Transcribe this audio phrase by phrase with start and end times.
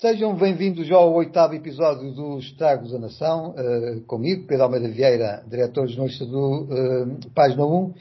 [0.00, 5.88] Sejam bem-vindos ao oitavo episódio do Estragos da Nação, uh, comigo, Pedro Almeida Vieira, diretor
[5.88, 7.94] jornalista do uh, Página 1,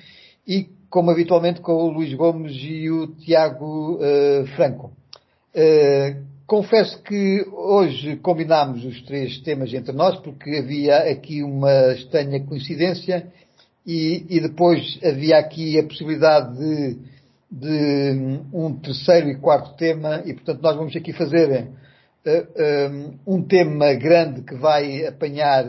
[0.48, 4.92] e, como habitualmente, com o Luís Gomes e o Tiago uh, Franco.
[6.46, 13.26] confesso que hoje combinámos os três temas entre nós, porque havia aqui uma estranha coincidência
[13.84, 16.98] e, e depois havia aqui a possibilidade de,
[17.52, 21.68] de um terceiro e quarto tema, e portanto nós vamos aqui fazer
[23.26, 25.66] um tema grande que vai apanhar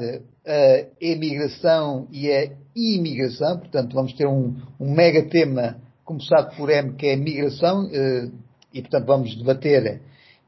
[0.48, 6.94] a emigração e a imigração, portanto vamos ter um, um mega tema começado por M,
[6.94, 8.32] que é a migração, uh,
[8.72, 10.00] e portanto vamos debater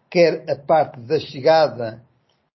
[0.09, 2.03] quer a parte da chegada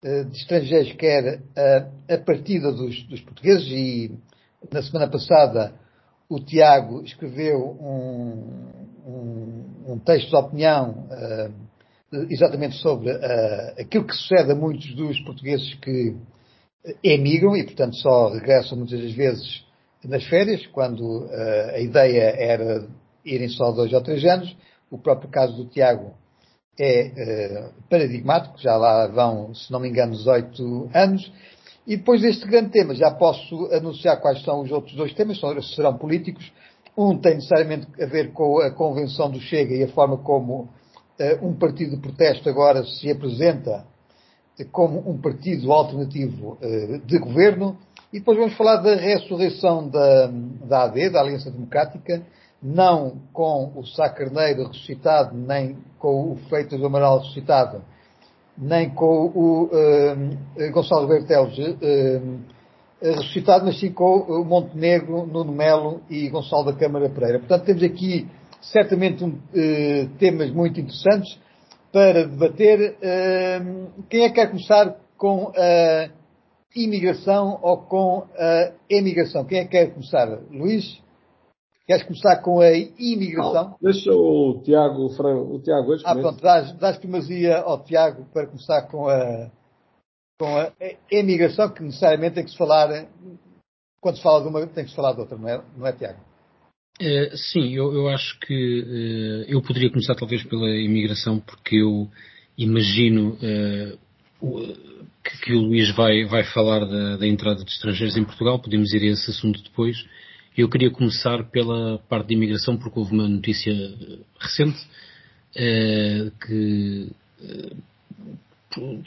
[0.05, 4.17] uh, de estrangeiros, quer a, a partida dos, dos, portugueses, e
[4.73, 5.75] na semana passada
[6.29, 8.71] o Tiago escreveu um,
[9.05, 11.09] um, um texto de opinião
[12.29, 16.15] exatamente sobre uh, aquilo que sucede a muitos dos portugueses que
[17.03, 19.65] emigram e, portanto, só regressam muitas das vezes
[20.05, 22.87] nas férias, quando uh, a ideia era
[23.25, 24.55] irem só dois ou três anos.
[24.91, 26.13] O próprio caso do Tiago
[26.79, 31.33] é uh, paradigmático, já lá vão, se não me engano, 18 anos.
[31.87, 35.41] E depois deste grande tema, já posso anunciar quais são os outros dois temas,
[35.75, 36.53] serão políticos.
[36.97, 40.69] Um tem necessariamente a ver com a convenção do Chega e a forma como
[41.41, 43.85] um partido de protesto agora se apresenta
[44.71, 47.77] como um partido alternativo eh, de governo.
[48.13, 52.23] E depois vamos falar da ressurreição da, da AD, da Aliança Democrática,
[52.63, 57.83] não com o Sá Carneiro ressuscitado, nem com o Freitas do Amaral ressuscitado,
[58.57, 62.39] nem com o uh, Gonçalo Bertelos uh,
[63.01, 67.39] ressuscitado, mas sim com o Montenegro, Nuno Melo e Gonçalo da Câmara Pereira.
[67.39, 68.29] Portanto, temos aqui
[68.63, 71.39] certamente um, uh, temas muito interessantes
[71.93, 72.97] para debater.
[72.97, 76.09] Uh, quem é que quer começar com a
[76.75, 79.45] imigração ou com a emigração?
[79.45, 80.27] Quem é que quer começar?
[80.51, 81.03] Luís?
[81.87, 83.71] Queres começar com a imigração?
[83.71, 86.05] Não, deixa o Tiago, o Tiago hoje.
[86.07, 89.51] Ah, pronto, dás, dás primazia ao Tiago para começar com a,
[90.39, 90.73] com a
[91.11, 93.09] emigração, que necessariamente tem que se falar,
[94.01, 95.93] quando se fala de uma, tem que se falar de outra, não é, não é
[95.93, 96.21] Tiago?
[97.01, 102.09] Uh, sim, eu, eu, acho que uh, eu poderia começar talvez pela imigração, porque eu
[102.57, 103.99] imagino uh,
[104.41, 104.61] o,
[105.25, 108.93] que, que, o Luís vai, vai falar da, da, entrada de estrangeiros em Portugal, podemos
[108.93, 110.05] ir a esse assunto depois.
[110.57, 113.73] Eu queria começar pela parte de imigração, porque houve uma notícia
[114.39, 114.79] recente
[116.47, 117.11] que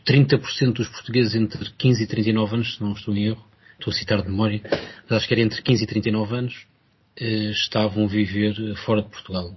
[0.05, 3.45] 30% dos portugueses entre 15 e 39 anos, se não estou em erro,
[3.79, 6.74] estou a citar de memória, mas acho que era entre 15 e 39 anos, eh,
[7.17, 9.55] estavam a viver fora de Portugal.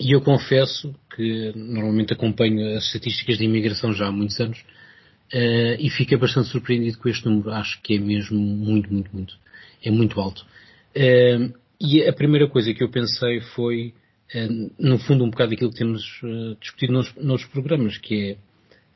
[0.00, 5.76] E eu confesso que normalmente acompanho as estatísticas de imigração já há muitos anos uh,
[5.78, 7.52] e fiquei bastante surpreendido com este número.
[7.52, 9.38] Acho que é mesmo muito, muito, muito.
[9.84, 10.46] É muito alto.
[10.96, 13.94] Uh, e a primeira coisa que eu pensei foi,
[14.34, 16.02] uh, no fundo, um bocado aquilo que temos
[16.60, 18.36] discutido nos, nos programas, que é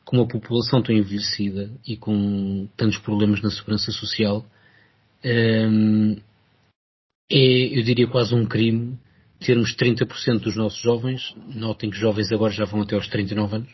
[0.05, 4.47] com uma população tão envelhecida e com tantos problemas na segurança social,
[7.31, 8.98] é, eu diria, quase um crime
[9.41, 13.70] termos 30% dos nossos jovens, notem que jovens agora já vão até aos 39 anos,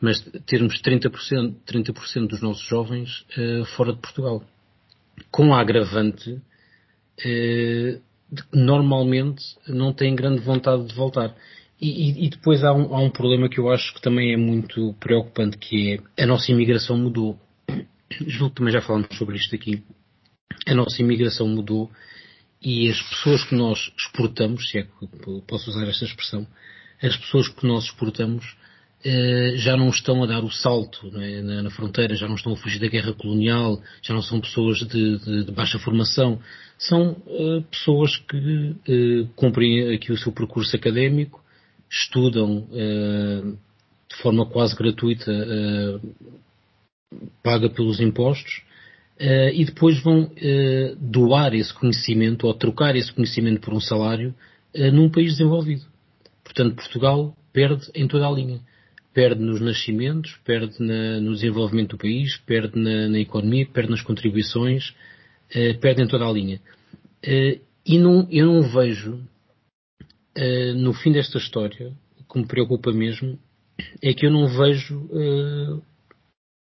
[0.00, 4.42] mas termos 30%, 30% dos nossos jovens uh, fora de Portugal.
[5.30, 6.42] Com a agravante uh,
[7.20, 11.34] de que normalmente não têm grande vontade de voltar.
[11.80, 14.36] E, e, e depois há um, há um, problema que eu acho que também é
[14.36, 17.38] muito preocupante, que é a nossa imigração mudou.
[18.26, 19.82] Julgo que também já falamos sobre isto aqui.
[20.66, 21.90] A nossa imigração mudou
[22.62, 26.46] e as pessoas que nós exportamos, se é que posso usar esta expressão,
[27.02, 28.56] as pessoas que nós exportamos
[29.04, 31.42] eh, já não estão a dar o salto é?
[31.42, 34.78] na, na, fronteira, já não estão a fugir da guerra colonial, já não são pessoas
[34.78, 36.40] de, de, de baixa formação,
[36.78, 41.42] são eh, pessoas que eh, cumprem aqui o seu percurso académico,
[41.90, 45.30] estudam de forma quase gratuita,
[47.42, 48.62] paga pelos impostos,
[49.22, 54.34] Uh, e depois vão uh, doar esse conhecimento ou trocar esse conhecimento por um salário
[54.74, 55.84] uh, num país desenvolvido.
[56.42, 58.60] Portanto, Portugal perde em toda a linha.
[59.14, 64.02] Perde nos nascimentos, perde na, no desenvolvimento do país, perde na, na economia, perde nas
[64.02, 64.92] contribuições,
[65.80, 66.58] perde em toda a linha.
[67.22, 69.20] e não, eu não vejo,
[70.76, 73.38] no fim desta história, o que me preocupa mesmo,
[74.00, 75.06] é que eu não vejo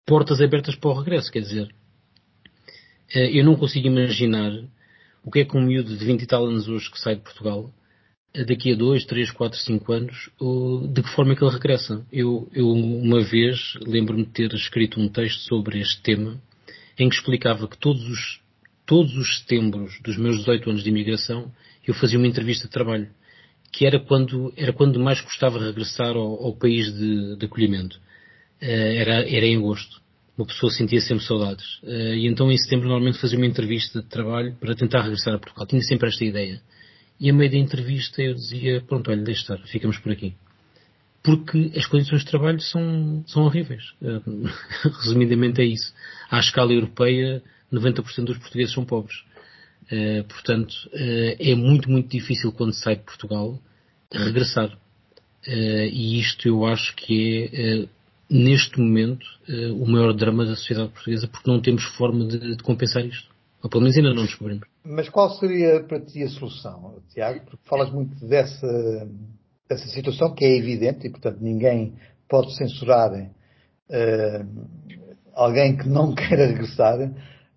[0.05, 1.31] portas abertas para o regresso.
[1.31, 1.82] Quer dizer, eh,
[3.15, 4.53] eu não consigo imaginar
[5.25, 7.23] o que é que um miúdo de 20 e tal anos hoje que sai de
[7.23, 7.73] Portugal
[8.47, 10.31] daqui a dois, três, quatro, cinco anos,
[10.91, 12.05] de que forma é que ele regressa.
[12.11, 16.41] Eu, eu uma vez lembro-me de ter escrito um texto sobre este tema
[16.99, 18.41] em que explicava que todos os,
[18.87, 21.53] todos os setembros dos meus 18 anos de imigração
[21.87, 23.09] eu fazia uma entrevista de trabalho,
[23.71, 27.97] que era quando, era quando mais gostava de regressar ao, ao país de, de acolhimento.
[28.63, 30.01] Uh, era, era em agosto.
[30.37, 31.79] Uma pessoa sentia sempre saudades.
[31.83, 35.39] Uh, e então em setembro normalmente fazia uma entrevista de trabalho para tentar regressar a
[35.39, 35.67] Portugal.
[35.67, 36.61] Tinha sempre esta ideia.
[37.21, 40.35] E a meio da entrevista eu dizia, pronto, olha, deixa estar, ficamos por aqui.
[41.23, 43.85] Porque as condições de trabalho são, são horríveis.
[44.01, 44.49] Uh,
[45.03, 45.93] resumidamente é isso.
[46.31, 49.17] À escala europeia, 90% dos portugueses são pobres.
[49.85, 53.61] Uh, portanto, é muito, muito difícil quando sai de Portugal
[54.11, 54.77] regressar.
[55.47, 57.89] E isto eu acho que é,
[58.33, 59.27] neste momento,
[59.79, 63.31] o maior drama da sociedade portuguesa, porque não temos forma de, de, compensar isto.
[63.63, 64.67] Ou pelo menos ainda não descobrimos.
[64.85, 67.45] Mas qual seria para ti a solução, Tiago?
[67.45, 69.09] Porque falas muito dessa,
[69.69, 71.95] dessa situação que é evidente e, portanto, ninguém
[72.29, 73.13] pode censurar
[75.35, 76.99] alguém que não queira regressar.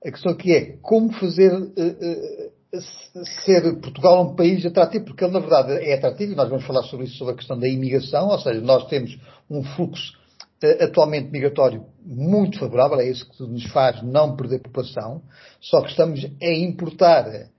[0.05, 5.33] A questão aqui é como fazer uh, uh, ser Portugal um país atrativo, porque ele
[5.33, 8.27] na verdade é atrativo, e nós vamos falar sobre isso, sobre a questão da imigração,
[8.27, 9.17] ou seja, nós temos
[9.49, 10.24] um fluxo uh,
[10.81, 15.21] atualmente migratório muito favorável, é isso que nos faz não perder população,
[15.59, 17.49] só que estamos a importar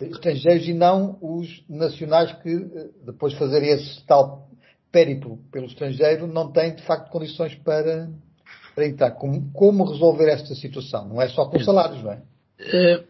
[0.00, 2.58] estrangeiros e não os nacionais que
[3.04, 4.48] depois de fazerem esse tal
[4.90, 8.08] périplo pelo estrangeiro não têm de facto condições para
[8.74, 11.08] para como, como resolver esta situação.
[11.08, 12.22] Não é só com salários, não é?
[12.60, 13.04] é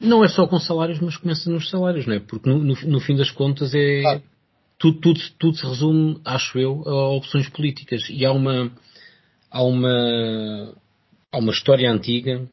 [0.00, 2.20] não é só com salários, mas começa nos salários, não é?
[2.20, 4.02] Porque no, no, no fim das contas é.
[4.06, 4.20] Ah.
[4.82, 8.02] Tudo, tudo, tudo se resume, acho eu, a opções políticas.
[8.10, 8.68] E há uma.
[9.48, 10.74] Há uma.
[11.30, 12.44] Há uma história antiga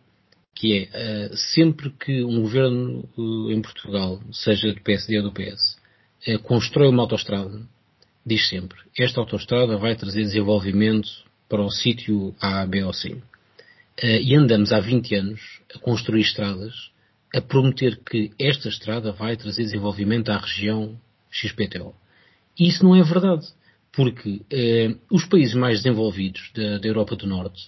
[0.54, 5.32] que é uh, sempre que um governo uh, em Portugal, seja do PSD ou do
[5.32, 5.80] PS,
[6.28, 7.62] uh, constrói uma autoestrada,
[8.24, 11.10] diz sempre, esta autoestrada vai trazer desenvolvimento
[11.48, 13.18] para o sítio A, B ou C.
[14.02, 15.42] E andamos há 20 anos
[15.76, 16.92] a construir estradas,
[17.34, 20.96] a prometer que esta estrada vai trazer desenvolvimento à região
[21.32, 21.96] XPTO.
[22.60, 23.48] E isso não é verdade,
[23.92, 27.68] porque uh, os países mais desenvolvidos da, da Europa do Norte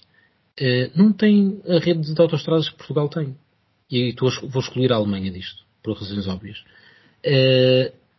[0.60, 3.36] uh, não têm a rede de autoestradas que Portugal tem.
[3.90, 6.58] E estou, vou excluir a Alemanha disto, por razões óbvias.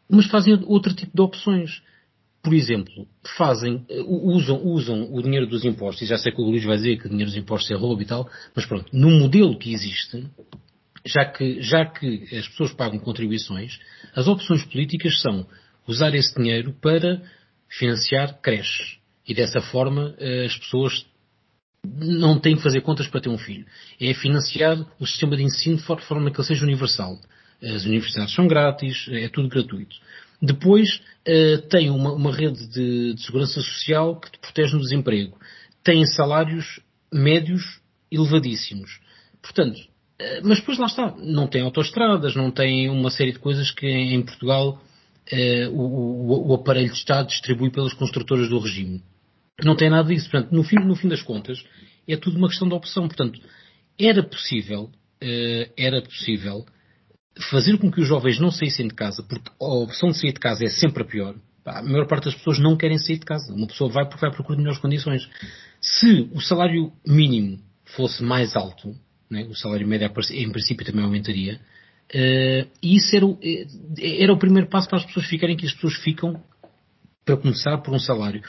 [0.08, 1.82] mas fazem outro tipo de opções
[2.44, 6.66] por exemplo, fazem, usam, usam o dinheiro dos impostos, e já sei que o Luís
[6.66, 9.58] vai dizer que o dinheiro dos impostos é roubo e tal, mas pronto, no modelo
[9.58, 10.28] que existe,
[11.06, 13.80] já que, já que as pessoas pagam contribuições,
[14.14, 15.48] as opções políticas são
[15.88, 17.22] usar esse dinheiro para
[17.68, 18.98] financiar creches.
[19.28, 21.06] E dessa forma eh, as pessoas
[21.86, 23.66] não têm que fazer contas para ter um filho.
[24.00, 27.20] É financiar o sistema de ensino de forma que ele seja universal.
[27.62, 29.96] As universidades são grátis, é tudo gratuito.
[30.42, 35.38] Depois uh, tem uma, rede de, de, segurança social que te protege no desemprego.
[35.84, 36.82] Tem salários
[37.12, 37.80] médios
[38.12, 39.00] elevadíssimos.
[39.42, 43.72] Portanto, uh, mas depois lá está, não tem autoestradas, não tem uma série de coisas
[43.72, 44.82] que em Portugal
[45.32, 49.02] uh, o, o, aparelho de Estado distribui pelas construtoras do regime.
[49.64, 50.30] Não tem nada disso.
[50.30, 51.64] Portanto, no fim, no fim das contas,
[52.08, 53.08] é tudo uma questão de opção.
[53.08, 53.40] Portanto,
[54.00, 54.90] era possível,
[55.78, 56.66] era possível
[57.50, 60.40] fazer com que os jovens não saíssem de casa, porque a opção de sair de
[60.40, 61.36] casa é sempre a pior.
[61.66, 63.54] A maior parte das pessoas não querem sair de casa.
[63.54, 65.28] Uma pessoa vai porque vai procurar melhores condições.
[65.82, 68.96] Se o salário mínimo fosse mais alto,
[69.30, 71.60] né, o salário médio em princípio também aumentaria,
[72.14, 73.68] uh, e isso era o, eh,
[74.24, 76.42] era o primeiro passo para as pessoas ficarem que as pessoas ficam,
[77.26, 78.42] para começar, por um salário.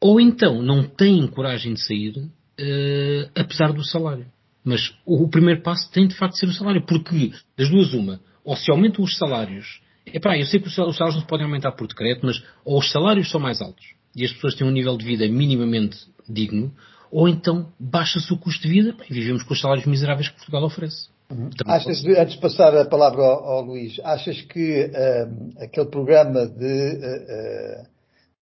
[0.00, 4.26] Ou então não têm coragem de sair, uh, apesar do salário.
[4.64, 7.92] Mas o, o primeiro passo tem de facto de ser o salário, porque das duas
[7.92, 11.46] uma, ou se aumentam os salários, epá, eu sei que os salários não se podem
[11.46, 14.70] aumentar por decreto, mas ou os salários são mais altos e as pessoas têm um
[14.70, 15.96] nível de vida minimamente
[16.28, 16.72] digno,
[17.10, 20.64] ou então baixa-se o custo de vida e vivemos com os salários miseráveis que Portugal
[20.64, 21.08] oferece.
[21.32, 21.50] Uhum.
[21.66, 26.98] Achas, antes de passar a palavra ao, ao Luís, achas que uh, aquele programa de
[26.98, 27.92] uh,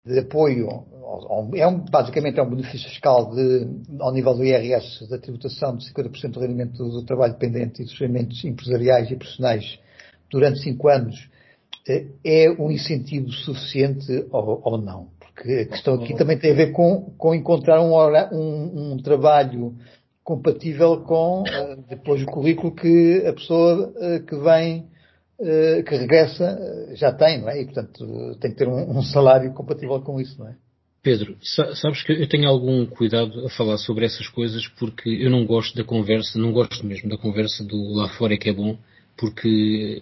[0.05, 0.85] de apoio,
[1.55, 3.69] é um, basicamente é um benefício fiscal de,
[4.01, 7.99] ao nível do IRS da tributação de 50% do rendimento do, trabalho dependente e dos
[7.99, 9.79] rendimentos empresariais e profissionais
[10.29, 11.29] durante 5 anos,
[11.89, 15.09] eh, é um incentivo suficiente ou, ou, não?
[15.21, 19.77] Porque a questão aqui também tem a ver com, com encontrar um, um, um trabalho
[20.25, 24.87] compatível com eh, depois o currículo que a pessoa eh, que vem
[25.41, 27.61] eh, que regressa já tem, não é?
[27.61, 30.57] E, portanto, tem que ter um, salário compatível com isso, não é?
[31.02, 35.45] Pedro, sabes que eu tenho algum cuidado a falar sobre essas coisas porque eu não
[35.45, 38.79] gosto da conversa, não gosto mesmo da conversa do lá fora é que é bom,
[39.19, 40.00] porque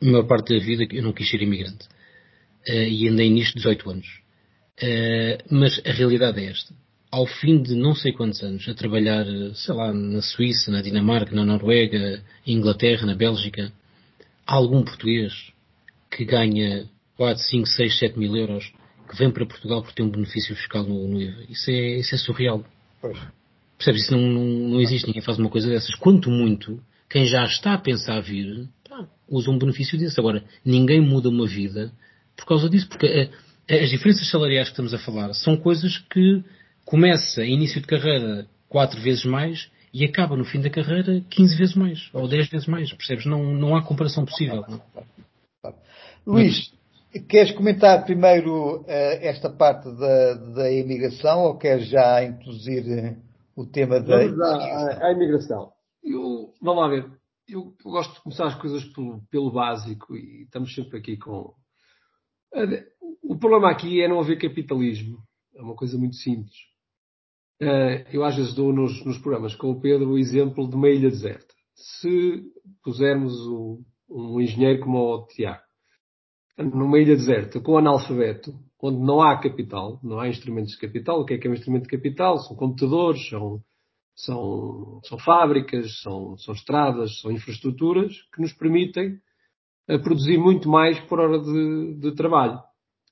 [0.00, 1.88] a maior parte da vida eu não quis ser imigrante.
[2.64, 4.06] E andei nisto 18 anos.
[5.50, 6.72] Mas a realidade é esta.
[7.10, 9.24] Ao fim de não sei quantos anos a trabalhar,
[9.54, 13.72] sei lá, na Suíça, na Dinamarca, na Noruega, Inglaterra, na Bélgica,
[14.46, 15.32] há algum português
[16.10, 16.86] que ganha
[17.16, 18.70] 4, 5, 6, 7 mil euros
[19.08, 21.44] que vem para Portugal porque tem um benefício fiscal no, no IVA.
[21.48, 22.64] Isso é, isso é surreal.
[23.00, 23.18] Pois.
[23.76, 24.02] Percebes?
[24.02, 25.06] Isso não, não, não existe.
[25.06, 25.94] Ninguém faz uma coisa dessas.
[25.94, 30.18] Quanto muito, quem já está a pensar vir, pá, usa um benefício desse.
[30.20, 31.92] Agora, ninguém muda uma vida
[32.36, 32.88] por causa disso.
[32.88, 36.42] Porque a, eh, as diferenças salariais que estamos a falar são coisas que
[36.88, 41.74] começa início de carreira quatro vezes mais e acaba no fim da carreira 15 vezes
[41.74, 43.26] mais, ou 10 vezes mais, percebes?
[43.26, 44.64] Não, não há comparação possível.
[46.26, 46.72] Luís,
[47.28, 53.16] queres comentar primeiro uh, esta parte da, da imigração ou queres já introduzir eh,
[53.54, 55.70] o tema da Vamos à, à imigração?
[56.02, 57.04] Eu, vamos lá ver.
[57.46, 61.52] Eu, eu, gosto de começar as coisas pelo, pelo básico e estamos sempre aqui com.
[63.22, 65.18] O problema aqui é não haver capitalismo.
[65.54, 66.56] É uma coisa muito simples.
[67.60, 70.88] Uh, eu às vezes dou nos, nos, programas com o Pedro o exemplo de uma
[70.88, 71.54] ilha deserta.
[71.74, 72.42] Se
[72.84, 75.60] pusermos o, um engenheiro como o Tiago
[76.56, 81.24] numa ilha deserta com analfabeto, onde não há capital, não há instrumentos de capital, o
[81.24, 82.38] que é que é um instrumento de capital?
[82.38, 83.60] São computadores, são,
[84.14, 89.18] são, são fábricas, são, são estradas, são infraestruturas que nos permitem
[89.88, 92.60] eh, produzir muito mais por hora de, de trabalho.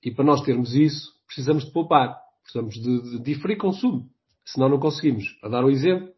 [0.04, 4.08] E para nós termos isso, precisamos de poupar, precisamos de, de diferir consumo
[4.46, 5.24] senão não conseguimos.
[5.42, 6.08] A dar um exemplo,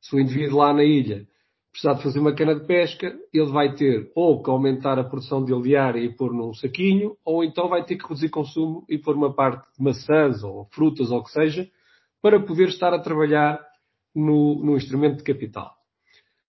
[0.00, 1.26] se o indivíduo lá na ilha
[1.70, 5.44] precisar de fazer uma cana de pesca, ele vai ter ou que aumentar a produção
[5.44, 9.14] dele diária e pôr num saquinho, ou então vai ter que reduzir consumo e pôr
[9.14, 11.68] uma parte de maçãs ou frutas ou o que seja,
[12.20, 13.60] para poder estar a trabalhar
[14.14, 15.72] no, no instrumento de capital.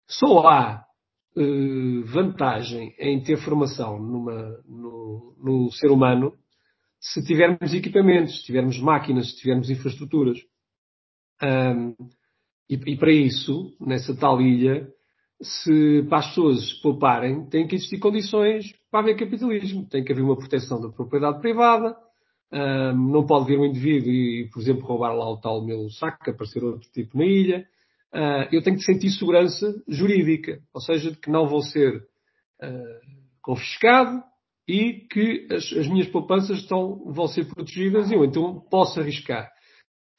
[0.08, 0.84] Só há
[1.36, 6.34] eh, vantagem em ter formação numa, no, no ser humano
[7.00, 10.38] se tivermos equipamentos, se tivermos máquinas, se tivermos infraestruturas.
[11.42, 11.94] Um,
[12.68, 14.88] e, e, para isso, nessa tal ilha,
[15.42, 19.86] se para as pessoas pouparem, tem que existir condições para haver capitalismo.
[19.88, 21.96] Tem que haver uma proteção da propriedade privada.
[22.52, 26.30] Um, não pode vir um indivíduo e, por exemplo, roubar lá o tal meu saco,
[26.30, 27.66] aparecer outro tipo na ilha.
[28.14, 33.00] Uh, eu tenho que sentir segurança jurídica, ou seja, de que não vou ser uh,
[33.40, 34.22] confiscado
[34.68, 39.50] e que as, as minhas poupanças estão, vão ser protegidas e eu então posso arriscar.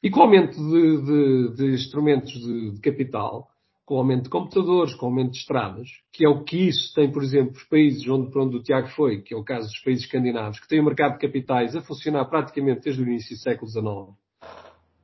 [0.03, 3.47] E com o aumento de, de, de instrumentos de, de, capital,
[3.85, 6.93] com o aumento de computadores, com o aumento de estradas, que é o que isso
[6.93, 9.69] tem, por exemplo, os países onde, por onde o Tiago foi, que é o caso
[9.69, 13.33] dos países escandinavos, que têm o mercado de capitais a funcionar praticamente desde o início
[13.33, 14.17] do século XIX,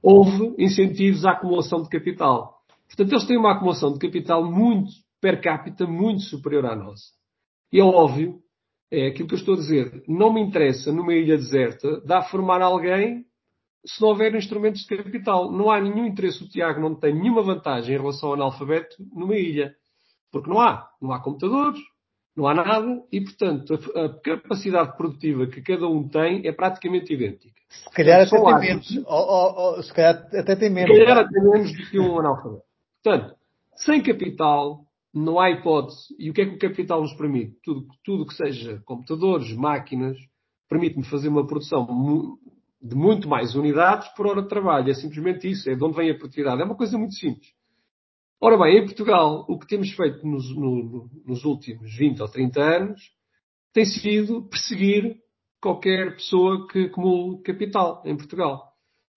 [0.04, 2.58] houve incentivos à acumulação de capital.
[2.86, 4.92] Portanto, eles têm uma acumulação de capital muito,
[5.22, 7.06] per capita, muito superior à nossa.
[7.72, 8.40] E é óbvio,
[8.92, 12.24] é aquilo que eu estou a dizer, não me interessa numa ilha deserta dar a
[12.24, 13.29] formar alguém
[13.86, 15.52] se não houver instrumentos de capital.
[15.52, 16.44] Não há nenhum interesse.
[16.44, 19.76] O Tiago não tem nenhuma vantagem em relação ao analfabeto numa ilha.
[20.32, 20.88] Porque não há.
[21.02, 21.80] Não há computadores,
[22.36, 27.14] não há nada e, portanto, a, a capacidade produtiva que cada um tem é praticamente
[27.14, 27.60] idêntica.
[27.70, 28.98] Se calhar até tem menos.
[28.98, 30.96] Ou, ou, ou, se calhar até tem menos.
[30.96, 32.64] Se calhar até menos do que um analfabeto.
[33.04, 33.36] Portanto,
[33.76, 36.16] sem capital, não há hipótese.
[36.18, 37.58] E o que é que o capital nos permite?
[37.64, 40.18] Tudo, tudo que seja computadores, máquinas,
[40.70, 41.86] permite-me fazer uma produção
[42.82, 44.90] de muito mais unidades por hora de trabalho.
[44.90, 45.70] É simplesmente isso.
[45.70, 46.62] É de onde vem a produtividade.
[46.62, 47.48] É uma coisa muito simples.
[48.42, 52.62] Ora bem, em Portugal, o que temos feito nos, no, nos últimos 20 ou 30
[52.62, 53.02] anos
[53.74, 55.18] tem sido perseguir
[55.62, 58.70] qualquer pessoa que acumule capital em Portugal.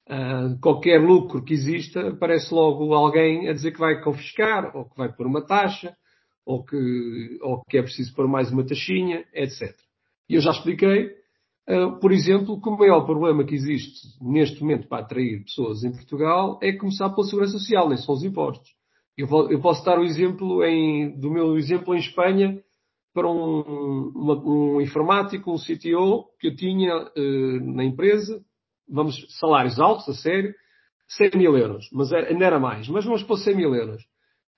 [0.09, 4.97] Uh, qualquer lucro que exista, aparece logo alguém a dizer que vai confiscar, ou que
[4.97, 5.97] vai pôr uma taxa,
[6.45, 9.73] ou que, ou que é preciso pôr mais uma taxinha, etc.
[10.29, 11.22] E eu já expliquei
[12.01, 16.59] por exemplo, que o maior problema que existe neste momento para atrair pessoas em Portugal
[16.63, 18.69] é começar pela segurança social, nem são os impostos.
[19.17, 22.61] Eu, vou, eu posso dar o exemplo em, do meu exemplo em Espanha
[23.15, 28.43] para um, uma, um informático, um CTO que eu tinha uh, na empresa,
[28.89, 30.55] vamos, salários altos, a sério,
[31.09, 34.03] 100 mil euros, mas era, era mais, mas vamos pôr 100 mil euros.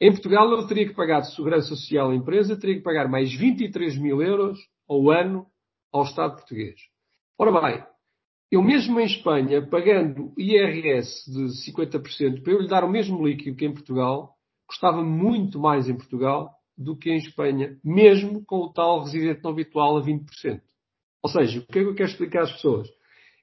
[0.01, 3.35] Em Portugal eu teria que pagar de segurança social à empresa, teria que pagar mais
[3.35, 4.59] 23 mil euros
[4.89, 5.47] ao ano
[5.93, 6.94] ao Estado português.
[7.37, 7.85] Ora bem,
[8.51, 13.57] eu mesmo em Espanha, pagando IRS de 50%, para eu lhe dar o mesmo líquido
[13.57, 14.35] que em Portugal,
[14.69, 19.51] custava muito mais em Portugal do que em Espanha, mesmo com o tal residente não
[19.51, 20.61] habitual a 20%.
[21.25, 22.89] Ou seja, o que é que eu quero explicar às pessoas?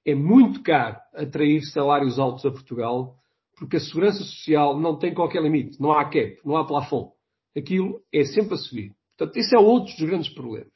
[0.06, 3.18] É muito caro atrair salários altos a Portugal,
[3.58, 7.12] porque a segurança social não tem qualquer limite, não há cap, não há plafond.
[7.58, 8.96] Aquilo é sempre a subir.
[9.18, 10.72] Portanto, esse é outro dos grandes problemas.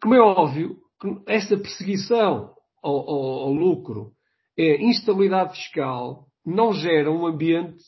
[0.00, 0.78] como é óbvio,
[1.26, 4.12] esta perseguição ao, ao, ao lucro,
[4.56, 7.82] é instabilidade fiscal, não gera um ambiente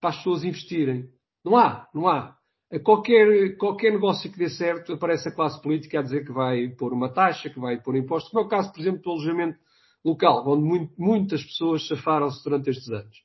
[0.00, 1.08] para as pessoas investirem.
[1.44, 2.36] Não há, não há.
[2.84, 6.92] Qualquer, qualquer negócio que dê certo, aparece a classe política a dizer que vai pôr
[6.92, 9.58] uma taxa, que vai pôr impostos, como é o caso, por exemplo, do alojamento
[10.04, 13.16] local, onde muito, muitas pessoas safaram-se durante estes anos.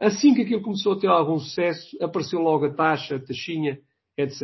[0.00, 3.78] Assim que aquilo começou a ter algum sucesso, apareceu logo a taxa, a taxinha,
[4.16, 4.40] etc.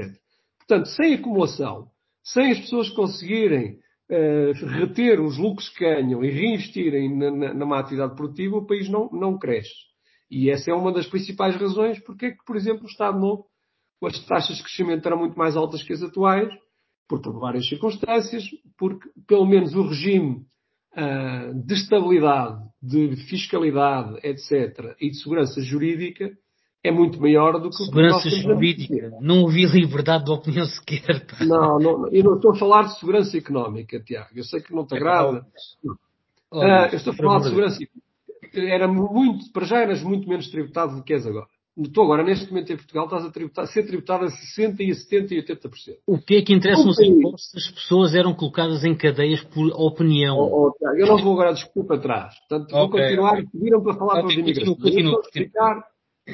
[0.58, 1.88] Portanto, sem acumulação,
[2.22, 3.78] sem as pessoas conseguirem
[4.10, 8.88] uh, reter os lucros que ganham e reinvestirem na, na, numa atividade produtiva, o país
[8.88, 9.88] não, não cresce.
[10.30, 13.46] E essa é uma das principais razões porque é que, por exemplo, o Estado Novo,
[14.02, 16.48] as taxas de crescimento eram muito mais altas que as atuais,
[17.08, 18.44] por, por várias circunstâncias,
[18.76, 20.44] porque pelo menos o regime
[20.92, 26.30] uh, de estabilidade, de fiscalidade, etc., e de segurança jurídica
[26.82, 29.18] é muito maior do que segurança o que Segurança jurídica.
[29.20, 31.26] Não ouvi liberdade de opinião sequer.
[31.26, 31.44] Pá.
[31.44, 34.30] Não, não, eu não estou a falar de segurança económica, Tiago.
[34.34, 35.44] Eu sei que não te é agrada.
[36.52, 37.78] Uh, eu estou a falar de segurança
[38.54, 41.46] Era muito, para já eras muito menos tributado do que és agora.
[41.76, 44.94] Estou agora, neste momento em Portugal, estás a, tributar, ser tributado a 60%, e a
[44.94, 45.68] 70% e 80%.
[46.08, 47.54] O que é que interessa nos impostos?
[47.54, 50.36] As pessoas eram colocadas em cadeias por opinião.
[50.38, 52.34] Oh, oh, eu não vou agora discutir para trás.
[52.48, 53.32] Portanto, okay, vou continuar.
[53.34, 53.46] Okay.
[53.52, 54.82] Pediram para falar okay, para os imigrantes.
[54.82, 55.84] Continua, explicar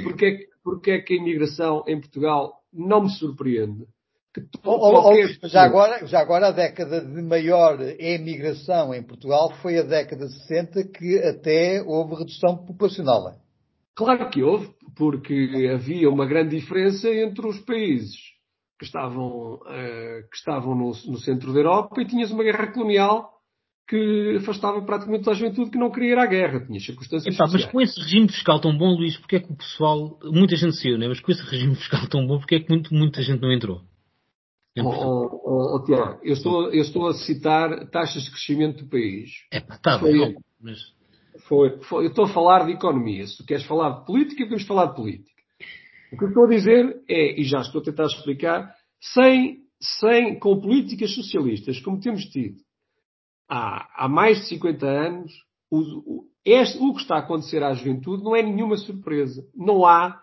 [0.03, 3.87] porque é, que, porque é que a imigração em Portugal não me surpreende.
[5.45, 10.33] já, agora, já agora a década de maior emigração em Portugal foi a década de
[10.41, 13.33] 60 que até houve redução populacional.
[13.95, 18.17] Claro que houve, porque havia uma grande diferença entre os países
[18.79, 23.34] que estavam, uh, que estavam no, no, centro da Europa e tinhas uma guerra colonial
[23.87, 27.47] que afastava praticamente toda a juventude que não queria ir à guerra, tinha circunstâncias Epá,
[27.53, 30.77] Mas com esse regime fiscal tão bom, Luís, porque é que o pessoal, muita gente
[30.77, 31.07] saiu, né?
[31.07, 33.83] mas com esse regime fiscal tão bom, porque é que muito, muita gente não entrou?
[34.77, 38.91] Oh, oh, oh, oh, Tiago, eu estou, eu estou a citar taxas de crescimento do
[38.91, 39.31] país.
[39.53, 40.79] É pá, está bem, mas
[41.47, 43.25] foi, foi, eu estou a falar de economia.
[43.27, 45.31] Se tu queres falar de política, podemos falar de política.
[46.13, 49.59] O que eu estou a dizer é, e já estou a tentar explicar, sem,
[50.01, 52.64] sem, com políticas socialistas, como temos tido
[53.49, 55.33] há, há mais de 50 anos,
[55.71, 59.45] o, o, este, o que está a acontecer à juventude não é nenhuma surpresa.
[59.55, 60.21] Não há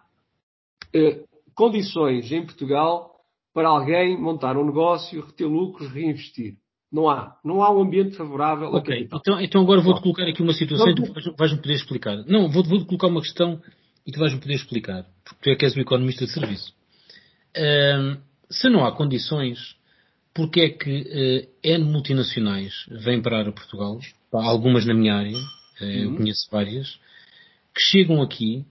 [0.93, 1.23] eh,
[1.55, 3.11] condições em Portugal
[3.53, 6.55] para alguém montar um negócio, reter lucros, reinvestir.
[6.91, 7.37] Não há.
[7.43, 10.91] Não há um ambiente favorável Ok, então, então agora vou-te colocar aqui uma situação não,
[10.91, 12.17] e tu vais-me poder explicar.
[12.27, 13.61] Não, vou-te vou colocar uma questão
[14.05, 15.05] e tu vais-me poder explicar.
[15.23, 16.73] Porque tu é que és o economista de serviço.
[18.49, 19.57] Se não há condições,
[20.33, 23.99] porque é que uh, N multinacionais vêm parar a Portugal,
[24.31, 25.89] algumas na minha área, uh, uhum.
[25.89, 26.99] eu conheço várias,
[27.75, 28.65] que chegam aqui,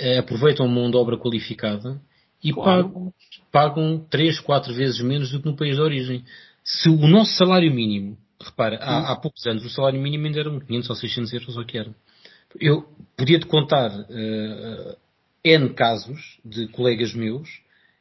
[0.00, 2.00] uh, aproveitam mão de obra qualificada
[2.42, 2.88] e claro.
[2.88, 3.14] pagam,
[3.50, 6.24] pagam 3, 4 vezes menos do que no país de origem
[6.64, 10.60] se o nosso salário mínimo, repara, há, há, poucos anos o salário mínimo ainda era
[10.60, 11.94] 500 ou 600 euros ou que era.
[12.60, 12.84] Eu
[13.16, 14.96] podia-te contar uh,
[15.44, 17.48] N casos de colegas meus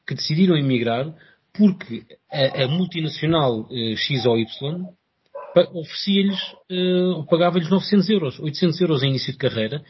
[0.05, 1.13] que decidiram emigrar
[1.53, 4.47] porque a, a multinacional uh, X ou Y
[5.73, 6.39] oferecia-lhes,
[6.71, 9.83] uh, pagava-lhes 900 euros, 800 euros em início de carreira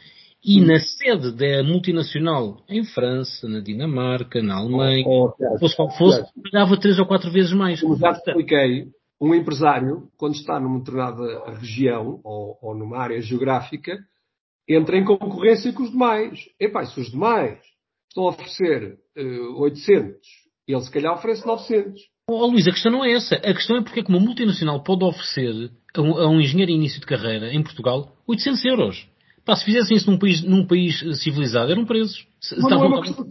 [0.44, 5.90] e na sede da multinacional em França, na Dinamarca, na Alemanha, oh, oh, fosse qual
[5.96, 7.80] fosse, pagava três ou quatro vezes mais.
[7.80, 8.88] Como já te expliquei,
[9.20, 13.96] um empresário, quando está numa determinada região ou, ou numa área geográfica,
[14.68, 16.40] entra em concorrência com os demais.
[16.58, 17.60] Epá, se os demais
[18.08, 20.18] estão a oferecer uh, 800,
[20.66, 22.00] ele se calhar oferece 900.
[22.28, 23.34] Oh, Luís, a questão não é essa.
[23.36, 26.70] A questão é porque é que uma multinacional pode oferecer a um, a um engenheiro
[26.70, 29.08] em início de carreira em Portugal 800 euros.
[29.44, 32.26] Pá, se fizessem isso num país, num país civilizado, eram presos.
[32.58, 33.24] Mas não é uma questão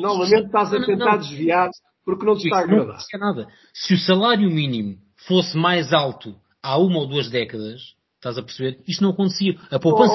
[0.00, 1.70] Novamente estás a tentar desviar
[2.04, 2.98] porque não te está a agradar.
[3.12, 3.48] Não nada.
[3.72, 4.96] Se o salário mínimo
[5.28, 8.80] fosse mais alto há uma ou duas décadas, estás a perceber?
[8.88, 9.56] Isto não acontecia.
[9.70, 10.14] A poupança...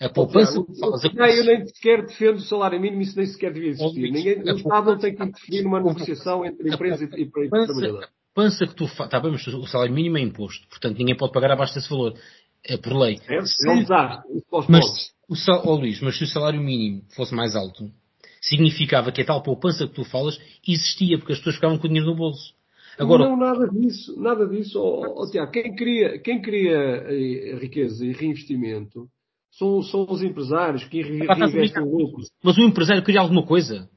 [0.00, 0.56] A poupança.
[0.56, 4.10] eu nem sequer defendo o salário mínimo, isso nem sequer devia existir.
[4.10, 8.08] Ninguém, o Estado não tem que interferir numa negociação entre empresa e, e trabalhador
[8.40, 9.06] poupança que tu fazes.
[9.06, 10.66] Está bem, mas o salário mínimo é imposto.
[10.68, 12.14] Portanto, ninguém pode pagar abaixo desse valor.
[12.64, 13.18] É por lei.
[13.28, 14.22] É, se, não dá.
[14.68, 14.84] Mas,
[15.28, 17.90] o sal, oh, Luís, mas se o salário mínimo fosse mais alto,
[18.40, 21.88] significava que a tal poupança que tu falas existia, porque as pessoas ficavam com o
[21.88, 22.54] dinheiro no bolso.
[22.98, 24.78] Agora, não, nada disso, nada disso.
[24.78, 29.08] Oh, oh, Tiago, quem cria, quem cria eh, riqueza e reinvestimento
[29.52, 32.28] são, são os empresários que reinvestem lucros.
[32.42, 33.88] Mas o empresário cria alguma coisa.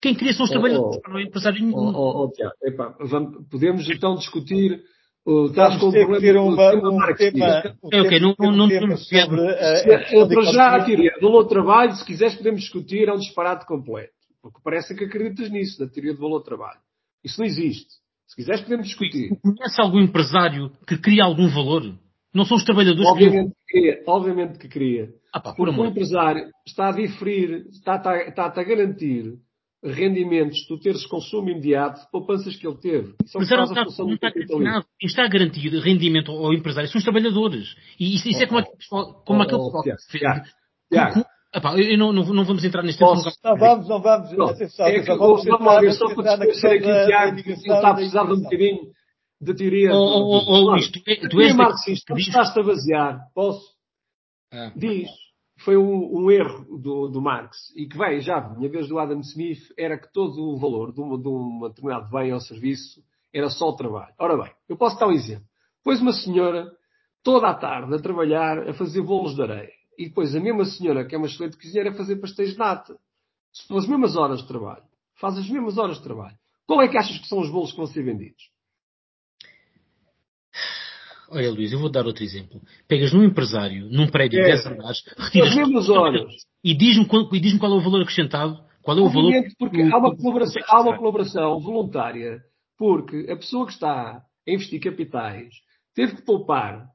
[0.00, 1.76] Quem cria são os trabalhadores, oh, oh, não é empresário nenhum.
[1.76, 4.80] Oh, oh, Tiago, epá, vamos, podemos então discutir
[5.26, 9.40] Uh, estás com um problema uma, um tema, tema, um okay, não, não, não, sobre
[9.50, 13.66] a, Para já a teoria do valor trabalho, se quiseres podemos discutir, é um disparate
[13.66, 14.14] completo.
[14.40, 16.80] Porque parece que acreditas nisso, na teoria do valor trabalho.
[17.22, 17.90] Isso não existe.
[18.26, 19.28] Se quiseres podemos discutir.
[19.42, 21.82] Conhece algum empresário que cria algum valor?
[22.34, 24.02] Não são os trabalhadores obviamente que queria.
[24.06, 25.08] Obviamente que queria.
[25.32, 29.34] Ah, pá, Porque o empresário está a diferir, está-te está a garantir
[29.82, 33.14] rendimentos, tu teres consumo imediato de poupanças que ele teve.
[33.24, 34.86] Isso é Mas era, está, não está, nada.
[34.98, 37.74] Quem está a garantir rendimento ao empresário são os trabalhadores.
[37.98, 38.60] E isso, isso é como,
[38.92, 43.28] oh, como oh, aquele pessoal que Epá, eu não, não, não, vamos entrar neste Posso,
[43.42, 44.30] Não vamos, não vamos.
[44.36, 44.46] Não.
[44.50, 48.24] Atenção, é que, vamos, vamos ver, só para esclarecer aqui, Tiago, ele está a precisar
[48.24, 48.78] de um bocadinho
[49.40, 49.92] de teoria.
[49.92, 53.30] Oh, oh, oh, tu, tu és marxista, estás-te a basear.
[53.34, 53.74] Posso?
[54.52, 54.72] Ah.
[54.76, 55.08] Diz,
[55.64, 59.20] foi um, um, erro do, do Marx e que veio já, minha vez do Adam
[59.20, 63.48] Smith, era que todo o valor de, uma, de um determinado bem ou serviço era
[63.48, 64.12] só o trabalho.
[64.18, 65.46] Ora bem, eu posso dar um exemplo.
[65.82, 66.70] Pois uma senhora,
[67.22, 71.06] toda a tarde, a trabalhar, a fazer bolos de areia e depois a mesma senhora,
[71.06, 72.98] que é uma excelente cozinheira, a fazer pastéis de nata.
[73.52, 74.84] São as mesmas horas de trabalho.
[75.20, 76.36] Faz as mesmas horas de trabalho.
[76.66, 78.50] Qual é que achas que são os bolos que vão ser vendidos?
[81.30, 82.60] Olha, Luís, eu vou dar outro exemplo.
[82.88, 85.54] Pegas num empresário, num prédio de 10 andares, retiras
[86.62, 88.58] e diz-me qual, diz qual é o valor acrescentado.
[88.82, 89.32] Qual é o valor?
[89.58, 92.40] Porque há uma, colaboração, há uma colaboração voluntária,
[92.78, 95.48] porque a pessoa que está a investir capitais
[95.94, 96.86] teve que poupar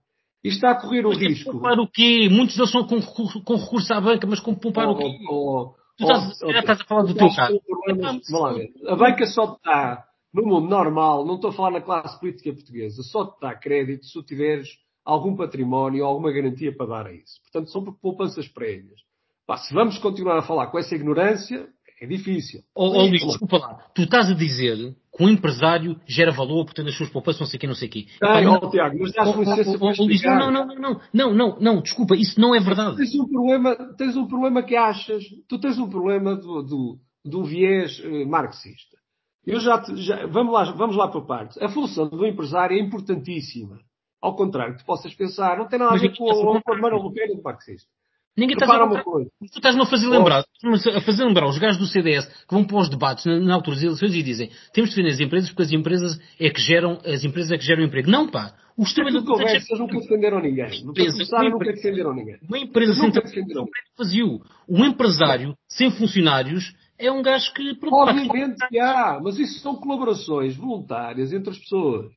[0.44, 1.52] e está a correr o mas risco.
[1.52, 2.28] Poupar o quê?
[2.30, 5.18] Muitos deles são com, com recurso à banca, mas com poupar oh, o quê?
[5.30, 7.62] Oh, tu estás, oh, estás, a falar do teu caso.
[8.88, 10.05] A banca só está,
[10.36, 14.06] no mundo normal, não estou a falar na classe política portuguesa, só te dá crédito
[14.06, 14.68] se tu tiveres
[15.04, 17.42] algum património ou alguma garantia para dar a isso.
[17.44, 19.00] Portanto, são poupanças prévias.
[19.48, 21.70] Pá, se vamos continuar a falar com essa ignorância,
[22.02, 22.62] é difícil.
[22.76, 23.76] Oh, oh Luís, desculpa lá.
[23.94, 24.76] Tu estás a dizer
[25.16, 27.88] que um empresário gera valor, portanto as suas poupanças, não sei o quê, não sei
[27.88, 28.06] o quê.
[28.22, 30.40] Ah, não, oh, Tiago, mas dás-me licença para explicar.
[30.40, 32.98] Não, não, não, não, não, não, desculpa, isso não é verdade.
[32.98, 37.44] Tens um problema, tens um problema que achas, tu tens um problema do, do, do
[37.44, 38.98] viés eh, marxista.
[39.46, 41.62] Eu já, te, já, vamos lá, vamos lá por partes.
[41.62, 43.80] A função do empresário é importantíssima.
[44.22, 46.98] Ao contrário, tu possas pensar, não tem nada a ver com, com, com a Mano
[47.00, 47.88] do marxista.
[48.38, 52.26] Ninguém está a Tu estás-me a fazer lembrar, a fazer lembrar os gajos do CDS
[52.26, 55.14] que vão para os debates na, na altura das eleições e dizem temos de defender
[55.14, 58.12] as empresas porque as empresas é que geram, as empresas é que geram emprego.
[58.12, 58.54] Não, pá.
[58.78, 59.40] Os trabalhadores.
[59.40, 60.84] Conversas nunca defenderam ninguém.
[60.84, 62.38] Nunca começaram, nunca defenderam ninguém.
[62.46, 64.42] Uma empresa sem trabalhadores é vazio.
[64.68, 67.78] Um empresário sem funcionários é um gajo que...
[67.92, 72.12] Obviamente que há, mas isso são colaborações voluntárias entre as pessoas.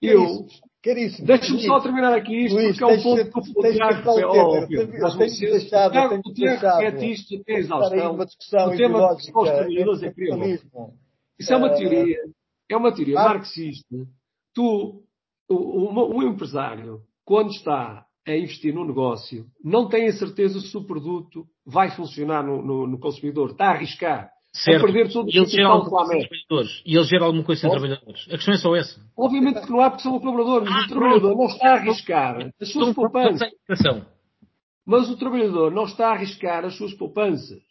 [0.00, 0.46] Eu,
[0.82, 1.26] Caríssimo.
[1.26, 4.10] Deixa-me só terminar aqui isto, Luís, porque é um ponto que o Tiago...
[4.10, 8.14] Oh, Tiago, o Tiago repete isto até exaustão.
[8.14, 10.44] O tema dos trabalhadores é crioulo.
[11.38, 12.16] Isso é uma teoria.
[12.68, 13.94] É uma teoria marxista.
[14.54, 15.02] Tu,
[15.50, 21.46] o empresário, quando está a investir no negócio, não tem a certeza se o produto
[21.66, 23.50] vai funcionar no, no, no consumidor.
[23.50, 24.30] Está a arriscar.
[24.52, 24.78] Certo.
[24.78, 26.82] A perder todo o e ele gera alguma coisa trabalhadores.
[26.84, 28.26] E ele gera alguma coisa sem trabalhadores.
[28.26, 29.00] A questão é só essa.
[29.16, 30.68] Obviamente que não há porque são colaboradores.
[30.68, 33.48] Ah, o trabalhador não está a arriscar as suas poupanças.
[34.84, 37.62] Mas o trabalhador não está a arriscar as suas poupanças.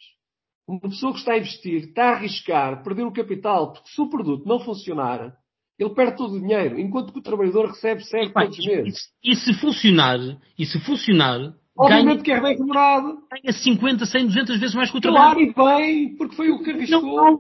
[0.66, 4.10] Uma pessoa que está a investir está a arriscar perder o capital, porque se o
[4.10, 5.34] produto não funcionar,
[5.80, 9.00] ele perde todo o dinheiro, enquanto que o trabalhador recebe certo todos os meses.
[9.24, 10.20] E, se funcionar,
[10.58, 13.20] e se funcionar, Obviamente ganha, que é bem remunerado.
[13.32, 15.54] Ganha 50, 100, 200 vezes mais que o trabalho.
[15.54, 17.02] Claro, e bem, porque foi o que arriscou.
[17.02, 17.40] Não.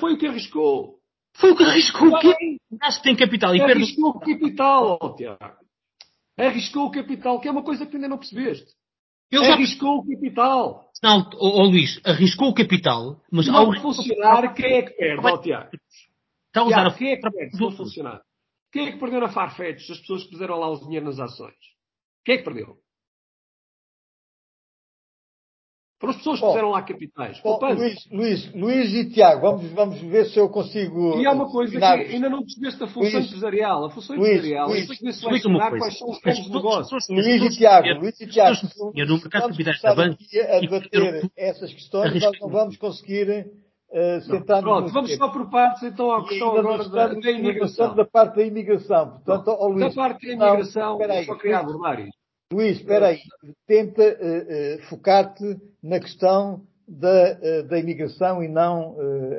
[0.00, 0.94] Foi o que arriscou.
[1.36, 2.08] Foi o que arriscou.
[2.08, 2.58] O que
[3.02, 3.82] tem capital e perde...
[3.82, 5.56] Arriscou o capital, oh, Tiago.
[6.38, 8.72] Arriscou o capital, que é uma coisa que ainda não percebeste.
[9.30, 9.52] Ele já...
[9.52, 10.90] Arriscou o capital.
[11.02, 15.26] Não, oh, oh, Luís, arriscou o capital, mas não ao funcionar, quem é que perde,
[15.26, 15.70] oh, Tiago?
[16.56, 16.96] Está a usar.
[16.96, 18.22] Quem é que se não funcionar?
[18.72, 21.54] Quem é que perdeu na Farfetch, as pessoas que puseram lá o dinheiro nas ações?
[22.24, 22.78] Quem é que perdeu?
[25.98, 27.40] Foram as pessoas que fizeram lá capitais.
[27.40, 31.18] Bom, Luís, Luís, Luís e Tiago, vamos, vamos ver se eu consigo.
[31.18, 33.84] E há uma coisa que ainda não percebeste a função Luís, empresarial.
[33.86, 36.98] A função Luís, empresarial Luís, é selecionar quais são os de negócio.
[37.10, 38.58] Luís e Tiago, Luís e Tiago,
[38.94, 40.18] eu no mercado de capitais da banca.
[40.50, 43.46] a debater essas questões, nós não vamos conseguir
[43.90, 47.94] uh, sentar Pronto, vamos só por partes então à questão agora da, da imigração.
[47.94, 49.10] Da parte da imigração.
[49.10, 52.16] Portanto, ao Luís, da parte da imigração, não, só queria abordar isto.
[52.52, 53.18] Luís, espera aí.
[53.66, 58.94] Tenta uh, uh, focar-te na questão da, da imigração e não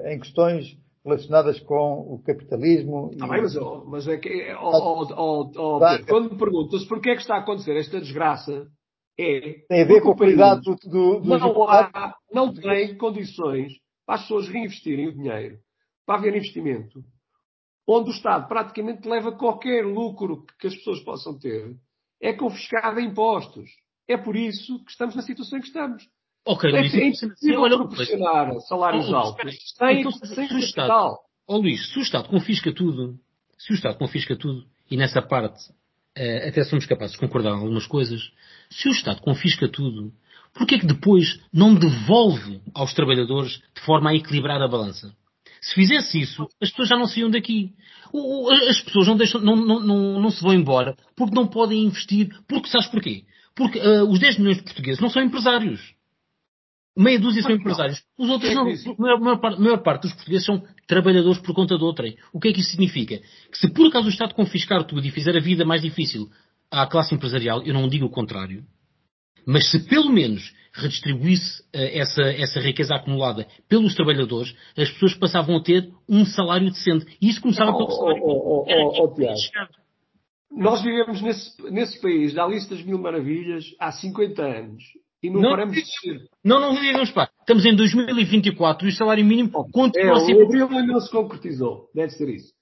[0.05, 3.11] em questões relacionadas com o capitalismo.
[3.13, 3.17] E...
[3.17, 5.79] bem, mas, oh, mas é que, oh, oh, oh,
[6.09, 8.67] quando me perguntas porquê é que está a acontecer esta desgraça,
[9.19, 9.61] é.
[9.67, 11.39] Tem a ver com a qualidade do, do, do.
[11.39, 13.73] Não, há, não tem condições
[14.07, 15.59] para as pessoas reinvestirem o dinheiro,
[16.05, 17.03] para haver investimento,
[17.85, 21.75] onde o Estado praticamente leva qualquer lucro que as pessoas possam ter
[22.21, 23.69] é confiscada em impostos.
[24.07, 26.03] É por isso que estamos na situação em que estamos.
[26.45, 31.19] Ok, é, é impossível olha, proporcionar salários oh, altos sem, então, sem capital.
[31.45, 33.19] ó Luís, se o Estado confisca tudo,
[33.57, 37.59] se o Estado confisca tudo, e nessa parte uh, até somos capazes de concordar em
[37.59, 38.21] algumas coisas,
[38.69, 40.13] se o Estado confisca tudo,
[40.57, 45.13] porquê é que depois não devolve aos trabalhadores de forma a equilibrar a balança?
[45.61, 47.73] Se fizesse isso, as pessoas já não saíam daqui.
[48.69, 52.29] As pessoas não, deixam, não, não, não, não se vão embora porque não podem investir.
[52.47, 53.23] Porque sabes porquê?
[53.55, 55.81] Porque uh, os 10 milhões de portugueses não são empresários.
[56.95, 58.01] Meia dúzia são empresários.
[58.17, 58.67] Os outros não.
[58.67, 62.17] A maior, parte, maior parte dos portugueses são trabalhadores por conta de outrem.
[62.33, 63.17] O que é que isso significa?
[63.51, 66.29] Que se por acaso o Estado confiscar tudo e fizer a vida mais difícil
[66.71, 68.63] à classe empresarial, eu não digo o contrário,
[69.45, 75.57] mas se pelo menos redistribuísse uh, essa, essa riqueza acumulada pelos trabalhadores, as pessoas passavam
[75.57, 77.05] a ter um salário decente.
[77.21, 78.21] E isso começava oh, pelo salário.
[78.23, 83.91] Oh, oh, oh, oh Nós vivemos nesse, nesse país, da lista das mil maravilhas, há
[83.91, 84.83] 50 anos.
[85.21, 86.19] E não, não paramos de ser.
[86.43, 87.29] Não, não vivemos, pá.
[87.39, 90.35] Estamos em 2024 e o salário mínimo oh, continua é, a ser...
[90.35, 91.89] O abril ainda não se concretizou.
[91.93, 92.53] Deve ser isso.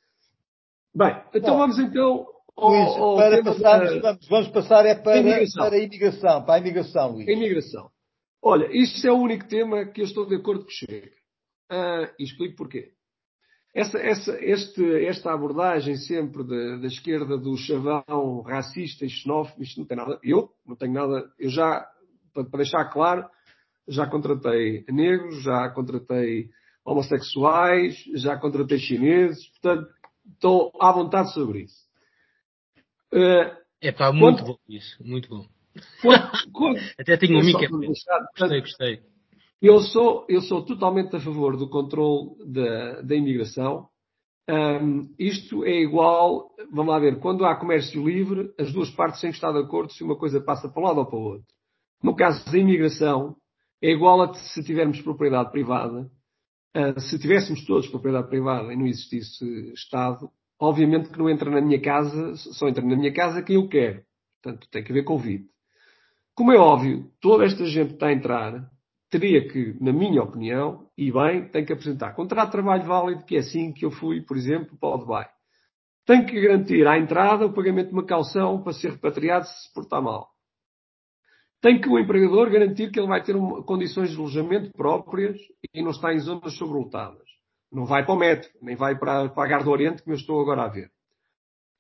[0.96, 2.26] Bem, então vamos então
[2.58, 5.22] Luís, para passarmos, vamos, vamos, passar é para,
[5.56, 7.28] para a imigração, para a imigração, Luís.
[7.28, 7.89] A imigração.
[8.41, 11.12] Olha, isto é o único tema que eu estou de acordo com o Chega.
[11.70, 12.91] Ah, e explico porquê.
[13.74, 19.80] Essa, essa, este, esta abordagem sempre da, da, esquerda do chavão racista e xenófobo, isto
[19.80, 20.18] não tem nada.
[20.24, 21.30] Eu não tenho nada.
[21.38, 21.86] Eu já,
[22.34, 23.28] para deixar claro,
[23.86, 26.50] já contratei negros, já contratei
[26.86, 29.89] homossexuais, já contratei chineses, portanto,
[30.34, 31.85] estou à vontade sobre isso.
[33.15, 35.45] Uh, é pá, muito quando, bom isso, muito bom.
[36.01, 37.67] Quando, quando, Até tenho um é
[38.38, 38.99] Gostei, gostei.
[39.62, 43.88] Eu sou, eu sou totalmente a favor do controle da, da imigração.
[44.49, 49.32] Um, isto é igual, vamos lá ver, quando há comércio livre, as duas partes têm
[49.32, 51.47] que estar de acordo se uma coisa passa para um lado ou para o outro.
[52.04, 53.36] No caso da imigração,
[53.82, 56.12] é igual a se tivermos propriedade privada.
[56.75, 61.62] Uh, se tivéssemos todos propriedade privada e não existisse Estado, obviamente que não entra na
[61.62, 64.04] minha casa, só entra na minha casa quem eu quero.
[64.41, 65.50] Portanto, tem que haver convite.
[66.36, 68.70] Como é óbvio, toda esta gente está a entrar
[69.10, 73.36] teria que, na minha opinião, e bem, tem que apresentar contrato de trabalho válido, que
[73.36, 75.30] é assim que eu fui, por exemplo, para o Dubai.
[76.06, 79.74] Tem que garantir à entrada o pagamento de uma calção para ser repatriado se se
[79.74, 80.30] portar mal.
[81.62, 85.38] Tem que o empregador garantir que ele vai ter uma, condições de alojamento próprias
[85.74, 87.25] e não está em zonas sobrelotadas.
[87.76, 90.18] Não vai para o metro, nem vai para, para a Gar do Oriente, como eu
[90.18, 90.90] estou agora a ver.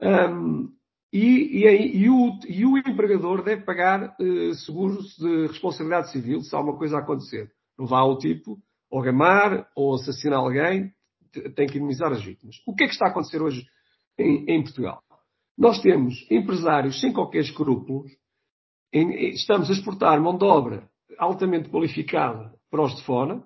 [0.01, 0.69] Um,
[1.13, 6.53] e, e, e, o, e, o, empregador deve pagar uh, seguros de responsabilidade civil se
[6.53, 7.49] alguma coisa acontecer.
[7.79, 8.57] Não vá ao tipo,
[8.91, 10.91] ou gamar, ou assassinar alguém,
[11.55, 12.57] tem que indemnizar as vítimas.
[12.67, 13.65] O que é que está a acontecer hoje
[14.19, 15.01] em, em Portugal?
[15.57, 18.11] Nós temos empresários sem qualquer escrúpulos,
[18.91, 23.41] em, estamos a exportar mão de obra altamente qualificada para os de fora,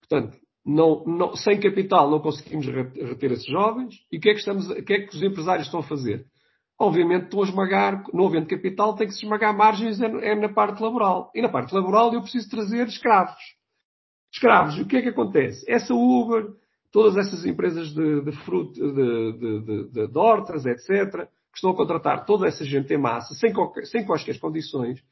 [0.00, 3.94] portanto, não, não, sem capital não conseguimos reter esses jovens.
[4.12, 6.26] E o que, é que estamos, o que é que os empresários estão a fazer?
[6.78, 10.50] Obviamente estão a esmagar, não havendo capital, tem que se esmagar margens é, é na
[10.50, 11.32] parte laboral.
[11.34, 13.40] E na parte laboral eu preciso trazer escravos.
[14.30, 15.64] Escravos, o que é que acontece?
[15.66, 16.48] Essa Uber,
[16.92, 19.32] todas essas empresas de, de fruto, de,
[19.88, 23.86] de, de, hortas, etc., que estão a contratar toda essa gente em massa, sem, qualquer,
[23.86, 25.02] sem quaisquer condições,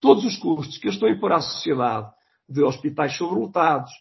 [0.00, 2.10] todos os custos que eles estão a impor à sociedade,
[2.48, 3.92] de hospitais sobrelotados,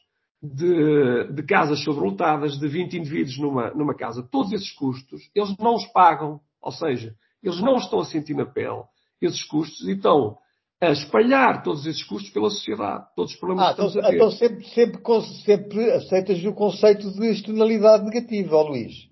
[0.53, 5.75] de, de casas sobrelotadas, de 20 indivíduos numa, numa casa, todos esses custos, eles não
[5.75, 6.39] os pagam.
[6.61, 8.83] Ou seja, eles não estão a sentir na pele
[9.21, 10.37] esses custos e estão
[10.81, 13.05] a espalhar todos esses custos pela sociedade.
[13.15, 14.15] Todos os problemas ah, que estamos então, a ter.
[14.15, 19.09] Então sempre, sempre, sempre aceitas o conceito de externalidade negativa, Luís.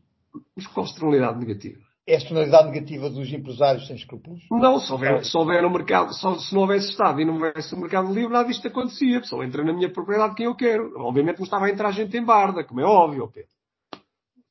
[0.56, 1.93] Mas qual externalidade negativa?
[2.06, 4.42] É a externalidade negativa dos empresários sem escrúpulos?
[4.52, 7.74] Não, se houver, se houver um mercado, só, se não houvesse Estado e não houvesse
[7.74, 9.24] um mercado livre, nada disto acontecia.
[9.24, 10.92] Só entra na minha propriedade quem eu quero.
[10.98, 13.50] Obviamente não estava a entrar gente em barda, como é óbvio, Pedro.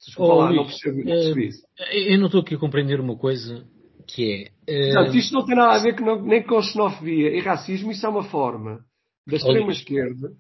[0.04, 1.66] Desculpa oh, lá, não percebo, percebi isso.
[1.92, 3.64] Eu não estou aqui a compreender uma coisa
[4.06, 4.90] que é.
[4.90, 4.94] Uh...
[4.94, 8.08] Portanto, isto não tem nada a ver com, nem com xenofobia e racismo, isso é
[8.08, 8.84] uma forma
[9.26, 10.32] da extrema-esquerda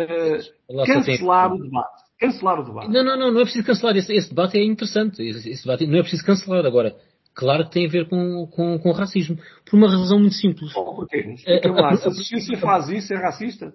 [0.00, 2.05] uh, cancelar o debate.
[2.18, 2.88] Cancelar o debate.
[2.88, 3.96] Não, não, não, não é preciso cancelar.
[3.96, 5.22] Esse, esse debate é interessante.
[5.22, 6.64] Esse, esse, debate não é preciso cancelar.
[6.64, 6.96] Agora,
[7.34, 9.36] claro que tem a ver com, com, com racismo.
[9.64, 10.74] Por uma razão muito simples.
[10.74, 11.22] Oh, okay.
[11.22, 13.74] uh, lá, se a Suíça faz isso, é racista?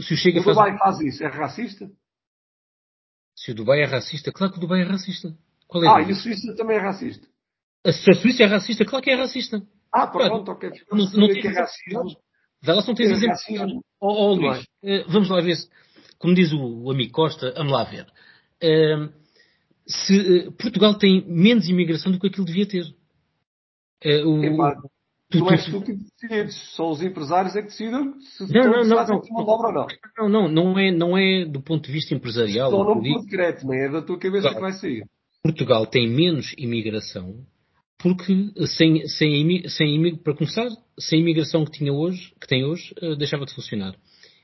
[0.00, 0.96] Se o Chega o Dubai faz...
[0.96, 1.90] faz isso, é racista?
[3.36, 5.34] Se o Dubai é racista, claro que o Dubai é racista.
[5.68, 7.26] Qual é ah, e a Suíça também é racista.
[7.86, 9.62] Se a Suíça é racista, claro que é racista.
[9.92, 10.70] Ah, pronto, ok.
[10.90, 12.16] Não, não, não que é racismo.
[12.64, 13.82] Elas não têm exemplo.
[14.00, 15.68] Oh, oh, Luís, uh, vamos lá ver se,
[16.22, 18.06] como diz o, o amigo Costa, vamos lá ver.
[18.62, 19.12] Uh,
[19.84, 22.84] se uh, Portugal tem menos imigração do que aquilo devia ter.
[24.24, 24.40] O,
[25.32, 28.64] Tu, não tu, és tu que decides, são os empresários é que decidem se não,
[28.64, 29.86] não, não, não, mão de obra ou não.
[30.18, 32.70] Não, não, não é, não é do ponto de vista empresarial.
[32.70, 34.56] Só não por decreto, nem é da tua cabeça claro.
[34.56, 35.06] que vai sair.
[35.42, 37.46] Portugal tem menos imigração
[38.02, 42.92] porque sem, sem, sem, para começar, sem a imigração que tinha hoje, que tem hoje,
[43.00, 43.94] uh, deixava de funcionar.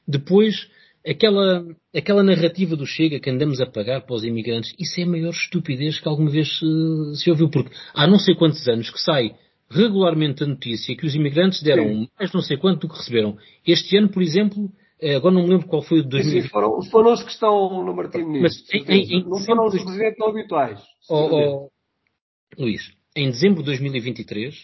[0.07, 0.71] Depois,
[1.07, 5.07] aquela, aquela narrativa do Chega que andamos a pagar para os imigrantes, isso é a
[5.07, 9.01] maior estupidez que alguma vez uh, se ouviu, porque há não sei quantos anos que
[9.01, 9.35] sai
[9.71, 12.09] regularmente a notícia que os imigrantes deram Sim.
[12.19, 13.37] mais não sei quanto do que receberam.
[13.67, 16.43] Este ano, por exemplo, eh, agora não me lembro qual foi o de 2000.
[16.43, 18.25] Sim, foram, foram os que estão no Martim.
[18.41, 20.81] Mas em, em, não foram os residentes habituais.
[21.09, 21.71] Oh, oh,
[22.59, 22.81] Luís,
[23.15, 24.55] em dezembro de 2023,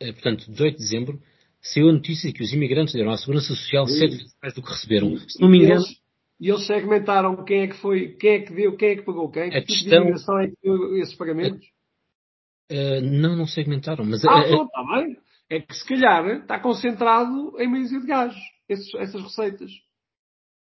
[0.00, 1.20] eh, portanto, 18 de dezembro,
[1.62, 4.70] saiu a notícia que os imigrantes deram à Segurança Social sete vezes mais do que
[4.70, 5.16] receberam.
[5.16, 5.84] Se não me engano.
[6.40, 9.30] E eles segmentaram quem é que foi, quem é que deu, quem é que pagou
[9.30, 11.64] quem, a que questão, tipo de imigração é que deu esses pagamentos?
[12.70, 14.24] Uh, não, não segmentaram, mas...
[14.24, 15.16] Ah, uh, está bem.
[15.48, 19.70] É que se calhar está concentrado em meios de gajos, esses, essas receitas.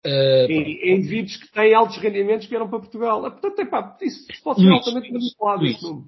[0.07, 3.23] Uh, em, em, indivíduos que têm altos rendimentos que vieram para Portugal.
[3.23, 5.65] Portanto, epá, isso pode ser altamente manipulado.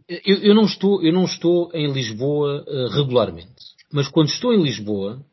[0.09, 3.68] Eu, eu, não estou, eu não estou em Lisboa uh, regularmente.
[3.93, 5.25] Mas quando estou em Lisboa,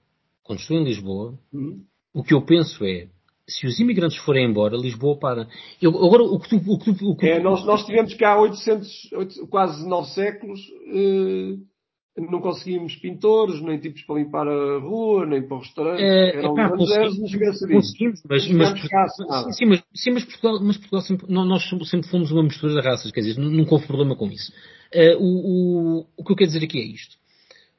[0.43, 1.83] quando estou em Lisboa, uhum.
[2.13, 3.07] o que eu penso é,
[3.47, 5.47] se os imigrantes forem embora, Lisboa para.
[5.81, 8.39] Eu, agora, o que tu, o que tu, o que é, nós, nós tivemos cá
[8.39, 11.59] 800, 8, quase 9 séculos, uh,
[12.17, 16.01] não conseguimos pintores, nem tipos para limpar a rua, nem para o restaurante.
[16.01, 17.35] É, Eram epá, conseguimos,
[17.67, 22.43] conseguimos, mas, mas, sim, mas, sim, mas Portugal, mas Portugal sempre, nós sempre fomos uma
[22.43, 24.51] mistura de raças, quer dizer, nunca houve problema com isso.
[24.93, 27.17] Uh, o, o, o que eu quero dizer aqui é isto.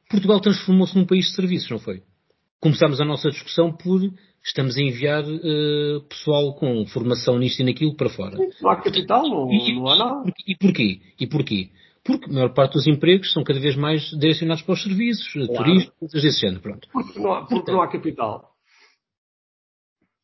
[0.09, 2.03] Portugal transformou-se num país de serviços, não foi?
[2.61, 4.01] Começámos a nossa discussão por
[4.45, 8.37] estamos a enviar uh, pessoal com formação nisto e naquilo para fora.
[8.61, 10.33] Não há capital, não, não há nada.
[10.47, 11.01] E porquê?
[11.19, 11.71] E porquê?
[12.05, 15.55] Porque a maior parte dos empregos são cada vez mais direcionados para os serviços, claro.
[15.57, 16.61] turismo, coisas desse género.
[16.61, 16.89] Pronto.
[16.93, 18.56] Porque não há, porque Portanto, não há capital.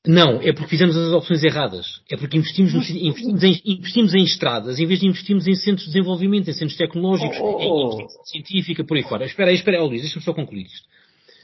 [0.06, 2.02] Não, é porque fizemos as opções erradas.
[2.10, 5.86] É porque investimos, no, investimos, em, investimos, em, estradas em vez de investirmos em centros
[5.86, 8.02] de desenvolvimento, em centros tecnológicos, oh, oh, oh.
[8.02, 9.24] em científica, por aí fora.
[9.24, 10.88] Espera aí, espera aí, Luís, deixa-me só concluir isto.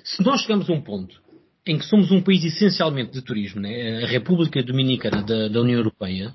[0.02, 1.20] Se nós chegamos a um ponto
[1.64, 5.78] em que somos um país essencialmente de turismo, né, a República Dominicana da, da União
[5.78, 6.34] Europeia,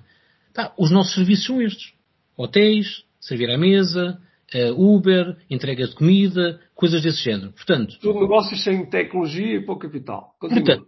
[0.54, 1.92] tá, os nossos serviços são estes.
[2.38, 4.20] Hotéis, servir à mesa,
[4.54, 7.52] uh, Uber, entrega de comida, coisas desse género.
[7.52, 10.36] Portanto, Tudo negócios sem tecnologia e pouco capital.
[10.40, 10.64] Continua.
[10.64, 10.88] Portanto,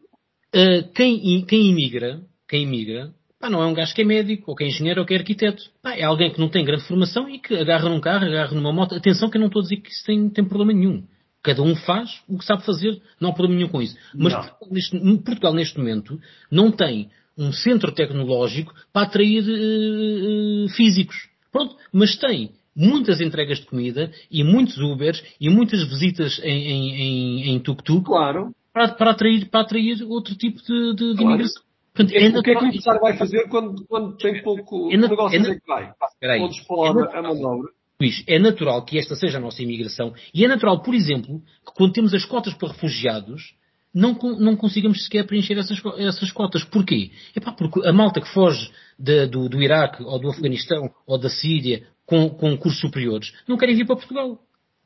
[0.55, 4.55] uh, quem, quem imigra, quem imigra, pá, não é um gajo que é médico, ou
[4.55, 5.63] que é engenheiro, ou que é arquiteto.
[5.81, 8.71] Pá, é alguém que não tem grande formação e que agarra num carro, agarra numa
[8.71, 8.95] moto.
[8.95, 11.03] Atenção que eu não estou a dizer que isso tem, tem problema nenhum.
[11.43, 13.95] Cada um faz o que sabe fazer, não há problema nenhum com isso.
[14.15, 21.29] Mas Portugal neste, Portugal, neste, momento, não tem um centro tecnológico para atrair uh, físicos.
[21.51, 26.95] Pronto, mas tem muitas entregas de comida e muitos Ubers e muitas visitas em, em,
[26.95, 28.51] em, em tuk-tuk claro.
[28.75, 31.29] Para, para, atrair, para atrair outro tipo de, de, de claro.
[31.29, 31.63] imigração.
[31.93, 34.91] Portanto, é, é o que é que o empresário vai fazer quando, quando tem pouco
[34.91, 35.39] é negócio?
[35.39, 36.39] É, é que vai?
[36.39, 37.69] Todos falar é a mão de obra.
[38.01, 41.73] Luís, é natural que esta seja a nossa imigração e é natural, por exemplo, que
[41.73, 43.55] quando temos as cotas para refugiados,
[43.93, 46.65] não, não consigamos sequer preencher essas, essas cotas.
[46.65, 47.11] Porquê?
[47.33, 51.29] Epá, porque a malta que foge de, do, do Iraque ou do Afeganistão ou da
[51.29, 54.37] Síria com, com cursos superiores não querem vir para Portugal.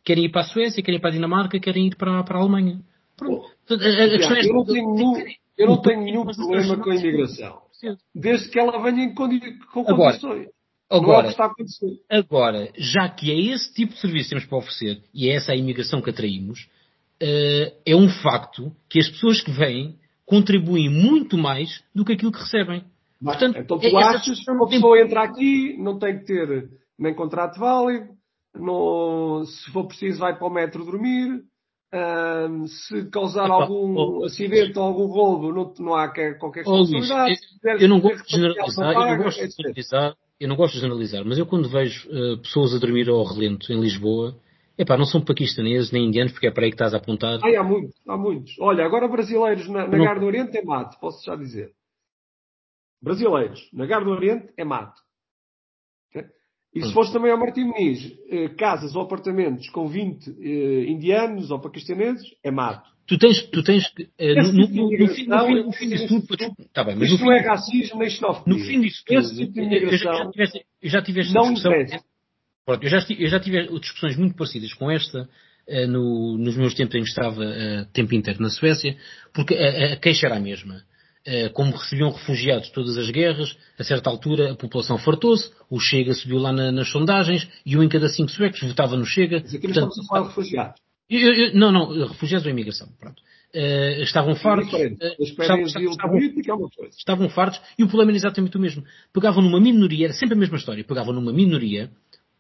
[0.06, 2.42] Querem ir para a Suécia, querem ir para a Dinamarca, querem ir para, para a
[2.42, 2.80] Alemanha.
[3.20, 3.46] Pronto.
[3.70, 5.14] A, a questão é eu não tenho, nenhum,
[5.58, 7.62] eu não tenho nenhum problema com a imigração.
[8.14, 10.48] Desde que ela venha com condições.
[10.92, 11.32] Agora,
[12.10, 15.52] agora, já que é esse tipo de serviço que temos para oferecer, e é essa
[15.52, 16.68] a imigração que atraímos,
[17.22, 22.32] uh, é um facto que as pessoas que vêm contribuem muito mais do que aquilo
[22.32, 22.84] que recebem.
[23.24, 27.14] Portanto, então tu é, achas que uma pessoa entra aqui, não tem que ter nem
[27.14, 28.08] contrato válido,
[28.56, 31.44] não, se for preciso vai para o metro dormir,
[31.94, 37.36] um, se causar algum oh, acidente ou algum roubo, não, não há qualquer responsabilidade.
[37.64, 40.74] Oh, eu, eu, não gosto de generalizar, eu não gosto de generalizar, eu não gosto
[40.74, 44.36] de generalizar, mas eu quando vejo uh, pessoas a dormir ao relento em Lisboa,
[44.78, 47.40] epá, não são paquistaneses nem indianos, porque é para aí que estás a apontar.
[47.44, 48.56] Ai, há muitos, há muitos.
[48.60, 50.20] Olha, agora brasileiros na, na não...
[50.20, 51.74] do Oriente é mato, posso já dizer.
[53.02, 55.02] Brasileiros, na Gar do Oriente é mato.
[56.74, 61.50] E se fores também ao Martim Muniz, eh, casas ou apartamentos com 20 eh, indianos
[61.50, 62.88] ou paquistaneses, é mato.
[63.08, 66.08] Tu tens, tu tens, eh, no, no, no, no, fim, no, fim, no fim disso
[66.28, 68.54] tudo, tá bem, mas isto não é racismo nem xenofobia.
[68.54, 70.52] No fim disso tudo, Esse tipo de imigração eu já,
[70.84, 72.02] eu já tive esta não discussão.
[72.64, 75.22] Pronto, eu já, eu já tive discussões muito parecidas com esta
[75.68, 78.96] uh, no, nos meus tempos em que estava uh, tempo inteiro na Suécia,
[79.34, 80.84] porque a, a queixa era a mesma.
[81.28, 86.14] Uh, como recebiam refugiados todas as guerras, a certa altura a população fartou-se, o Chega
[86.14, 89.42] subiu lá na, nas sondagens e um em cada cinco suecos votava no Chega.
[89.42, 90.82] Mas aqui Portanto, estamos a falar de refugiados.
[91.10, 93.22] Eu, eu, não, não, refugiados ou imigração, pronto.
[93.54, 94.72] Uh, estavam fartos.
[94.72, 98.84] Uh, estavam, estavam, é estavam fartos e o problema era exatamente o mesmo.
[99.12, 101.92] Pegavam numa minoria, era sempre a mesma história, pegavam numa minoria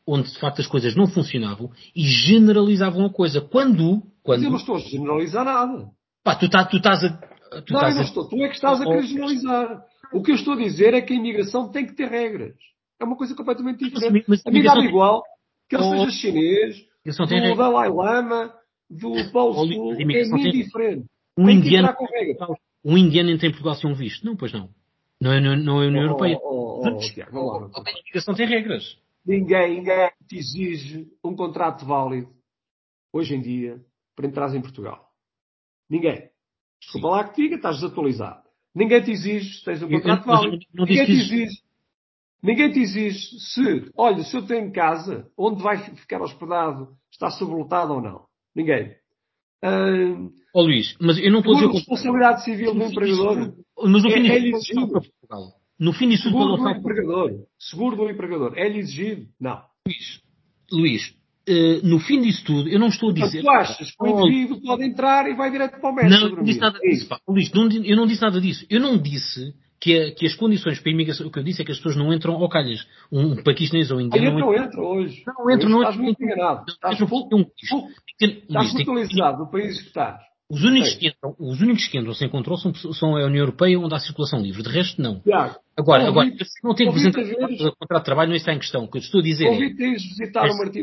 [0.09, 3.41] onde de facto as coisas não funcionavam e generalizavam a coisa.
[3.41, 4.01] Quando.
[4.23, 5.89] quando Mas eu não estou a generalizar nada.
[6.23, 7.19] Pá, tu, tá, tu estás a.
[7.65, 8.27] Tu não, não estou.
[8.27, 9.85] Tu é que estás a generalizar.
[10.13, 12.55] O que eu estou a dizer é que a imigração tem que ter regras.
[12.99, 14.25] É uma coisa completamente diferente.
[14.27, 15.23] Mas, mas, a mim dá igual
[15.69, 18.53] que ele oh, seja chinês, do Dalai Lama,
[18.89, 21.05] do Paulo Sul, é muito diferente.
[21.37, 21.95] Um indiano,
[22.83, 24.25] um indiano entra em Portugal sem um visto.
[24.25, 24.69] Não, pois não.
[25.21, 26.37] Não é, não é a União oh, Europeia.
[26.41, 28.97] Oh, oh, oh, a imigração tem regras.
[29.25, 32.29] Ninguém, ninguém te exige um contrato válido,
[33.13, 33.79] hoje em dia,
[34.15, 35.09] para entrar em Portugal.
[35.89, 36.29] Ninguém.
[36.81, 37.13] Desculpa Sim.
[37.13, 38.41] lá que te diga, estás desatualizado.
[38.73, 40.59] Ninguém te exige se tens um contrato válido.
[40.73, 41.69] Ninguém te exige.
[42.41, 47.93] Ninguém te exige se, olha, se eu tenho casa, onde vai ficar hospedado, está sobrelotado
[47.93, 48.25] ou não.
[48.55, 48.95] Ninguém.
[49.61, 51.73] Uh, oh, Luís, mas eu não estou a dizer...
[51.73, 53.53] responsabilidade civil do empregador
[53.83, 55.01] mas no fim é, é exigido.
[55.77, 57.45] No fim disso seguro do empregador.
[57.57, 58.57] Seguro do empregador.
[58.57, 59.27] É-lhe exigido?
[59.39, 59.61] Não.
[59.85, 60.21] Luís,
[60.71, 61.18] Luís
[61.49, 63.43] uh, no fim disso tudo, eu não estou a dizer...
[63.43, 66.19] Mas tu achas que o indivíduo pode entrar e vai direto para o mestre?
[66.19, 67.07] Não, não disse nada disso.
[67.07, 67.19] Pá.
[67.27, 68.65] Luís, não, eu não disse nada disso.
[68.69, 71.61] Eu não disse que, a, que, as condições para a imigração, o que eu disse
[71.61, 72.85] é que as pessoas não entram ao calhas.
[73.11, 74.31] Um, um paquistanês ou um indiano.
[74.31, 75.23] não, não entra hoje.
[75.25, 76.65] Não entra, não Estás muito enganado.
[76.67, 76.99] Estás
[78.73, 80.28] muito localizado no país que estás.
[80.49, 83.79] Os únicos, que entram, os únicos que entram sem controle são, são a União Europeia,
[83.79, 84.63] onde há circulação livre.
[84.63, 85.19] De resto, não.
[85.19, 86.31] Tiago, agora, agora
[86.63, 88.85] não tenho que o contrato de trabalho, não está em questão.
[88.85, 89.57] O que eu estou a dizer é.
[89.57, 90.81] visitar as, o Martim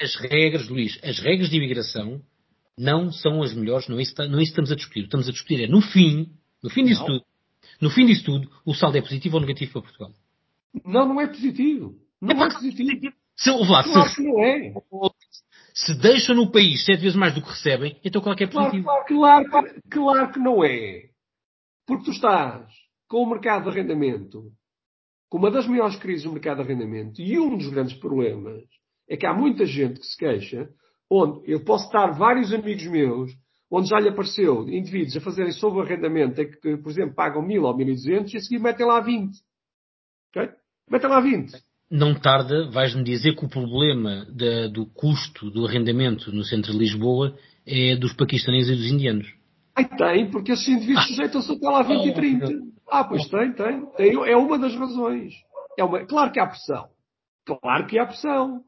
[0.00, 2.20] as regras, Luís, as regras de imigração
[2.78, 5.04] não são as melhores, não é isso, não é isso que estamos a discutir.
[5.04, 6.30] Estamos a discutir é, no fim,
[6.62, 7.24] no fim disso tudo,
[7.80, 10.12] no fim disso tudo, o saldo é positivo ou negativo para Portugal?
[10.84, 11.96] Não, não é positivo.
[12.20, 13.12] Não é, é positivo.
[13.36, 14.72] Se, lá, claro se, que não é.
[15.84, 18.46] Se deixam no país sete vezes mais do que recebem, então qual é que é
[18.48, 18.84] positivo?
[18.84, 21.04] Claro, claro, claro, claro que não é.
[21.86, 22.68] Porque tu estás
[23.08, 24.50] com o mercado de arrendamento,
[25.28, 28.64] com uma das maiores crises do mercado de arrendamento, e um dos grandes problemas
[29.08, 30.68] é que há muita gente que se queixa,
[31.08, 33.30] onde eu posso estar vários amigos meus
[33.70, 37.62] onde já lhe apareceu indivíduos a fazerem sob arrendamento, é que, por exemplo, pagam 1000
[37.62, 39.30] ou 1200 e a seguir metem lá 20.
[40.30, 40.50] Ok?
[40.90, 41.52] Metem lá 20.
[41.90, 46.78] Não tarda, vais-me dizer que o problema da, do custo do arrendamento no centro de
[46.78, 47.34] Lisboa
[47.66, 49.26] é dos paquistaneses e dos indianos.
[49.74, 51.08] Ai, tem, porque esses indivíduos ah.
[51.08, 52.46] sujeitam-se até lá 20 e 30.
[52.90, 54.14] Ah, pois tem, tem, tem.
[54.28, 55.32] É uma das razões.
[55.78, 56.04] É uma...
[56.04, 56.88] Claro que há pressão.
[57.46, 58.60] Claro que há pressão.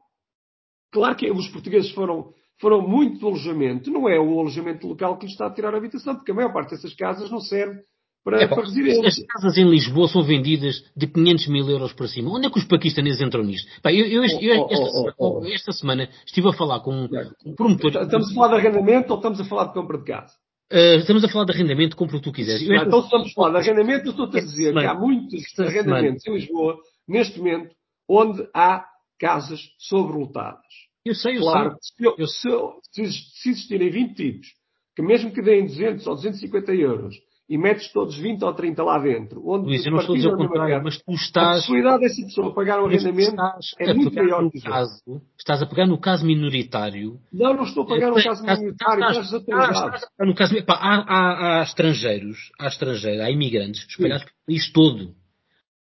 [0.91, 3.91] Claro que os portugueses foram foram muito do alojamento.
[3.91, 6.53] Não é o alojamento local que lhes está a tirar a habitação, porque a maior
[6.53, 7.81] parte dessas casas não serve
[8.23, 9.07] para, é, para residência.
[9.07, 12.31] As casas em Lisboa são vendidas de 500 mil euros para cima.
[12.31, 13.69] Onde é que os paquistaneses entram nisto?
[13.81, 17.09] Pá, eu, eu, eu, esta, oh, oh, oh, esta, semana estive a falar com
[17.45, 17.91] um promotor.
[17.95, 20.33] Estamos a falar de arrendamento ou estamos a falar de compra de casa?
[20.71, 22.65] Uh, estamos a falar de arrendamento, compra o que tu quiseres.
[22.65, 24.93] Não, então, se estamos a falar de arrendamento, eu estou-te a dizer semana, que há
[24.93, 26.39] muitos arrendamentos semana.
[26.39, 27.75] em Lisboa, neste momento,
[28.07, 28.85] onde há
[29.19, 30.61] casas sobrelotadas.
[31.05, 32.07] Eu sei, eu claro, sei.
[32.17, 32.49] Eu, se,
[32.91, 34.47] se, existirem 20 tipos,
[34.95, 37.15] que mesmo que deem 200 ou 250 euros,
[37.51, 40.33] e metes todos 20 ou 30 lá dentro, onde Luís, eu não estou a dizer
[40.33, 41.49] o contrário, mas tu estás...
[41.49, 43.35] A possibilidade dessa pessoa pagar um arrendamento
[43.77, 45.01] é muito maior que caso,
[45.37, 47.19] Estás a pegar no caso minoritário...
[47.33, 50.65] Não, não estou a pegar no caso minoritário, estás, estás, estás, estás no caso...
[50.65, 55.13] Pá, há, há, há, estrangeiros, há estrangeiros, há imigrantes espalhados pelo país todo.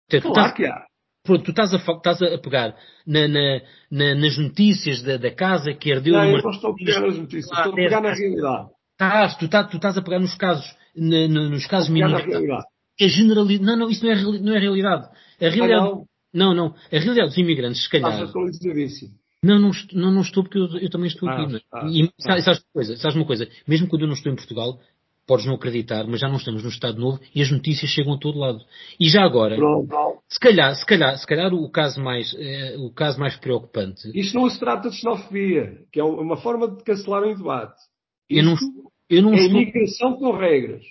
[0.09, 0.87] Portanto, claro que há.
[1.23, 2.75] Pronto, tu estás a, estás a pegar
[3.07, 3.61] na, na,
[3.91, 6.15] na, nas notícias da, da, casa que herdeu...
[6.15, 8.69] Não, eu não estou a pegar nas notícias, estou a pegar na realidade.
[8.93, 12.65] Estás, tu, estás, tu estás a pegar nos casos, nos casos minoritários.
[13.01, 13.65] É generalidade.
[13.65, 15.09] Não, não, isso não é, não é realidade.
[15.41, 15.73] A realidade...
[15.73, 16.05] Ah, não?
[16.33, 16.75] não, não.
[16.93, 18.29] A realidade dos imigrantes, se calhar...
[19.43, 21.63] Não, não, não, não estou porque eu, eu também estou ah, aqui.
[21.73, 22.41] Ah, e ah.
[22.41, 23.49] sabes, uma coisa, sabes uma coisa?
[23.67, 24.81] Mesmo quando eu não estou em Portugal,
[25.29, 28.19] podes não acreditar, mas já não estamos no Estado Novo e as notícias chegam a
[28.19, 28.59] todo lado.
[28.99, 29.57] E já agora,
[30.29, 34.11] se calhar, se calhar, se calhar o caso mais, eh, o caso mais preocupante.
[34.19, 37.79] Isto não se trata de xenofobia, que é uma forma de cancelar um debate.
[38.29, 38.57] Isto eu não,
[39.09, 39.61] eu não é estou...
[39.61, 40.85] imigração com regras.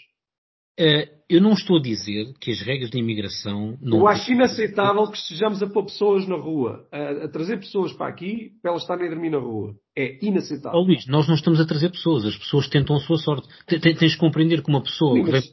[0.80, 3.98] Uh, eu não estou a dizer que as regras de imigração não.
[3.98, 8.08] Eu acho inaceitável que estejamos a pôr pessoas na rua, a, a, trazer pessoas para
[8.08, 9.76] aqui para elas estarem a dormir na rua.
[9.96, 10.80] É inaceitável.
[10.80, 13.48] Oh, Luís, nós não estamos a trazer pessoas, as pessoas tentam a sua sorte.
[13.66, 15.16] Tens de compreender que uma pessoa.
[15.16, 15.52] Sim, mas...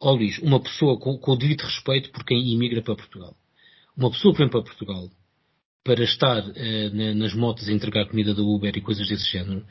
[0.00, 3.34] oh, Luís, uma pessoa com, com o devido respeito por quem imigra para Portugal.
[3.96, 5.08] Uma pessoa que vem para Portugal
[5.82, 9.64] para estar uh, na, nas motos a entregar comida da Uber e coisas desse género,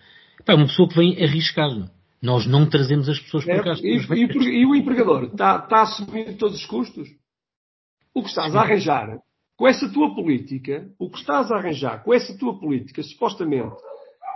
[0.48, 1.90] é uma pessoa que vem arriscado.
[2.22, 3.74] Nós não trazemos as pessoas para cá.
[3.82, 7.08] E, e, e, o empregador está, está a assumir todos os custos?
[8.14, 9.20] O que estás a arranjar
[9.58, 13.76] com essa tua política, o que estás a arranjar com essa tua política, supostamente,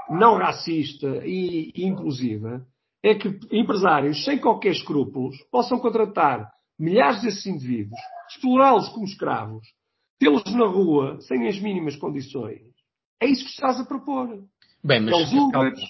[0.09, 2.65] não racista e, inclusiva
[3.03, 7.99] é que empresários sem qualquer escrúpulos possam contratar milhares desses indivíduos,
[8.29, 9.65] explorá-los como escravos,
[10.19, 12.61] tê-los na rua sem as mínimas condições.
[13.21, 14.43] É isso que estás a propor.
[14.83, 15.81] Bem, mas, é os Ubers,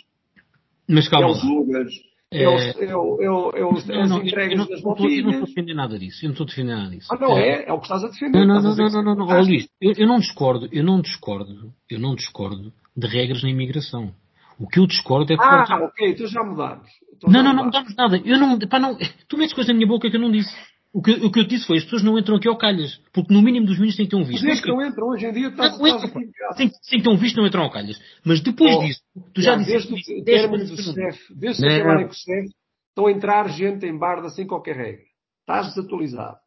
[0.90, 1.28] mas calma.
[1.28, 1.94] é os Ubers,
[2.32, 5.44] é, é, o- é, o- é os, Não, as entregas das estou- eu não estou
[5.44, 6.24] a defender nada disso.
[6.26, 7.08] Eu não estou a defender nada disso.
[7.12, 7.64] Ah, não é?
[7.66, 8.46] É o que estás a defender.
[8.46, 9.28] Não, não, não, não, não.
[9.28, 13.50] Ó, Luís, eu, eu não discordo, eu não discordo, eu não discordo de regras na
[13.50, 14.14] imigração.
[14.60, 16.88] O que eu discordo é que Ah, ok, então já mudámos.
[17.16, 17.96] Então Não, já não, não mudámos.
[17.96, 18.18] nada.
[18.26, 20.54] Eu não, pá, não, tu metes coisas na minha boca que eu não disse.
[20.92, 22.98] O que, o que eu disse foi, as pessoas não entram aqui ao calhas.
[23.14, 24.44] Porque no mínimo dos mínimos têm que ter um visto.
[24.44, 26.32] Mas é Mas que não entram hoje em dia, estás, Não, estás entra, aqui.
[26.58, 28.02] tem, tem que ter um visto, não entram ao calhas.
[28.26, 29.02] Mas depois Oh, disso,
[29.34, 31.76] tu já, Já, disseste desde o 10 término do não- CEF, desde que Não.
[31.76, 32.48] acabarem com o CEF,
[32.90, 35.04] estão a entrar gente em barda sem qualquer regra.
[35.42, 36.38] Estás desatualizado.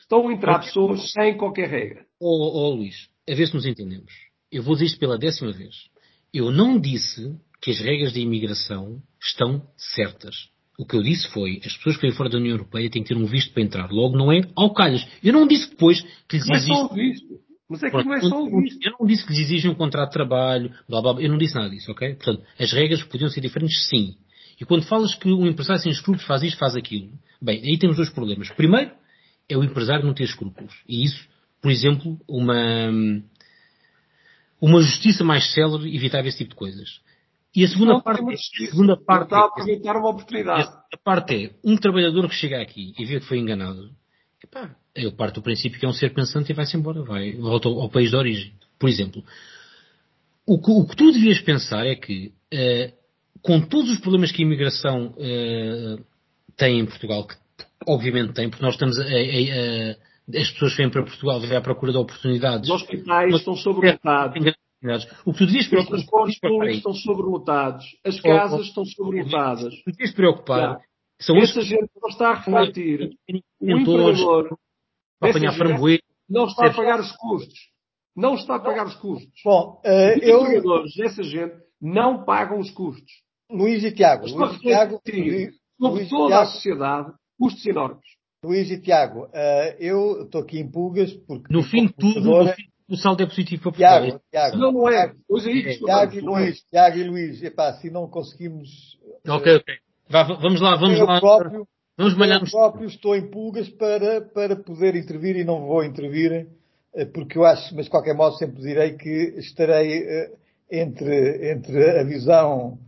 [0.00, 2.04] Estão a entrar pessoas sem qualquer regra.
[2.20, 4.12] Ó ó, Luís, a ver se nos entendemos.
[4.50, 5.76] Eu vou dizer isto pela décima vez.
[6.34, 10.48] Eu não disse que as regras de imigração estão certas.
[10.80, 13.10] O que eu disse foi, as pessoas que vêm fora da União Europeia têm que
[13.10, 13.90] ter um visto para entrar.
[13.90, 15.06] Logo não é ao calhas.
[15.22, 16.72] Eu não disse depois que lhes é exige...
[16.72, 17.40] só o visto.
[17.68, 18.78] Mas é que não é só o visto.
[18.82, 21.22] Eu não disse que lhes exigem um contrato de trabalho, blá blá blá.
[21.22, 22.14] Eu não disse nada disso, ok?
[22.14, 24.14] Portanto, as regras podiam ser diferentes, sim.
[24.58, 27.10] E quando falas que um empresário sem escrúpulos faz isto, faz aquilo,
[27.42, 28.48] bem, aí temos dois problemas.
[28.48, 28.90] Primeiro,
[29.50, 30.72] é o empresário não ter escrúpulos.
[30.88, 31.28] E isso,
[31.60, 32.90] por exemplo, uma,
[34.58, 37.02] uma justiça mais célere evitava esse tipo de coisas.
[37.54, 40.68] E a segunda Não, parte, uma a segunda parte, está a aproveitar uma oportunidade.
[40.92, 43.90] a parte é, um trabalhador que chega aqui e vê que foi enganado,
[44.42, 47.68] epá, ele parte do princípio que é um ser pensante e vai-se embora, vai, volta
[47.68, 48.52] ao, ao país de origem.
[48.78, 49.24] Por exemplo,
[50.46, 52.92] o que, o que tu devias pensar é que, eh,
[53.42, 55.96] com todos os problemas que a imigração eh,
[56.56, 57.34] tem em Portugal, que
[57.86, 61.60] obviamente tem, porque nós estamos a, a- a- as pessoas vêm para Portugal, vêm à
[61.60, 62.70] procura de oportunidades.
[62.70, 64.54] Os hospitais Mas- estão sobrelotados.
[65.26, 67.84] O que tu devias Os preocupar, transportes preocupar públicos estão sobrelotados.
[68.04, 69.74] As Oh, casas oh, estão sobrelotadas.
[69.84, 70.80] tu devias preocupar
[71.20, 73.10] são Essa gente não está a refletir.
[73.60, 74.56] O empregador
[75.20, 76.02] para apanhar framboesa.
[76.28, 77.58] não está a pagar os custos.
[78.16, 79.40] Não está a pagar os custos.
[79.44, 83.12] Bom, eh, Os eu, empregadores dessa gente não pagam os custos.
[83.50, 85.00] Luís e Tiago, Estou a Luís e Tiago,
[85.78, 88.04] sobre e toda a Tiago, sociedade custos enormes.
[88.42, 92.46] Luís e Tiago, eh, eu estou aqui em pulgas porque No fim de tudo, no
[92.48, 94.02] fim, o saldo é positivo para Portugal.
[94.02, 94.92] Tiago, Tiago, Não, não é.
[95.06, 96.20] Tiago, Pois aí, Tiago e é.
[96.22, 99.74] Luís, Tiago e Luís, epá, se não conseguimos Ok, ok.
[100.08, 101.20] Vá, vamos lá, vamos eu lá.
[101.20, 101.66] próprio,
[101.96, 106.48] Vamos malhar eu próprio estou em pulgas para, para poder intervir e não vou intervir,
[106.94, 110.32] eh, porque eu acho, mas de qualquer modo sempre direi que estarei eh,
[110.70, 112.78] entre, entre a visão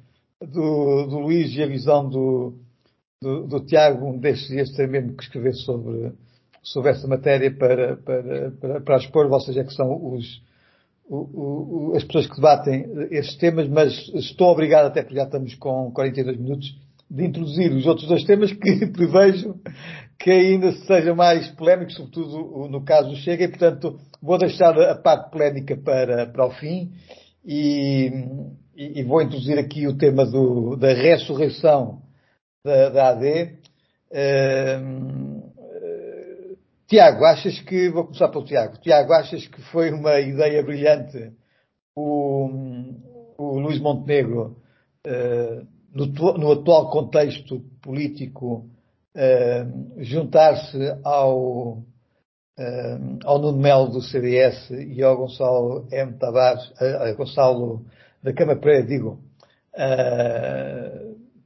[0.40, 2.54] do, do Luís e a visão do,
[3.20, 6.12] do, do Tiago, um destes dias mesmo que escrever sobre,
[6.62, 10.42] sobre essa matéria para, para, para, para expor, vocês é que são os,
[11.08, 15.54] o- o- as pessoas que debatem estes temas, mas estou obrigado, até porque já estamos
[15.56, 16.74] com 42 minutos,
[17.10, 19.56] de introduzir os outros dois temas que prevejo
[20.18, 24.94] que ainda sejam mais polémicos, sobretudo no caso do Chega, e portanto vou deixar a
[24.94, 26.92] parte polémica para, para o fim
[27.44, 28.10] e,
[28.76, 31.98] e- e vou introduzir aqui o tema do- da ressurreição
[32.64, 33.58] da, da AD.
[34.12, 35.31] Ehm, eh,
[36.92, 41.32] Tiago, achas que, vou começar pelo Tiago, Tiago, achas que foi uma ideia brilhante
[41.96, 42.50] o,
[43.38, 44.58] o Luís Montenegro,
[45.02, 48.68] eh, no, no atual contexto político,
[49.14, 49.64] eh,
[50.00, 51.82] juntar-se ao,
[52.58, 56.12] eh, ao Nuno Melo do CDS e ao Gonçalo M.
[56.18, 57.86] Tavares, a Gonçalo
[58.22, 59.18] da Câmara Pereira, digo,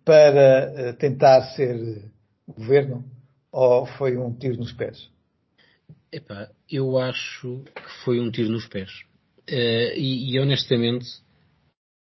[0.05, 2.11] para tentar ser
[2.49, 3.05] governo
[3.53, 5.15] ou foi um tiro nos pés?
[6.13, 8.91] Epá, eu acho que foi um tiro nos pés.
[9.47, 11.07] Eh, e, e, honestamente,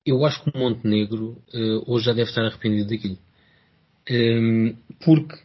[0.05, 3.18] eu acho que o Montenegro eh, hoje já deve estar arrependido daquilo.
[4.09, 5.36] Ehm, porque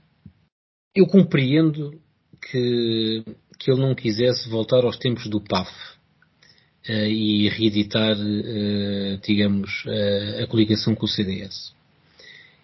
[0.96, 2.02] eu compreendo
[2.42, 3.24] que,
[3.60, 5.72] que ele não quisesse voltar aos tempos do PAF
[6.88, 11.74] eh, e reeditar, eh, digamos, eh, a coligação com o CDS.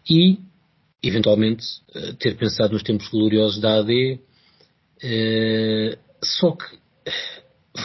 [0.09, 0.39] E,
[1.01, 1.65] eventualmente,
[2.19, 4.19] ter pensado nos tempos gloriosos da AD,
[5.03, 6.65] eh, só que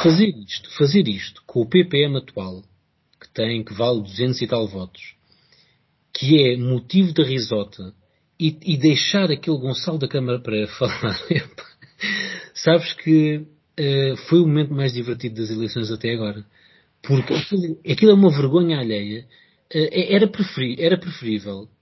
[0.02, 2.62] fazer isto, fazer isto com o PPM atual,
[3.20, 5.14] que tem, que vale 200 e tal votos,
[6.12, 7.92] que é motivo de risota,
[8.38, 11.18] e, e deixar aquele Gonçalo da Câmara para falar,
[12.54, 13.44] sabes que
[13.76, 16.44] eh, foi o momento mais divertido das eleições até agora.
[17.02, 19.26] Porque aquilo, aquilo é uma vergonha alheia.
[19.72, 21.77] Eh, era, preferi, era preferível Uh,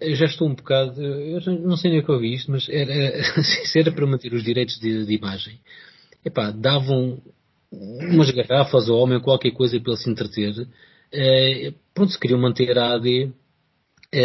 [0.00, 2.68] eu já estou um bocado, eu não sei nem o que eu vi isto, mas
[2.68, 5.58] era, se era para manter os direitos de, de imagem,
[6.24, 7.20] epá, davam
[7.72, 12.76] umas garrafas ao homem, qualquer coisa para ele se entreter, uh, pronto, se queriam manter
[12.78, 13.32] a AD,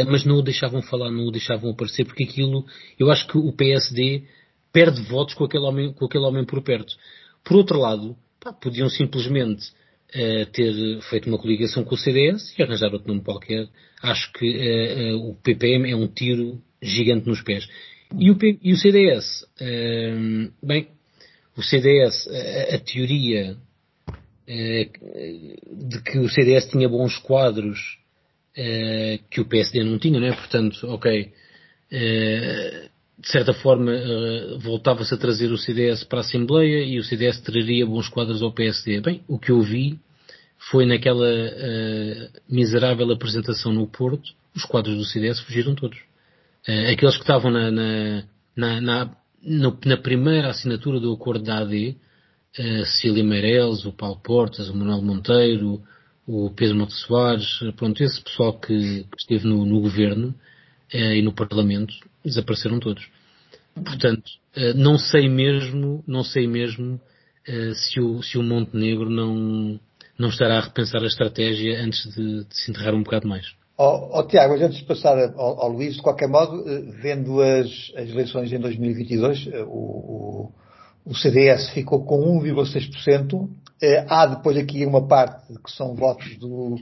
[0.07, 2.65] mas não o deixavam falar, não o deixavam aparecer, porque aquilo,
[2.97, 4.23] eu acho que o PSD
[4.73, 6.95] perde votos com aquele homem, com aquele homem por perto.
[7.43, 9.71] Por outro lado, pá, podiam simplesmente
[10.09, 13.67] uh, ter feito uma coligação com o CDS e arranjar outro nome qualquer.
[14.01, 17.67] Acho que uh, o PPM é um tiro gigante nos pés.
[18.19, 19.43] E o, P, e o CDS,
[20.61, 20.87] bem,
[21.57, 23.57] o CDS, a, a teoria
[24.47, 27.97] de que o CDS tinha bons quadros
[29.31, 30.33] que o PSD não tinha, né?
[30.33, 31.33] Portanto, ok,
[33.17, 37.39] de certa forma, uh, voltava-se a trazer o CDS para a Assembleia e o CDS
[37.41, 38.99] traria bons quadros ao PSD.
[38.99, 39.97] Bem, o que eu vi
[40.69, 45.97] foi naquela uh, miserável apresentação no Porto, os quadros do CDS fugiram todos.
[46.67, 48.23] Uh, aqueles que estavam na, na,
[48.55, 51.95] na, na, na primeira assinatura do acordo da AD,
[52.59, 55.81] uh, Cecília Meireles, o Paulo Portas, o Manuel Monteiro,
[56.27, 60.35] o Pedro Monte Soares, pronto, esse pessoal que, que esteve no, no governo,
[60.91, 61.93] e no Parlamento
[62.29, 63.07] desapareceram todos.
[63.73, 64.23] Portanto,
[64.75, 66.99] não sei mesmo, não sei mesmo
[67.73, 69.79] se o, se o Montenegro não,
[70.17, 73.45] não estará a repensar a estratégia antes de, de se enterrar um bocado mais.
[73.77, 76.63] Oh, oh, Tiago, antes de passar ao, ao, Luís, de qualquer modo,
[77.01, 77.67] vendo as,
[77.97, 80.51] as eleições em 2022, o, o,
[81.05, 83.49] o CDS ficou com 1,6%.
[84.07, 86.77] Há depois aqui uma parte que são votos do,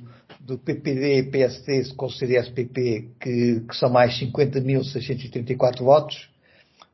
[0.46, 6.30] do PPD e PST com o CDS-PP, que, que, são mais 50.634 votos.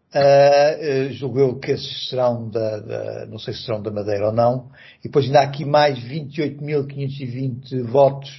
[0.10, 4.70] Uh, que esses serão da, da, não sei se serão da Madeira ou não.
[5.00, 8.30] E depois ainda há aqui mais 28.520 votos,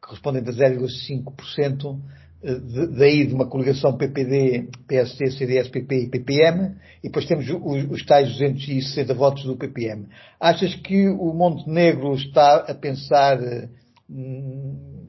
[0.00, 2.00] que correspondem a 0,5%, uh,
[2.96, 6.76] daí de uma coligação PPD, PST, CDS, PP e PPM.
[7.02, 10.06] E depois temos os, os tais 260 votos do PPM.
[10.38, 13.38] Achas que o Montenegro está a pensar
[14.10, 15.06] um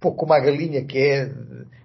[0.00, 1.30] pouco como a galinha que é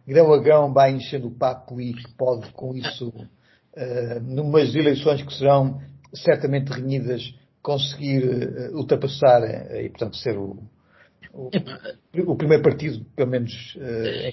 [0.09, 5.33] grão a grão vai enchendo o papo e pode com isso, uh, numas eleições que
[5.33, 5.79] serão
[6.13, 10.57] certamente renhidas, conseguir uh, ultrapassar uh, e portanto ser o,
[11.31, 11.51] o,
[12.31, 13.77] o, primeiro partido, pelo menos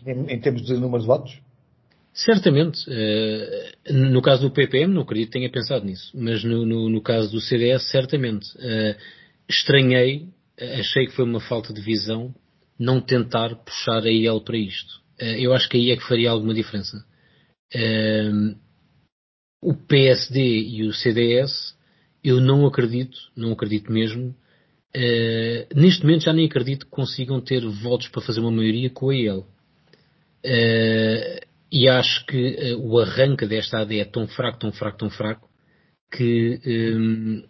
[0.07, 1.39] em, em, termos de número de votos?
[2.15, 2.81] Certamente.
[3.91, 7.31] no caso do PPM, não acredito que tenha pensado nisso, mas no, no, no caso
[7.31, 8.47] do CDS, certamente.
[9.47, 10.31] estranhei
[10.61, 12.35] achei que foi uma falta de visão
[12.79, 15.01] não tentar puxar a IEL para isto.
[15.19, 17.05] Eh, eu acho que aí é que faria alguma diferença.
[17.75, 18.55] Ehm,
[19.63, 21.77] o PSD e o CDS,
[22.23, 24.35] eu não acredito, não acredito mesmo,
[24.95, 29.11] eh, neste momento já nem acredito que consigam ter votos para fazer uma maioria com
[29.11, 29.47] a IEL.
[30.45, 31.41] Eh,
[31.73, 35.49] e acho que o arranque desta AD é tão fraco, tão fraco, tão fraco,
[36.13, 37.45] que ehm,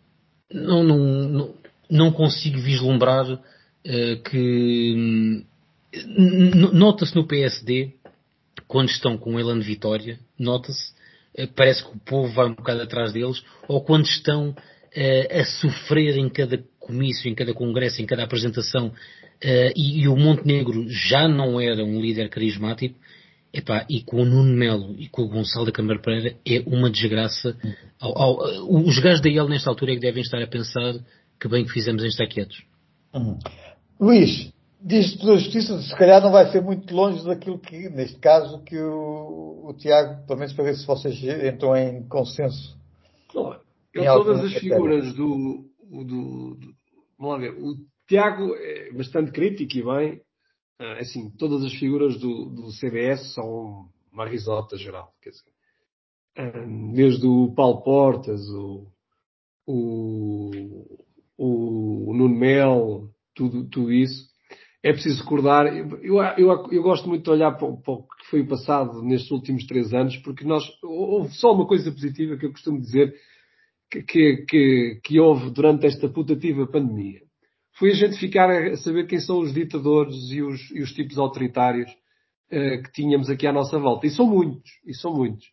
[0.52, 0.98] não, não,
[1.28, 1.54] não,
[1.90, 5.44] não consigo vislumbrar uh, que
[6.72, 7.92] nota-se no PSD
[8.66, 10.92] quando estão com Elan Vitória, nota-se,
[11.38, 15.44] uh, parece que o povo vai um bocado atrás deles, ou quando estão uh, a
[15.44, 18.92] sofrer em cada comício, em cada congresso, em cada apresentação,
[19.74, 22.98] e, e, o Montenegro já não era um líder carismático,
[23.52, 26.90] epá, e com o Nuno Melo e com o Gonçalo da Câmara Pereira é uma
[26.90, 27.56] desgraça.
[28.00, 30.94] Ao, ao, os gajos da IEL nesta altura é que devem estar a pensar
[31.40, 32.64] que bem que fizemos em estar quietos.
[33.14, 33.38] Uhum.
[34.00, 38.62] Luís, diz pela justiça, se calhar não vai ser muito longe daquilo que, neste caso,
[38.62, 42.76] que o, o Tiago, pelo menos para ver se vocês entram em consenso.
[43.34, 43.58] Não,
[43.92, 46.74] eu todas as figuras do, do, do,
[47.18, 47.54] Vamos lá ver.
[47.58, 47.76] O
[48.06, 50.20] Tiago é bastante crítico e bem.
[50.78, 55.12] Ah, assim, todas as figuras do, do CBS são uma risota geral.
[55.22, 55.50] Quer dizer,
[56.36, 58.86] ah, desde o Paulo Portas, o,
[59.66, 61.05] o
[61.38, 64.26] o Nuno Mel, tudo, tudo isso.
[64.82, 65.98] É preciso recordar, eu,
[66.36, 69.66] eu, eu gosto muito de olhar para, para o que foi o passado nestes últimos
[69.66, 73.12] três anos, porque nós, houve só uma coisa positiva que eu costumo dizer
[73.90, 77.20] que, que, que, que houve durante esta putativa pandemia.
[77.78, 81.18] Foi a gente ficar a saber quem são os ditadores e os, e os tipos
[81.18, 84.06] autoritários uh, que tínhamos aqui à nossa volta.
[84.06, 85.46] E são muitos, e são muitos.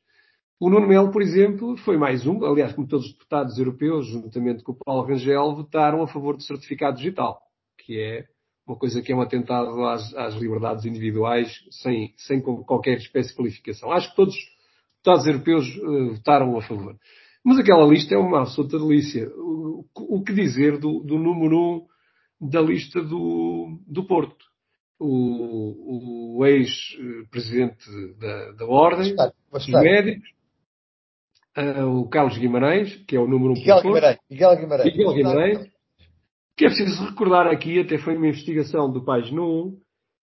[0.64, 4.64] O Nuno Melo, por exemplo, foi mais um, aliás, como todos os deputados europeus, juntamente
[4.64, 7.38] com o Paulo Rangel, votaram a favor do certificado digital,
[7.80, 8.24] que é
[8.66, 13.36] uma coisa que é um atentado às, às liberdades individuais sem, sem qualquer espécie de
[13.36, 13.92] qualificação.
[13.92, 14.42] Acho que todos os
[15.00, 16.96] deputados europeus uh, votaram a favor.
[17.44, 19.30] Mas aquela lista é uma absoluta delícia.
[19.36, 21.86] O, o que dizer do, do, número
[22.40, 24.46] um da lista do, do Porto?
[24.98, 27.84] O, o ex-presidente
[28.18, 29.14] da, da Ordem,
[29.52, 30.33] dos médicos,
[31.58, 34.18] uh, o Carlos Guimarães, que é o número 1 Miguel Guimarães.
[34.30, 34.92] Miguel Guimarães.
[34.92, 35.72] Miguel Guimarães.
[36.58, 39.78] que é preciso recordar aqui, até foi uma investigação do Página 1,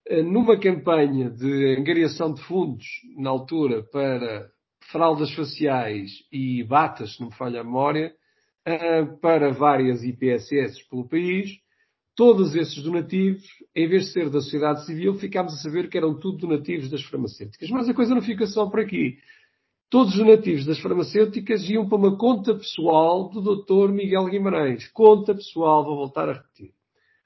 [0.08, 4.48] eh, numa campanha de angariação de fundos, na altura, para
[4.90, 8.12] fraldas faciais e batas, se não me falha a memória,
[8.64, 11.50] eh, para várias IPSS pelo país,
[12.16, 13.42] todos esses donativos,
[13.74, 17.02] em vez de ser da sociedade civil, ficámos a saber que eram tudo donativos das
[17.02, 17.70] farmacêuticas.
[17.70, 19.16] Mas a coisa não fica só por aqui.
[19.91, 23.91] Todos os donativos das farmacêuticas iam para uma conta pessoal do Dr.
[23.91, 24.86] Miguel Guimarães.
[24.93, 26.70] Conta pessoal, vou voltar a repetir.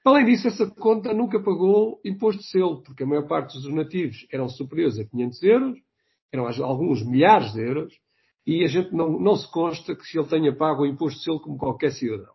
[0.03, 4.25] Além disso, essa conta nunca pagou imposto de selo, porque a maior parte dos donativos
[4.33, 5.77] eram superiores a 500 euros,
[6.33, 7.93] eram alguns milhares de euros,
[8.47, 11.25] e a gente não, não se consta que se ele tenha pago o imposto de
[11.25, 12.33] selo como qualquer cidadão.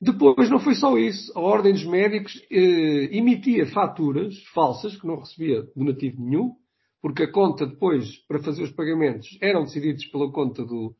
[0.00, 1.32] Depois não foi só isso.
[1.38, 6.56] A Ordem dos Médicos eh, emitia faturas falsas, que não recebia donativo nenhum,
[7.02, 10.94] porque a conta depois, para fazer os pagamentos, eram decididos pela conta do,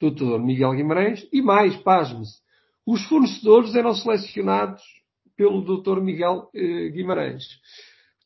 [0.00, 0.40] do Dr.
[0.40, 2.42] Miguel Guimarães, e mais, pasme-se,
[2.84, 4.82] os fornecedores eram selecionados
[5.36, 6.00] pelo Dr.
[6.00, 7.44] Miguel eh, Guimarães.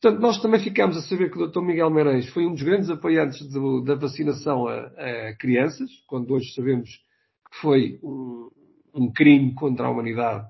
[0.00, 1.60] Portanto, nós também ficámos a saber que o Dr.
[1.60, 6.52] Miguel Guimarães foi um dos grandes apoiantes do, da vacinação a, a, crianças, quando hoje
[6.54, 8.48] sabemos que foi um,
[8.94, 10.46] um crime contra a humanidade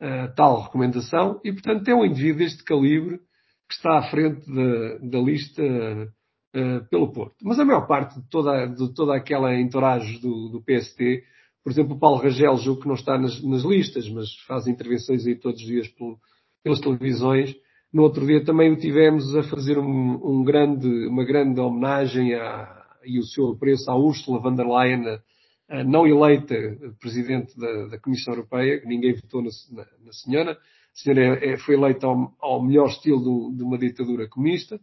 [0.00, 3.18] uh, tal recomendação e, portanto, é um indivíduo deste calibre
[3.68, 5.62] que está à frente da, da lista
[6.54, 7.36] uh, pelo Porto.
[7.42, 11.24] Mas a maior parte de toda, de toda aquela entourage do, do PST,
[11.62, 15.26] por exemplo, o Paulo Rangel, julgo que não está nas, nas, listas, mas faz intervenções
[15.26, 16.18] aí todos os dias pelo,
[16.62, 17.54] pelas televisões.
[17.92, 22.82] No outro dia também o tivemos a fazer um, um grande, uma grande homenagem a,
[23.04, 25.20] e o seu apreço à Ursula von der Leyen,
[25.86, 26.54] não eleita
[27.00, 30.52] presidente da, da, Comissão Europeia, que ninguém votou na, na, na senhora.
[30.52, 30.56] A
[30.94, 34.78] senhora é, é, foi eleita ao, ao melhor estilo do, de uma ditadura comunista,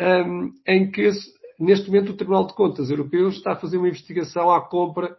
[0.00, 1.10] um, em que
[1.58, 5.16] neste momento o Tribunal de Contas Europeu está a fazer uma investigação à compra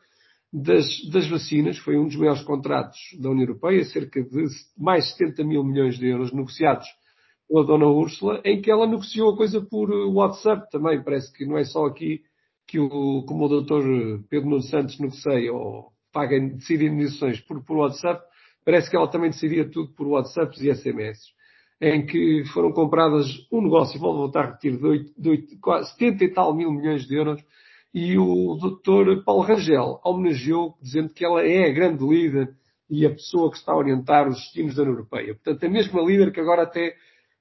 [0.52, 1.78] das, das, vacinas.
[1.78, 4.46] Foi um dos maiores contratos da União Europeia, cerca de
[4.78, 6.88] mais 70 mil milhões de euros negociados
[7.48, 11.04] pela Dona Úrsula, em que ela negociou a coisa por WhatsApp também.
[11.04, 12.22] Parece que não é só aqui
[12.68, 13.84] que o, como o doutor
[14.30, 18.24] Pedro Nuno Santos negocia ou paga, decide indenizações por, por WhatsApp,
[18.64, 21.20] parece que ela também decidia tudo por WhatsApps e SMS,
[21.84, 25.92] em que foram compradas um negócio, vou voltar a repetir, de, 8, de 8, quase
[25.92, 27.44] 70 e tal mil milhões de euros,
[27.94, 32.56] e o doutor Paulo Rangel homenageou, dizendo que ela é a grande líder
[32.90, 35.36] e a pessoa que está a orientar os destinos da União Europeia.
[35.36, 36.96] Portanto, a mesma líder que agora até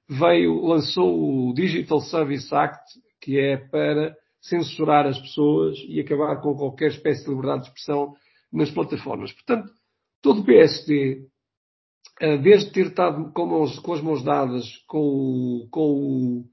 [0.09, 6.53] veio, lançou o Digital Service Act, que é para censurar as pessoas e acabar com
[6.53, 8.13] qualquer espécie de liberdade de expressão
[8.51, 9.31] nas plataformas.
[9.31, 9.71] Portanto,
[10.21, 11.27] todo o PSD,
[12.41, 16.43] desde ter estado com, as mãos dadas com com,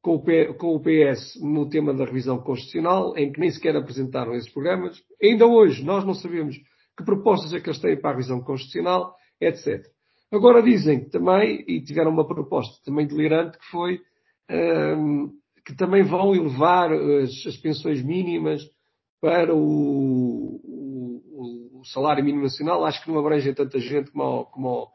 [0.00, 4.52] com, o, com PS no tema da revisão constitucional, em que nem sequer apresentaram esses
[4.52, 6.56] programas, ainda hoje nós não sabemos
[6.96, 9.84] que propostas é que eles têm para a revisão constitucional, etc.
[10.32, 14.00] Agora dizem também, e tiveram uma proposta também delirante, que foi
[14.50, 15.30] hum,
[15.68, 18.62] que também vão elevar as, as pensões mínimas
[19.20, 22.84] para o, o, o, salário mínimo nacional.
[22.84, 24.88] Acho que não abrangem tanta gente como, como,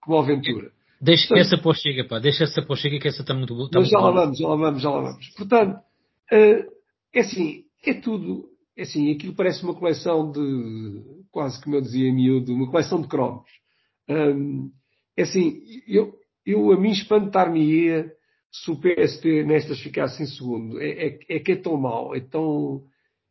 [0.00, 0.70] como a Ventura.
[1.00, 2.18] Deixa Portanto, essa para chega, pá.
[2.18, 3.70] Deixa essa para chega que essa está muito boa.
[3.72, 5.28] Mas já lá vamos, já lá vamos, já lá vamos.
[5.36, 6.72] Portanto, uh,
[7.12, 12.12] é assim, é tudo, é assim, aquilo parece uma coleção de, quase como eu dizia
[12.12, 13.48] miúdo, uma coleção de cromos.
[15.16, 16.14] É assim, eu,
[16.46, 18.10] eu a mim espantar-me-ia
[18.50, 22.20] se o PSD nestas ficasse em segundo, é, é, é, que é tão mau, é
[22.20, 22.82] tão,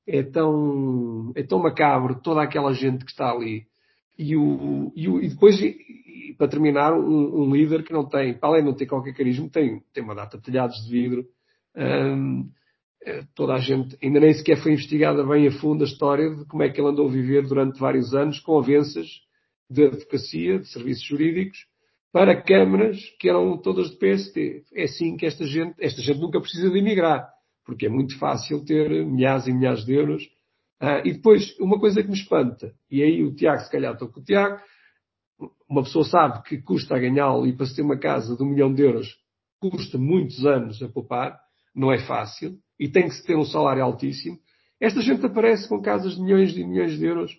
[0.07, 3.67] é tão, é tão macabro toda aquela gente que está ali.
[4.17, 8.33] E, o, e, o, e depois, e, para terminar, um, um, líder que não tem,
[8.33, 11.25] para além de não ter qualquer carisma, tem, tem uma data de telhados de vidro.
[11.75, 12.49] Um,
[13.03, 16.45] é, toda a gente, ainda nem sequer foi investigada bem a fundo a história de
[16.45, 19.07] como é que ele andou a viver durante vários anos com avanças
[19.69, 21.67] de advocacia, de serviços jurídicos,
[22.11, 24.63] para câmaras que eram todas de PST.
[24.73, 27.29] É assim que esta gente, esta gente nunca precisa de emigrar,
[27.67, 30.23] porque é muito fácil ter milhares e milhares de euros.
[30.79, 34.07] Ah, e depois, uma coisa que me espanta, e aí o Tiago, se calhar estou
[34.07, 34.57] com o Tiago,
[35.69, 38.47] uma pessoa sabe que custa a ganhá-lo e para se ter uma casa de um
[38.47, 39.15] milhão de euros
[39.59, 41.37] custa muitos anos a poupar,
[41.75, 44.37] não é fácil, e tem que se ter um salário altíssimo.
[44.79, 47.35] Esta gente aparece com casas de milhões e milhões de euros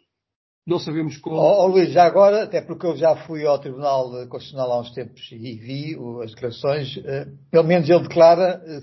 [0.66, 1.36] não sabemos como.
[1.36, 4.90] Oh, oh, Luís, já agora, até porque eu já fui ao Tribunal Constitucional há uns
[4.90, 8.80] tempos e vi as declarações, eh, pelo menos ele declara eh,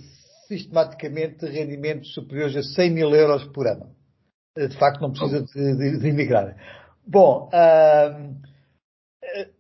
[0.48, 3.88] sistematicamente rendimentos superiores a 100 mil euros por ano.
[4.58, 6.56] Eh, de facto, não precisa de, de, de emigrar.
[7.08, 8.36] Bom, uh,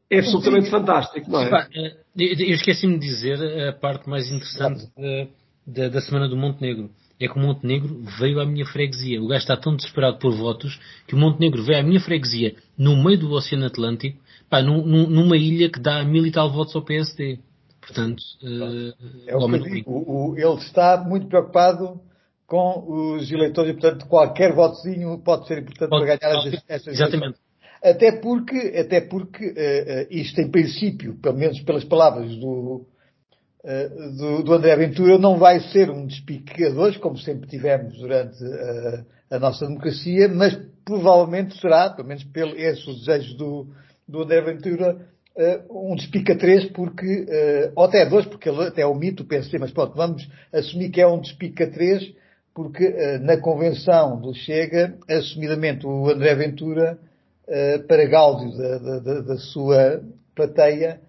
[0.09, 1.67] é absolutamente fantástico, não é?
[2.15, 5.27] Eu esqueci-me de dizer a parte mais interessante da,
[5.65, 9.21] da, da Semana do Montenegro é que o Montenegro veio à minha freguesia.
[9.21, 13.01] O gajo está tão desesperado por votos que o Montenegro veio à minha freguesia no
[13.01, 14.19] meio do Oceano Atlântico
[14.49, 17.39] pá, num, numa ilha que dá mil e tal votos ao PSD.
[17.85, 18.23] Portanto,
[19.27, 19.83] é o que.
[19.85, 22.01] O, o, ele está muito preocupado
[22.47, 26.93] com os eleitores e, portanto, qualquer votozinho pode ser importante pode, para ganhar pode, estas
[26.93, 27.39] Exatamente.
[27.83, 32.87] Até porque, até porque uh, isto, em princípio, pelo menos pelas palavras do,
[33.63, 37.95] uh, do, do, André Ventura, não vai ser um despique a dois, como sempre tivemos
[37.99, 43.67] durante uh, a nossa democracia, mas provavelmente será, pelo menos pelo esse o desejo do,
[44.07, 45.07] do André Ventura,
[45.69, 47.27] um despique a três, porque,
[47.75, 51.07] ou até dois, porque ele até omite o PSD, mas pronto, vamos assumir que é
[51.07, 52.09] um despique a três,
[52.53, 56.97] porque na convenção do Chega, assumidamente o André Ventura
[57.87, 60.01] para gáudio da, da, da, sua
[60.33, 61.01] plateia,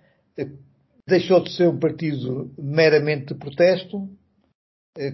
[1.07, 4.09] deixou de ser um partido meramente de protesto,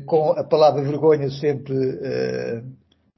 [0.06, 1.74] com a palavra vergonha sempre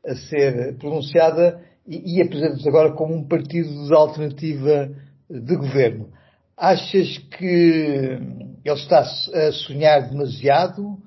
[0.05, 4.91] a ser pronunciada, e, e apresenta-se agora como um partido de alternativa
[5.29, 6.13] de governo.
[6.57, 10.99] Achas que ele está a sonhar demasiado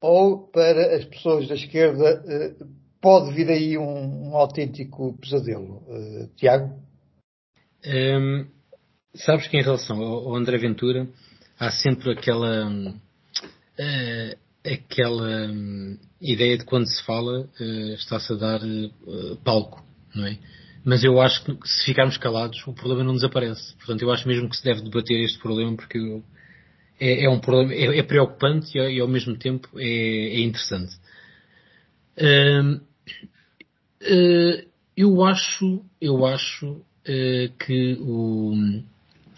[0.00, 2.22] ou para as pessoas da esquerda
[3.00, 5.82] pode vir aí um, um autêntico pesadelo.
[5.86, 6.74] Uh, Tiago?
[7.84, 8.46] Um, ehm,
[9.14, 11.08] sabes que em relação ao, André Ventura
[11.58, 18.60] há sempre aquela uh, aquela um, ideia de quando se fala uh, está-se a dar
[19.44, 20.38] palco, não é?
[20.84, 23.74] Mas eu acho que se ficarmos calados o problema não desaparece.
[23.76, 25.98] Portanto, eu acho mesmo que se deve debater este problema porque
[27.00, 30.96] é, é, um problema, é, é preocupante e, e, ao mesmo tempo é, é interessante.
[32.18, 32.80] Uh,
[34.96, 36.84] eu acho, eu acho uh,
[37.58, 38.52] que o,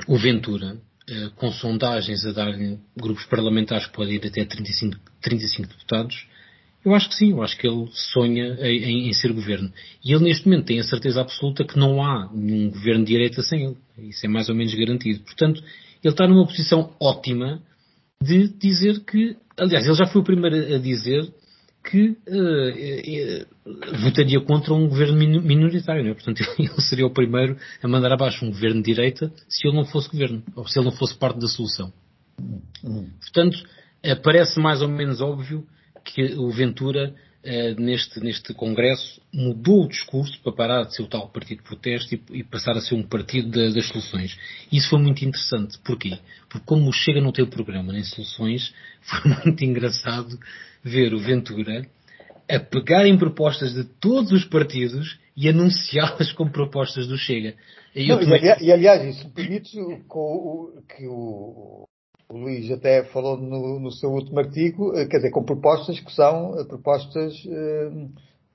[0.09, 2.53] o Ventura, uh, com sondagens a dar
[2.97, 6.27] grupos parlamentares que podem ir até 35, 35 deputados,
[6.85, 9.71] eu acho que sim, eu acho que ele sonha em, em, ser governo.
[10.05, 13.43] E ele neste momento tem a certeza absoluta que não há nenhum governo de direita
[13.43, 13.77] sem ele.
[13.99, 15.21] Isso é mais ou menos garantido.
[15.21, 15.63] Portanto,
[16.03, 17.61] ele está numa posição ótima
[18.23, 21.31] de dizer que, aliás, ele já foi o primeiro a dizer
[21.85, 26.15] que uh, uh, votaria contra um governo minoritário, não é?
[26.15, 29.85] Portanto, ele seria o primeiro a mandar abaixo um governo de direita se ele não
[29.85, 31.93] fosse governo, ou se ele não fosse parte da solução.
[33.21, 35.67] Portanto, uh, parece mais ou menos óbvio
[36.05, 37.15] que o Ventura,
[37.79, 42.15] neste, neste Congresso, mudou o discurso para parar de ser o tal partido de protesto
[42.15, 44.37] e, e passar a ser um partido das soluções.
[44.71, 45.79] Isso foi muito interessante.
[45.85, 46.19] Porquê?
[46.49, 50.39] Porque como o Chega não tem programa nem soluções, foi muito engraçado
[50.83, 51.87] ver o Ventura
[52.49, 57.55] a pegar em propostas de todos os partidos e anunciá-las como propostas do Chega.
[57.95, 58.43] E, Não, também...
[58.61, 61.87] e, aliás, isso permite o, que o,
[62.31, 66.13] o, Luís até falou no, no, seu último artigo, eh, quer dizer, com propostas que
[66.13, 67.35] são eh, propostas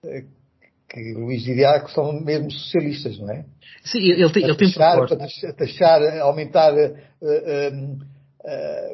[0.04, 0.24] eh,
[0.90, 3.46] que o Luís diria que são mesmo socialistas, não é?
[3.84, 5.40] Sim, ele tem, ele tem propostas.
[5.42, 7.98] Para taxar, aumentar uh,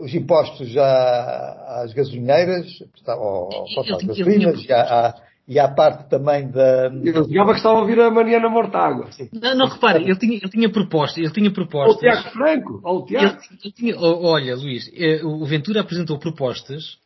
[0.02, 2.68] os impostos à, às gasolineiras,
[3.08, 5.16] ou, às gasolinas, à,
[5.48, 6.92] e à parte também da.
[7.04, 9.10] Eu que estava a ouvir a Mariana Mortágua.
[9.34, 11.98] Não, não, repare, ele tinha, ele tinha proposta, ele tinha propostas.
[11.98, 13.26] O Tiago Franco, ou o Tiago.
[13.26, 16.98] Ele, ele tinha, olha, Luís, eh, o Ventura apresentou propostas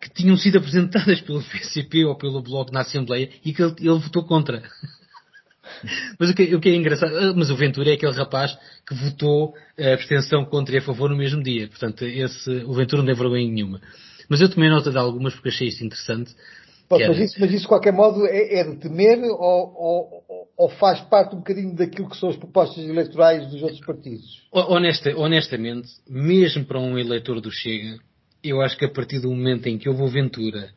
[0.00, 3.98] que tinham sido apresentadas pelo PCP ou pelo Bloco na Assembleia e que ele, ele
[3.98, 4.62] votou contra.
[6.18, 8.56] Mas o que, o que, é engraçado, ah, mas o Ventura é aquele rapaz
[8.86, 11.66] que votou a abstenção contra e a favor no mesmo dia.
[11.68, 13.80] Portanto, esse, o Ventura não tem vergonha nenhuma.
[14.28, 16.34] Mas eu tomei nota de algumas porque achei isto interessante.
[16.88, 20.68] Pô, mas, isso, mas isso, de qualquer modo, é, é de temer ou, ou, ou,
[20.70, 24.46] faz parte um bocadinho daquilo que são as propostas eleitorais dos outros partidos?
[24.52, 27.98] Honesta, honestamente, mesmo para um eleitor do Chega,
[28.42, 30.70] eu acho que a partir do momento em que houve o Ventura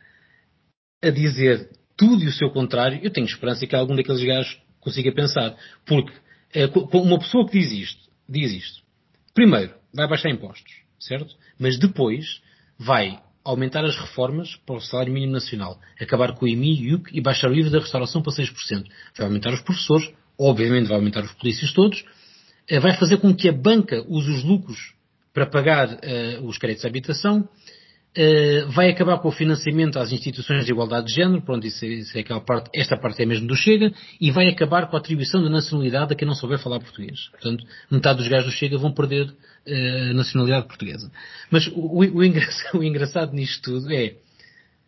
[1.03, 5.12] a dizer tudo e o seu contrário, eu tenho esperança que algum daqueles gajos consiga
[5.12, 5.55] pensar.
[5.86, 6.12] Porque
[6.53, 8.82] eh, uma pessoa que diz isto, diz isto,
[9.34, 11.36] primeiro, vai baixar impostos, certo?
[11.60, 12.41] Mas depois
[12.78, 17.17] vai aumentar as reformas para o salário mínimo nacional, acabar com o IMI e IUC
[17.17, 18.85] e baixar o IVA da restauração para 6%.
[19.17, 22.03] Vai aumentar os professores, obviamente vai aumentar os polícias todos,
[22.67, 24.93] eh, vai fazer com que a banca use os lucros
[25.33, 27.47] para pagar uh, os créditos de habitação,
[28.18, 31.89] Uh, vai acabar com o financiamento às instituições de igualdade de género, pronto, isso, é,
[31.89, 34.99] isso é aquela parte, esta parte é mesmo do Chega, e vai acabar com a
[34.99, 37.30] atribuição da nacionalidade a quem não souber falar português.
[37.30, 41.12] Portanto, metade dos gajos do Chega vão perder uh, a nacionalidade portuguesa.
[41.51, 44.16] Mas o, o, engraçado, o engraçado nisto tudo é,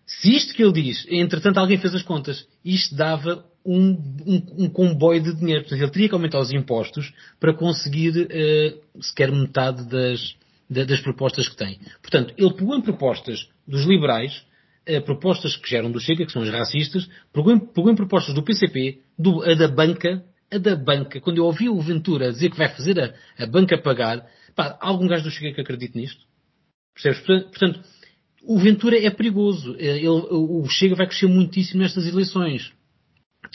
[0.08, 3.92] se isto que ele diz, entretanto alguém fez as contas, isto dava um,
[4.26, 5.62] um, um comboio de dinheiro.
[5.62, 10.36] Portanto, ele teria que aumentar os impostos para conseguir uh, sequer metade das,
[10.72, 11.80] das propostas que tem.
[12.02, 14.42] Portanto, ele pegou em propostas dos liberais,
[14.86, 19.44] eh, propostas que geram do Chega, que são as racistas, pegou propostas do PCP, do,
[19.44, 23.00] a da banca, a da banca, quando eu ouvi o Ventura dizer que vai fazer
[23.00, 26.26] a, a banca pagar, pá, algum gajo do Chega que acredite nisto?
[26.94, 27.20] Percebes?
[27.50, 27.82] Portanto,
[28.44, 29.76] o Ventura é perigoso.
[29.78, 32.72] Eh, ele, o Chega vai crescer muitíssimo nestas eleições.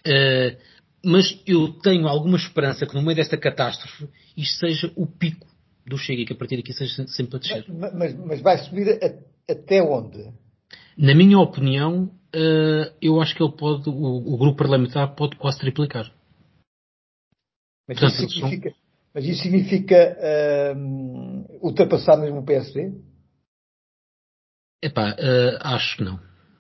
[0.07, 0.57] Uh,
[1.05, 5.47] mas eu tenho alguma esperança que no meio desta catástrofe isto seja o pico
[5.87, 7.65] do Chega e que a partir daqui seja sempre a descer.
[7.69, 10.33] Mas, mas, mas vai subir a, até onde?
[10.97, 15.59] Na minha opinião, uh, eu acho que ele pode, o, o, grupo parlamentar pode quase
[15.59, 16.13] triplicar.
[17.89, 18.79] Mas, Portanto, isso, significa, são...
[19.15, 20.17] mas isso significa
[20.75, 22.93] uh, ultrapassar mesmo o PSD?
[24.83, 26.19] Epá, uh, acho que não.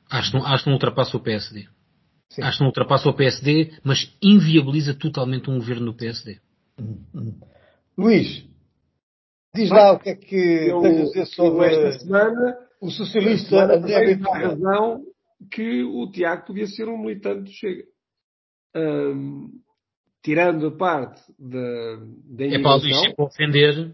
[0.08, 0.46] Acho, não.
[0.46, 1.66] acho que não ultrapassa o PSD.
[2.30, 2.42] Sim.
[2.42, 6.38] Acho que não ultrapassa o PSD, mas inviabiliza totalmente um governo no PSD.
[6.78, 7.40] Hum, hum.
[7.96, 8.44] Luís,
[9.56, 13.64] diz lá o que é que eu, tens a dizer sobre esta semana, o socialista
[13.64, 15.02] André a razão
[15.50, 17.84] que o Tiago podia ser um militante do Chega.
[18.74, 19.48] Um,
[20.22, 23.92] tirando a parte da, da É para o ofender.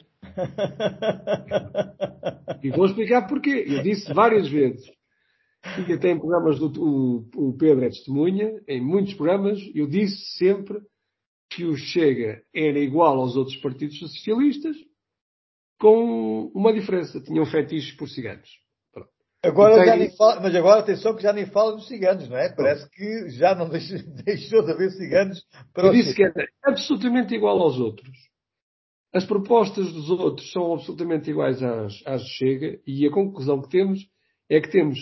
[2.63, 3.65] E vou explicar porquê.
[3.69, 4.85] Eu disse várias vezes,
[5.87, 10.39] e até em programas do o, o Pedro é testemunha, em muitos programas, eu disse
[10.39, 10.81] sempre
[11.51, 14.77] que o Chega era igual aos outros partidos socialistas,
[15.83, 17.21] com uma diferença.
[17.21, 18.49] Tinham fetiches por ciganos.
[19.45, 22.37] Agora então, já nem fala, mas agora atenção que já nem fala dos ciganos, não
[22.37, 22.55] é?
[22.55, 27.35] Parece que já não deixou, deixou de haver ciganos para Eu disse que era absolutamente
[27.35, 28.17] igual aos outros.
[29.13, 33.99] As propostas dos outros são absolutamente iguais às, às Chega e a conclusão que temos
[34.49, 35.01] é que temos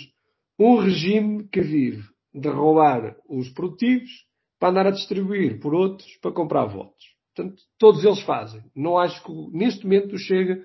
[0.59, 2.03] um regime que vive
[2.33, 4.11] de roubar os produtivos
[4.59, 7.20] para andar a distribuir por outros para comprar votos.
[7.41, 8.62] Portanto, todos eles fazem.
[8.76, 10.62] Não acho que neste momento o Chega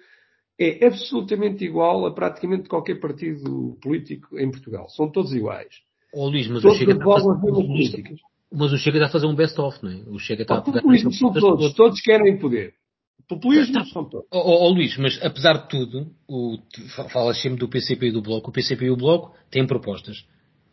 [0.59, 4.89] é absolutamente igual a praticamente qualquer partido político em Portugal.
[4.89, 5.73] São todos iguais.
[6.13, 8.15] Oh, Luís, mas todos o Chega está a fazer...
[8.51, 10.03] Mas o Chega está a fazer um best-of, não é?
[10.07, 10.82] O Chega está a pegar...
[11.11, 11.73] são todos.
[11.73, 12.73] Todos querem poder.
[13.28, 13.86] Populismo tá.
[13.86, 14.28] são todos.
[14.32, 16.57] Oh, oh, Luís, mas apesar de tudo, o,
[17.11, 18.49] falas sempre do PCP e do Bloco.
[18.49, 20.26] O PCP e o Bloco têm propostas.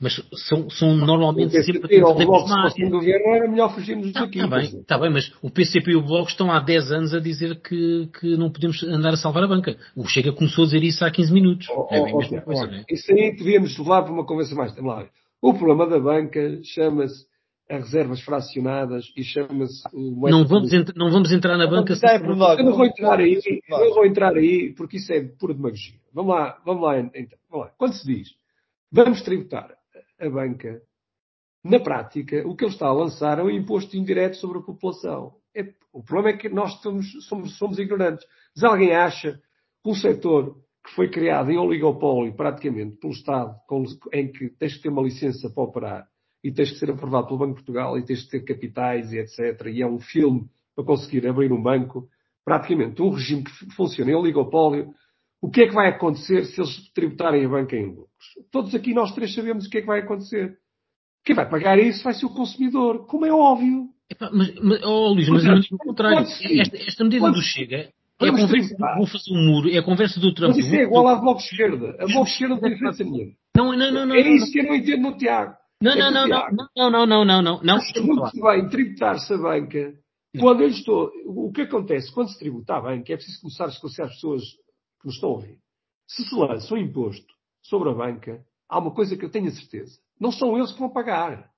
[0.02, 4.40] Mas são, são normalmente o sempre o Bloco, se governo era melhor fugirmos daqui.
[4.40, 7.20] Está bem, está bem, mas o PCP e o Bloco estão há 10 anos a
[7.20, 9.76] dizer que, que não podemos andar a salvar a banca.
[9.94, 11.68] O Chega começou a dizer isso há 15 minutos.
[11.70, 12.84] Oh, é bem oh, mesma coisa, não é?
[12.90, 14.76] Isso aí devíamos levar para uma conversa mais.
[14.76, 15.06] Lá.
[15.40, 17.24] O problema da banca chama-se
[17.70, 22.04] a reservas fracionadas e chama-se não vamos, não vamos entrar na banca se...
[22.04, 23.38] Eu não vou entrar aí,
[23.68, 25.94] eu vou entrar aí porque isso é pura demagogia.
[26.12, 27.72] Vamos lá, vamos lá, então, vamos lá.
[27.78, 28.30] Quando se diz
[28.90, 29.70] vamos tributar
[30.22, 30.80] a banca,
[31.64, 35.34] na prática, o que ele está a lançar é um imposto indireto sobre a população.
[35.54, 38.26] É, o problema é que nós somos, somos, somos ignorantes.
[38.54, 39.40] Mas alguém acha
[39.82, 44.76] que um setor que foi criado em oligopólio praticamente pelo Estado, com, em que tens
[44.76, 46.08] que ter uma licença para operar,
[46.42, 49.18] e tens que ser aprovado pelo Banco de Portugal e tens que ter capitais e
[49.18, 49.66] etc.
[49.66, 52.08] E é um filme para conseguir abrir um banco.
[52.44, 54.92] Praticamente um regime que funciona em oligopólio.
[55.42, 58.08] O que é que vai acontecer se eles tributarem a banca em lucros?
[58.52, 60.56] Todos aqui nós três sabemos o que é que vai acontecer.
[61.24, 63.88] Quem vai pagar isso vai ser o consumidor, como é óbvio.
[64.08, 66.18] Epá, mas, mas, oh, Luís, mas é o contrário.
[66.20, 70.20] Esta, esta medida do Chega é a conversa, vou fazer um muro, é a conversa
[70.20, 70.54] do Trump.
[70.54, 71.96] Mas isso é igual à Bloco Esquerda.
[71.98, 73.32] A Bloco Esquerda não tem diferença nenhuma.
[73.56, 74.14] Não, não, não, não.
[74.14, 75.54] É isso que eu não entendo no Tiago.
[75.82, 77.78] Não, não, não, não, não, não, não, não, não, não.
[78.04, 79.92] Muito bem tributar-se a banca.
[80.38, 82.12] Quando eu estou, o que acontece?
[82.12, 84.42] Quando se tributa a banca, é preciso começar a esclarecer as pessoas
[85.02, 85.58] que nos estão a ouvir.
[86.06, 87.26] Se se lança um imposto
[87.62, 89.98] sobre a banca, há uma coisa que eu tenho a certeza.
[90.18, 91.50] Não são eles que vão pagar.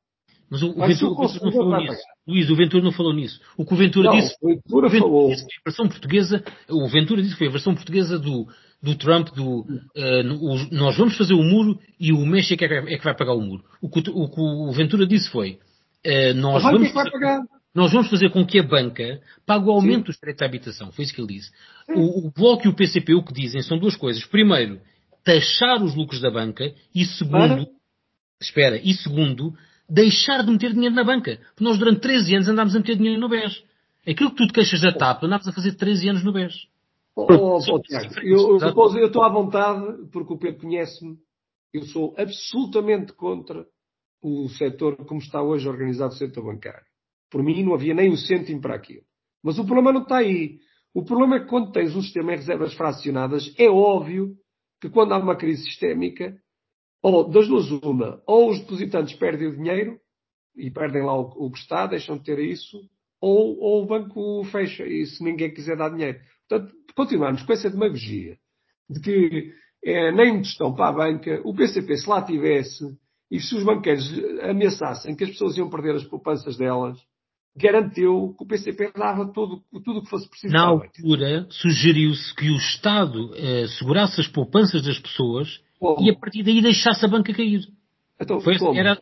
[0.50, 2.02] Mas o, o Ventura, o Ventura não falou nisso.
[2.26, 3.40] Luís, o Ventura não falou nisso.
[3.56, 4.34] O que o Ventura não, disse.
[4.40, 5.28] O Ventura, o Ventura falou.
[5.30, 8.46] Disse a versão portuguesa, o Ventura disse que foi a versão portuguesa do,
[8.82, 12.98] do Trump, do, uh, nós vamos fazer o muro e o México é que, é
[12.98, 13.64] que vai pagar o muro.
[13.82, 15.58] O que o, que o Ventura disse foi,
[16.06, 17.10] uh, nós, vamos fazer,
[17.74, 20.04] nós vamos fazer com que a banca pague o aumento Sim.
[20.04, 20.92] dos direitos à habitação.
[20.92, 21.50] Foi isso que ele disse.
[21.88, 24.24] O, o Bloco e o PCP o que dizem são duas coisas.
[24.24, 24.80] Primeiro,
[25.24, 27.66] taxar os lucros da banca e segundo, Para?
[28.40, 29.52] espera, e segundo,
[29.88, 31.36] deixar de meter dinheiro na banca.
[31.48, 33.64] Porque nós durante 13 anos andámos a meter dinheiro no BES.
[34.06, 36.54] Aquilo que tu te queixas da TAP, andámos a fazer 13 anos no BES.
[37.16, 41.16] Oh, oh, oh, Tiago, eu estou à vontade, porque o Pedro conhece-me,
[41.72, 43.64] eu sou absolutamente contra
[44.20, 46.84] o setor como está hoje organizado o setor bancário.
[47.34, 49.02] Por mim não havia nem um cêntimo para aquilo.
[49.42, 50.60] Mas o problema não está aí.
[50.94, 54.36] O problema é que quando tens um sistema em reservas fracionadas, é óbvio
[54.80, 56.38] que quando há uma crise sistémica,
[57.02, 59.98] ou das duas uma, ou os depositantes perdem o dinheiro
[60.56, 62.78] e perdem lá o, o que está, deixam de ter isso,
[63.20, 66.20] ou, ou o banco fecha e se ninguém quiser dar dinheiro.
[66.48, 68.38] Portanto, continuarmos com essa demagogia
[68.88, 69.52] de que
[69.84, 72.96] é, nem estão para a banca, o PCP, se lá tivesse,
[73.28, 74.08] e se os banqueiros
[74.40, 76.96] ameaçassem que as pessoas iam perder as poupanças delas,
[77.56, 80.52] garantiu que o PCP dava tudo, tudo o que fosse preciso.
[80.52, 86.04] Na altura, sugeriu-se que o Estado eh, segurasse as poupanças das pessoas como?
[86.04, 87.66] e a partir daí deixasse a banca cair.
[88.20, 88.78] Então, Foi, como?
[88.78, 89.00] Era...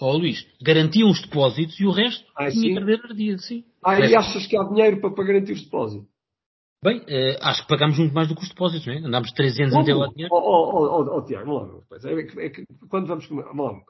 [0.00, 3.64] Oh, Luís, garantiam os depósitos e o resto ah, tinha perder ardia, sim.
[3.84, 6.10] Ah, e achas que há dinheiro para, para garantir os depósitos?
[6.82, 8.98] Bem, uh, acho que pagámos muito mais do que os depósitos, não é?
[8.98, 10.28] Andámos 3 anos a dinheiro.
[10.32, 13.84] Oh, oh, oh, oh, Tiago, logo, é, que, é que quando vamos logo,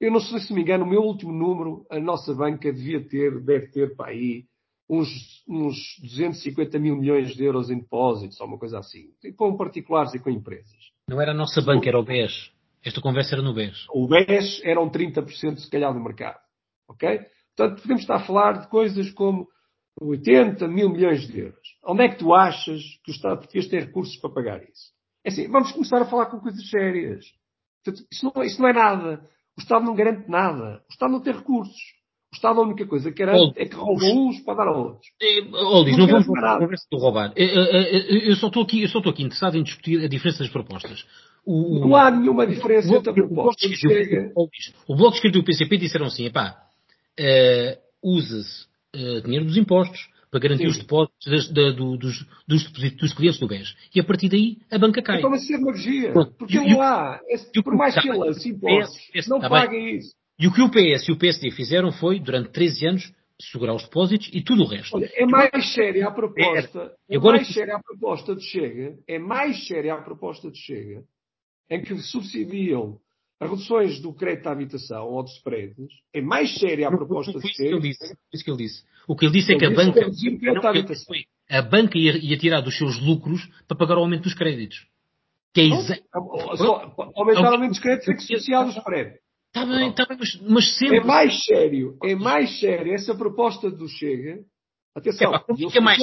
[0.00, 3.40] eu não sei se me engano, o meu último número, a nossa banca devia ter,
[3.40, 4.44] deve ter para aí
[4.88, 5.08] uns,
[5.48, 10.18] uns 250 mil milhões de euros em depósitos, ou uma coisa assim, com particulares e
[10.18, 10.92] com empresas.
[11.08, 12.52] Não era a nossa banca, era o BES.
[12.84, 13.86] Esta conversa era no BES.
[13.94, 16.38] O BES eram 30% se calhar do mercado.
[16.88, 17.20] Ok?
[17.56, 19.48] Portanto, podemos estar a falar de coisas como
[20.00, 21.78] 80 mil milhões de euros.
[21.84, 24.92] Onde é que tu achas que o Estado português tem recursos para pagar isso?
[25.24, 27.24] É assim, vamos começar a falar com coisas sérias.
[27.82, 29.30] Portanto, isso, não, isso não é nada.
[29.56, 30.82] O Estado não garante nada.
[30.88, 31.74] O Estado não tem recursos.
[32.32, 35.06] O Estado a única coisa que garante é que rouba uns para dar a outros.
[35.52, 37.32] Olha, não, não vamos conversa de roubar.
[37.36, 40.40] Eu, eu, eu, só estou aqui, eu só estou aqui interessado em discutir a diferença
[40.40, 41.06] das propostas.
[41.46, 43.66] O, não há nenhuma diferença entre a proposta.
[44.88, 46.56] O Bloco de Esquerda e o PCP disseram assim, epá,
[47.20, 47.78] uh,
[48.16, 48.64] usa-se
[48.96, 50.70] uh, dinheiro dos impostos para garantir Sim.
[50.70, 53.72] os depósitos das, da, do, dos, dos, dos, clientes do BES.
[53.94, 55.18] E a partir daí a banca cai.
[55.18, 56.12] Então vai ser demagogia.
[56.36, 59.98] Porque ele lá, esse, por mais que ele se impostos, não tá paga bem.
[59.98, 60.12] isso.
[60.36, 63.84] E o que o PS e o PSD fizeram foi, durante 13 anos, segurar os
[63.84, 64.96] depósitos e tudo o resto.
[64.96, 66.92] Olha, é mais séria a proposta.
[67.08, 67.54] É, é agora mais que...
[67.54, 68.96] séria a proposta de Chega.
[69.06, 71.04] É mais séria a proposta de Chega
[71.70, 72.98] em que subsidiam
[73.40, 77.40] as reduções do crédito à habitação ou dos spreads é mais séria a proposta de
[77.40, 77.48] ser.
[77.50, 78.16] Isso que ele disse.
[78.32, 78.84] Isso que ele disse.
[79.06, 80.62] O que ele disse é que a banca, não,
[81.50, 84.86] a banca ia, ia, tirar dos seus lucros para pagar o aumento dos créditos.
[85.52, 86.00] Que é exa...
[87.14, 89.18] Aumentar o aumento dos créditos é que social dos spreads.
[89.48, 90.98] Está bem, está bem, mas, mas sempre.
[90.98, 94.40] É mais sério, é mais sério essa proposta do Chega
[94.96, 95.98] Atenção, como, é que é mais,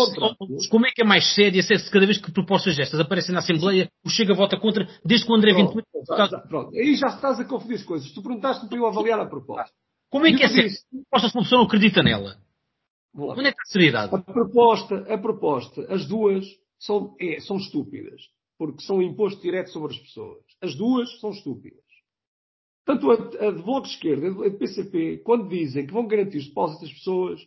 [0.70, 3.90] como é que é mais séria se cada vez que propostas destas aparecem na Assembleia,
[4.06, 5.86] o Chega vota contra, desde que o André Ventura...
[6.06, 8.12] Pronto, pronto, aí já estás a confundir as coisas.
[8.12, 9.74] Tu perguntaste-me para eu avaliar a proposta.
[10.10, 10.70] Como é que é sério?
[10.70, 12.36] A proposta de solução não acredita nela.
[13.16, 14.14] Onde é que está a seriedade?
[14.14, 16.46] A proposta, a proposta, as duas
[16.78, 18.22] são, é, são estúpidas.
[18.58, 20.44] Porque são imposto direto sobre as pessoas.
[20.62, 21.80] As duas são estúpidas.
[22.86, 26.38] Tanto a, a de Bloco de Esquerda a de PCP, quando dizem que vão garantir
[26.38, 27.42] os depósitos das pessoas,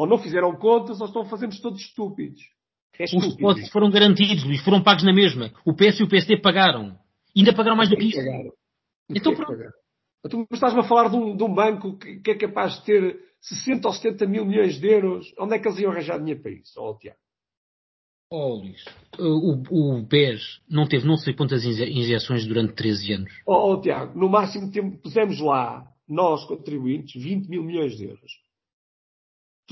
[0.00, 2.40] ou não fizeram contas ou estão fazendo todos estúpidos.
[2.98, 5.52] É Os depósitos foram garantidos, Luís, foram pagos na mesma.
[5.62, 6.98] O PS e o PSD pagaram.
[7.36, 8.18] Ainda pagaram mais do que isso.
[9.10, 9.52] Então pronto.
[10.30, 13.88] Tu estás-me a falar de um, de um, banco que é capaz de ter 60
[13.88, 15.26] ou 70 mil milhões de euros.
[15.38, 16.80] Onde é que eles iam arranjar dinheiro para isso?
[16.80, 17.18] Oh, Tiago.
[18.32, 18.82] Oh, Luís,
[19.18, 23.32] o, o BES não teve não sei quantas injeções durante 13 anos.
[23.46, 28.49] Oh, oh Tiago, no máximo tempo pusemos lá, nós contribuintes, 20 mil milhões de euros.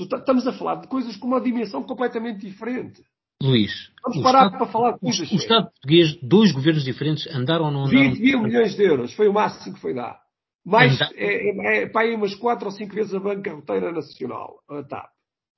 [0.07, 3.01] Tá, estamos a falar de coisas com uma dimensão completamente diferente.
[3.41, 3.71] Luís,
[4.03, 5.31] vamos parar Estado, para falar de coisas.
[5.31, 8.11] O, o Estado português, dois governos diferentes, andaram ou não andaram?
[8.11, 10.19] 20 mil milhões de euros, foi o máximo que foi dar.
[10.65, 14.59] Mais, é, é, é para aí umas 4 ou 5 vezes a banca roteira nacional,
[14.69, 15.09] a TAP.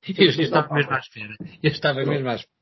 [0.18, 1.36] Eu, eu estava mesmo à espera.
[1.62, 2.62] Eu estava mesmo à espera.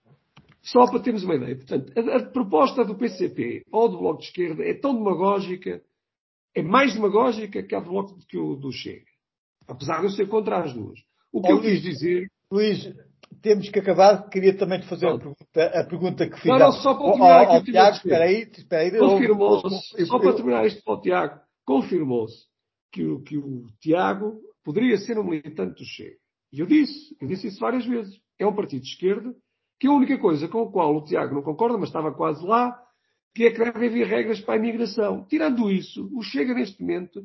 [0.62, 1.56] Só para termos uma ideia.
[1.56, 5.82] Portanto, a, a, proposta do PCP ou do Bloco de Esquerda é tão demagógica,
[6.54, 9.06] é mais demagógica que a do Bloco que o do Chega.
[9.68, 11.00] Apesar de eu ser contra as duas.
[11.32, 12.28] O que oh, eu quis dizer.
[12.52, 12.94] Luís,
[13.42, 14.30] temos que acabar.
[14.30, 16.46] Queria também te fazer a pergunta, a pergunta que fiz.
[16.46, 18.98] Não, não, só para terminar Tiago, espera aí, espera aí.
[18.98, 22.46] Confirmou-se, só para terminar isto para o Tiago, confirmou-se
[22.92, 26.18] que, que o Tiago poderia ser um militante do Chega.
[26.52, 28.20] E eu disse, eu disse isso várias vezes.
[28.40, 29.34] É um partido de esquerda
[29.80, 32.78] que a única coisa com a qual o Tiago não concorda, mas estava quase lá,
[33.34, 35.26] que é que deve haver regras para a imigração.
[35.28, 37.22] Tirando isso, o Chega neste momento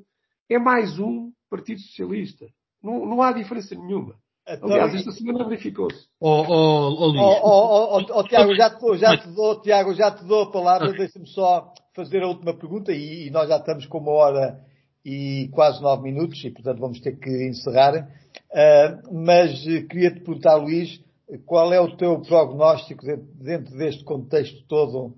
[0.48, 2.46] é mais um partido socialista.
[2.84, 4.14] Não, não há diferença nenhuma.
[4.46, 6.06] Então, Aliás, esta semana verificou-se.
[6.20, 7.22] Oh, oh, oh, Luís.
[7.22, 10.52] Oh, oh, oh, oh, Tiago, já te, já te dou, Tiago, já te dou a
[10.52, 10.92] palavra.
[10.92, 14.60] Deixa-me só fazer a última pergunta e, e, nós já estamos com uma hora
[15.02, 18.06] e quase nove minutos e, portanto, vamos ter que encerrar.
[18.52, 21.00] Uh, mas queria te perguntar, Luís,
[21.46, 23.02] qual é o teu prognóstico
[23.40, 25.14] dentro deste contexto todo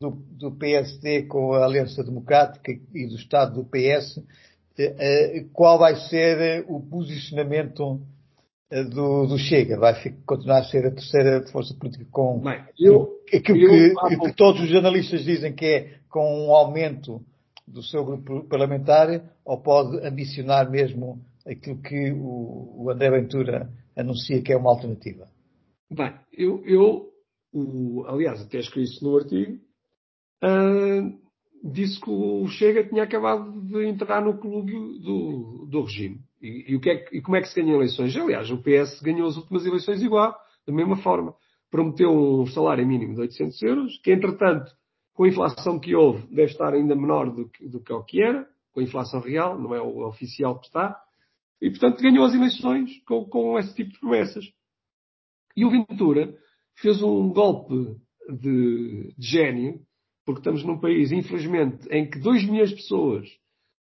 [0.00, 4.20] do, do PSD com a Aliança Democrática e do Estado do PS?
[4.78, 8.00] Eh, eh, qual vai ser eh, o posicionamento
[8.90, 9.78] do, do Chega?
[9.78, 9.94] Vai
[10.26, 14.60] continuar a ser a terceira força política com Bem, eu, aquilo eu, que, que, todos
[14.62, 17.20] os analistas dizem que é com um aumento
[17.66, 24.42] do seu grupo parlamentar ou pode ambicionar mesmo aquilo que o, o André Ventura anuncia
[24.42, 25.28] que é uma alternativa?
[25.90, 27.14] Bem, eu, eu
[27.52, 29.60] o, aliás, até escrevi isso no artigo,
[30.42, 31.23] uh,
[31.64, 36.20] disse que o Chega tinha acabado de entrar no clube do, do regime.
[36.42, 38.14] E, e, o que é e como é que se ganha eleições?
[38.14, 40.36] Aliás, o PS ganhou as últimas eleições igual,
[40.66, 41.34] da mesma forma.
[41.70, 44.70] Prometeu um salário mínimo de 800 euros, que entretanto,
[45.14, 48.22] com a inflação que houve, deve estar ainda menor do que, do que o que
[48.22, 51.00] era, com a inflação real, não é o oficial que está.
[51.62, 54.44] E, portanto, ganhou as eleições com, com esse tipo de promessas.
[55.56, 56.36] E o Ventura
[56.76, 57.96] fez um golpe
[58.28, 59.80] de, de gênio,
[60.24, 63.28] porque estamos num país, infelizmente, em que 2 milhões de pessoas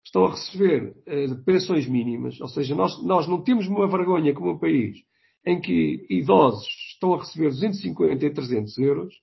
[0.03, 4.51] estão a receber uh, pensões mínimas, ou seja, nós, nós não temos uma vergonha como
[4.51, 4.97] um país
[5.45, 9.13] em que idosos estão a receber 250 e 300 euros,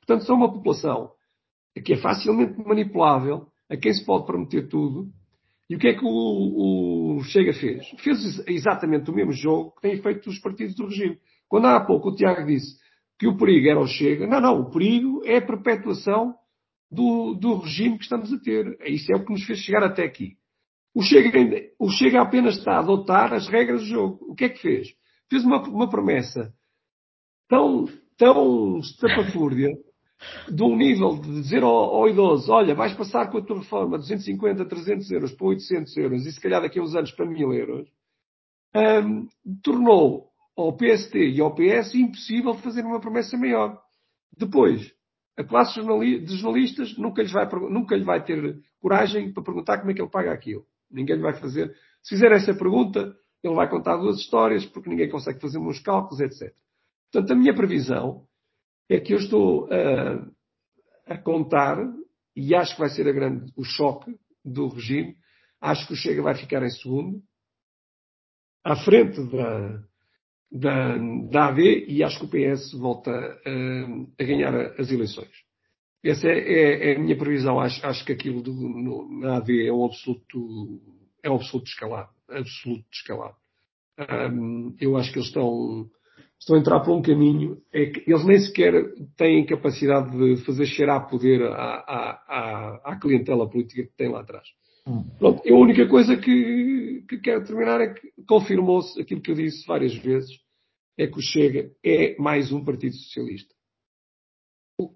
[0.00, 1.10] portanto, são uma população
[1.84, 5.08] que é facilmente manipulável, a quem se pode prometer tudo.
[5.68, 7.86] E o que é que o, o Chega fez?
[7.98, 11.18] Fez exatamente o mesmo jogo que têm feito os partidos do regime.
[11.46, 12.78] Quando há pouco o Tiago disse
[13.18, 16.34] que o perigo era o Chega, não, não, o perigo é a perpetuação
[16.90, 18.78] do, do regime que estamos a ter.
[18.86, 20.36] Isso é o que nos fez chegar até aqui.
[20.94, 21.30] O Chega,
[21.78, 24.18] o Chega apenas está a adotar as regras do jogo.
[24.28, 24.88] O que é que fez?
[25.30, 26.52] Fez uma, uma promessa
[27.48, 27.86] tão,
[28.16, 29.68] tão estapafúrdia
[30.50, 33.98] de um nível de dizer ao, ao, idoso, olha, vais passar com a tua reforma
[33.98, 37.54] 250, 300 euros para 800 euros e se calhar daqui a uns anos para 1000
[37.54, 37.88] euros,
[39.04, 39.28] um,
[39.62, 43.80] tornou ao PST e ao PS impossível fazer uma promessa maior.
[44.36, 44.92] Depois,
[45.38, 49.92] a classe de jornalistas nunca, lhes vai, nunca lhe vai ter coragem para perguntar como
[49.92, 50.66] é que ele paga aquilo.
[50.90, 51.72] Ninguém lhe vai fazer.
[52.02, 56.20] Se fizer essa pergunta, ele vai contar duas histórias, porque ninguém consegue fazer uns cálculos,
[56.20, 56.52] etc.
[57.12, 58.26] Portanto, a minha previsão
[58.88, 61.78] é que eu estou a, a contar,
[62.34, 64.12] e acho que vai ser grande, o choque
[64.44, 65.16] do regime,
[65.60, 67.22] acho que o Chega vai ficar em segundo,
[68.64, 69.84] à frente da,
[70.50, 70.96] da,
[71.30, 75.30] da AD e acho que o PS volta a, a ganhar as eleições.
[76.02, 77.60] Essa é, é, é, a minha previsão.
[77.60, 80.80] Acho, acho que aquilo do, no, na AD é um absoluto,
[81.22, 82.10] é um absoluto descalado.
[82.28, 83.36] Absoluto descalado.
[83.98, 85.90] Um, eu acho que eles estão,
[86.38, 88.72] estão a entrar por um caminho, é que eles nem sequer
[89.16, 94.20] têm capacidade de fazer cheirar poder à, à, à, à clientela política que tem lá
[94.20, 94.46] atrás.
[95.18, 99.66] Pronto, a única coisa que, que quero terminar é que confirmou-se aquilo que eu disse
[99.66, 100.30] várias vezes,
[100.96, 103.54] é que o Chega é mais um Partido Socialista.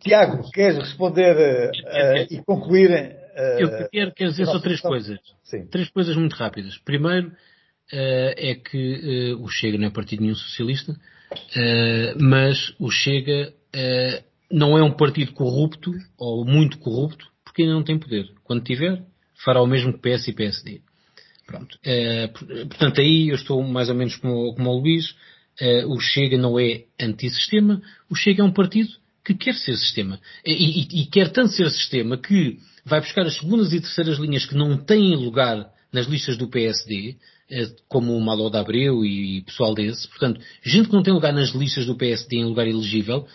[0.01, 2.91] Tiago, queres responder uh, e concluir?
[2.91, 5.19] Uh, eu quero, quero dizer só três coisas.
[5.43, 5.67] Sim.
[5.67, 6.79] Três coisas muito rápidas.
[6.79, 7.35] Primeiro, uh,
[7.93, 10.95] é que o Chega não é partido nenhum socialista,
[12.21, 13.53] mas o Chega
[14.51, 18.33] não é um partido corrupto ou muito corrupto porque ainda não tem poder.
[18.45, 19.03] Quando tiver,
[19.45, 20.81] fará o mesmo que PS e PSD.
[21.47, 21.79] Pronto.
[21.85, 25.11] Uh, portanto, aí eu estou mais ou menos como, como o Luís.
[25.61, 27.83] Uh, o Chega não é antissistema.
[28.09, 28.91] O Chega é um partido
[29.25, 30.21] que quer ser sistema.
[30.45, 34.47] E, e, e, quer tanto ser sistema que vai buscar as segundas e terceiras linhas
[34.47, 37.17] que não têm lugar nas listas do PSD,
[37.51, 40.09] uh, como o Malo da Abreu e pessoal desse.
[40.09, 43.27] Portanto, gente que não tem lugar nas listas do PSD em lugar elegível,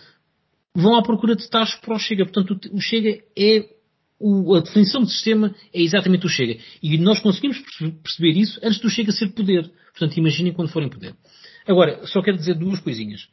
[0.73, 2.25] vão à procura de taxas para o Chega.
[2.25, 3.77] Portanto, o Chega é
[4.19, 6.60] o, a definição de sistema é exatamente o Chega.
[6.81, 7.60] E nós conseguimos
[8.03, 9.72] perceber isso antes do Chega ser poder.
[9.91, 11.15] Portanto, imaginem quando forem poder.
[11.68, 13.27] Agora, só quero dizer duas coisinhas.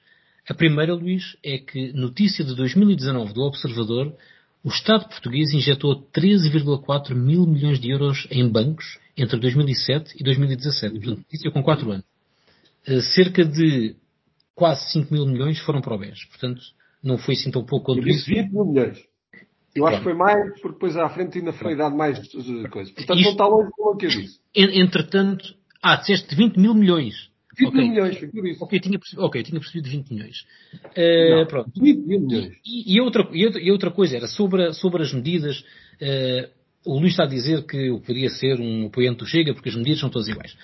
[0.49, 4.15] A primeira, Luís, é que notícia de 2019 do Observador,
[4.63, 10.95] o Estado português injetou 13,4 mil milhões de euros em bancos entre 2007 e 2017.
[10.95, 12.05] Portanto, notícia com 4 anos.
[12.87, 13.97] Uh, cerca de
[14.55, 16.25] quase 5 mil milhões foram para o BES.
[16.27, 16.61] Portanto,
[17.03, 18.27] não foi assim tão pouco quanto isso.
[18.27, 18.99] 20 mil milhões.
[19.75, 22.17] Eu acho que foi mais, porque depois à frente ainda foi dado mais
[22.71, 22.93] coisas.
[22.93, 24.39] Portanto, Isto, não está longe do que eu disse.
[24.55, 27.29] Entretanto, ah, disseste 20 mil milhões.
[27.59, 27.81] 20 okay.
[27.81, 28.65] mil milhões, foi isso.
[28.65, 30.37] Ok, tinha percebido, okay, tinha percebido 20 milhões.
[30.75, 31.71] Uh, não, pronto.
[31.77, 32.57] 20 mil milhões.
[32.65, 35.61] E, e, outra, e, outra, coisa era sobre, sobre as medidas.
[36.01, 36.51] Uh,
[36.85, 39.77] o Luís está a dizer que eu poderia ser um apoiante do Chega porque as
[39.77, 40.57] medidas são todas iguais.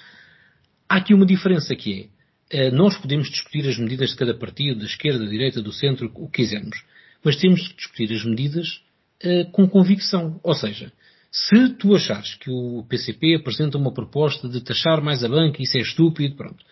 [0.88, 2.10] Há aqui uma diferença que
[2.50, 5.72] é, uh, nós podemos discutir as medidas de cada partido, da esquerda, da direita, do
[5.72, 6.82] centro, o que quisermos.
[7.24, 8.82] Mas temos que discutir as medidas
[9.24, 10.40] uh, com convicção.
[10.42, 10.92] Ou seja,
[11.30, 15.78] se tu achares que o PCP apresenta uma proposta de taxar mais a banca, isso
[15.78, 16.64] é estúpido, pronto,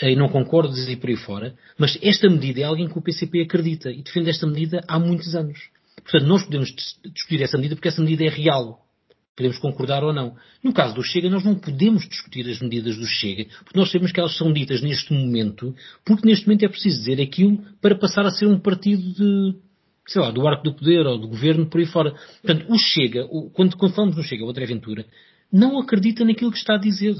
[0.00, 3.02] eh, e não concordas e por aí fora, mas esta medida é alguém que o
[3.02, 5.58] PCP acredita e defende esta medida há muitos anos.
[6.02, 6.74] Portanto, nós podemos
[7.12, 8.80] discutir essa medida porque essa medida é real.
[9.36, 10.34] Podemos concordar ou não.
[10.64, 14.12] No caso do Chega, nós não podemos discutir as medidas do Chega, porque nós sabemos
[14.12, 15.74] que elas são ditas neste momento,
[16.06, 19.58] porque neste momento é preciso dizer aquilo para passar a ser um partido de,
[20.06, 22.14] sei lá, do arco do poder ou do governo por aí fora.
[22.42, 25.04] Portanto, o Chega, o, quando, quando falamos no Chega, o André Ventura,
[25.52, 27.14] não acredita naquilo que está a dizer.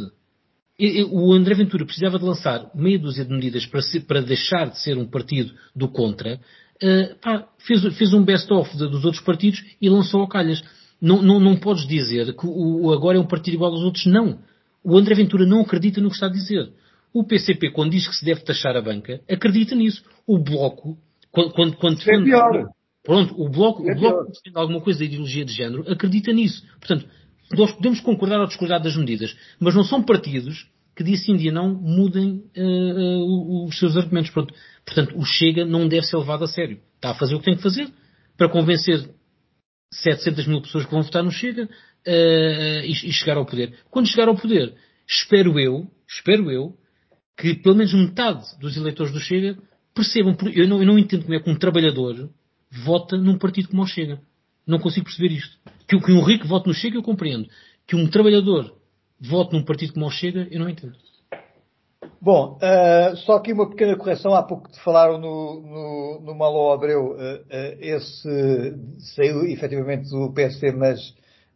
[1.10, 4.78] O André Ventura precisava de lançar meia dúzia de medidas para, ser, para deixar de
[4.80, 9.88] ser um partido do contra, uh, pá, fez, fez um best-of dos outros partidos e
[9.88, 10.62] lançou ao calhas.
[11.00, 14.38] Não, não, não podes dizer que o, agora é um partido igual aos outros, não.
[14.84, 16.70] O André Ventura não acredita no que está a dizer.
[17.12, 20.02] O PCP, quando diz que se deve taxar a banca, acredita nisso.
[20.26, 20.98] O Bloco,
[21.30, 22.32] quando, quando, quando é defende...
[22.32, 22.75] É
[23.06, 26.66] Pronto, o Bloco, é o bloco defende alguma coisa da ideologia de género, acredita nisso.
[26.80, 27.08] Portanto,
[27.56, 31.52] nós podemos concordar ou discordar das medidas, mas não são partidos que dia sim dia
[31.52, 34.32] não mudem uh, uh, os seus argumentos.
[34.32, 34.52] Pronto.
[34.84, 36.80] Portanto, o Chega não deve ser levado a sério.
[36.96, 37.88] Está a fazer o que tem que fazer
[38.36, 39.08] para convencer
[39.92, 43.72] 700 mil pessoas que vão votar no Chega uh, e, e, chegar ao poder.
[43.88, 44.74] Quando chegar ao poder,
[45.06, 46.74] espero eu, espero eu,
[47.38, 49.56] que pelo menos metade dos eleitores do Chega
[49.94, 52.30] percebam, eu não, eu não entendo como é que um trabalhador
[52.70, 54.20] vota num partido como o Chega.
[54.66, 55.59] Não consigo perceber isto.
[55.86, 57.48] Que, que um rico vote no Chega eu compreendo.
[57.86, 58.74] Que um trabalhador
[59.20, 60.97] vote num partido como o Chega eu não entendo.
[62.20, 64.34] Bom, uh, só aqui uma pequena correção.
[64.34, 67.12] Há pouco te falaram no, no, no Maló Abreu.
[67.12, 68.74] Uh, uh, esse
[69.14, 70.98] saiu efetivamente do PSD, mas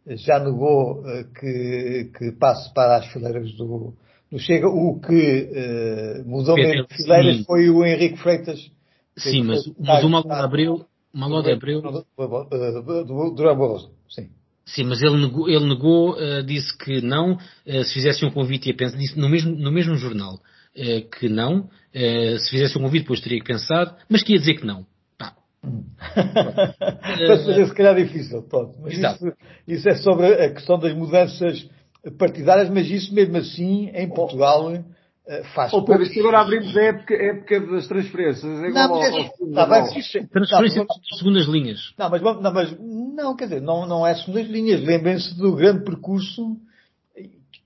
[0.07, 1.03] já negou
[1.39, 3.93] que, que passe para as fileiras do,
[4.31, 4.67] do Chega.
[4.67, 7.43] O que mudou mesmo de fileiras sim.
[7.43, 8.71] foi o Henrique Freitas.
[9.17, 11.81] Sim, mas, mas o Maló Abreu, Maló de Abreu...
[11.81, 14.29] Durão Barroso, sim.
[14.65, 18.69] Sim, mas ele negou, ele negou uh, disse que não, uh, se fizesse um convite
[18.69, 23.01] ia pensar, disse no mesmo, no mesmo jornal uh, que não, se fizesse um convite
[23.01, 24.85] depois teria que pensar, mas que ia dizer que não.
[25.17, 25.35] Pá.
[26.15, 28.77] Para fazer se calhar difícil, pronto.
[28.81, 29.33] Mas isso,
[29.67, 31.69] isso, é sobre a questão das mudanças
[32.17, 34.83] partidárias, mas isso mesmo assim, em Portugal, eh,
[35.53, 35.73] faz.
[35.73, 38.63] Oh, Pedro, isto agora abrimos a época, a época das transferências.
[38.63, 41.93] É não, mas, ao, tá bem, isso, transferência não, de segundas linhas.
[41.97, 44.81] Não, mas, não, mas não, quer dizer, não, não é segundas linhas.
[44.81, 46.57] Lembrem-se do grande percurso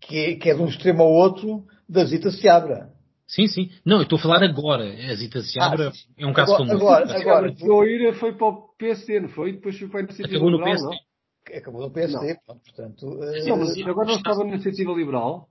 [0.02, 2.94] que é, que é de um extremo ao outro da Zita Seabra.
[3.28, 3.72] Sim, sim.
[3.84, 4.84] Não, eu estou a falar agora.
[4.84, 6.80] A Zita Seabra ah, é um caso agora, comum.
[6.80, 7.56] Agora, agora.
[7.60, 9.54] agora foi para o PSD, não foi?
[9.54, 10.96] Depois foi para a Iniciativa Acabou Liberal, no PSD.
[10.96, 11.58] Não?
[11.58, 12.58] Acabou no PSD, não.
[12.58, 13.06] portanto...
[13.48, 15.50] Não, mas agora não estava na Iniciativa Liberal?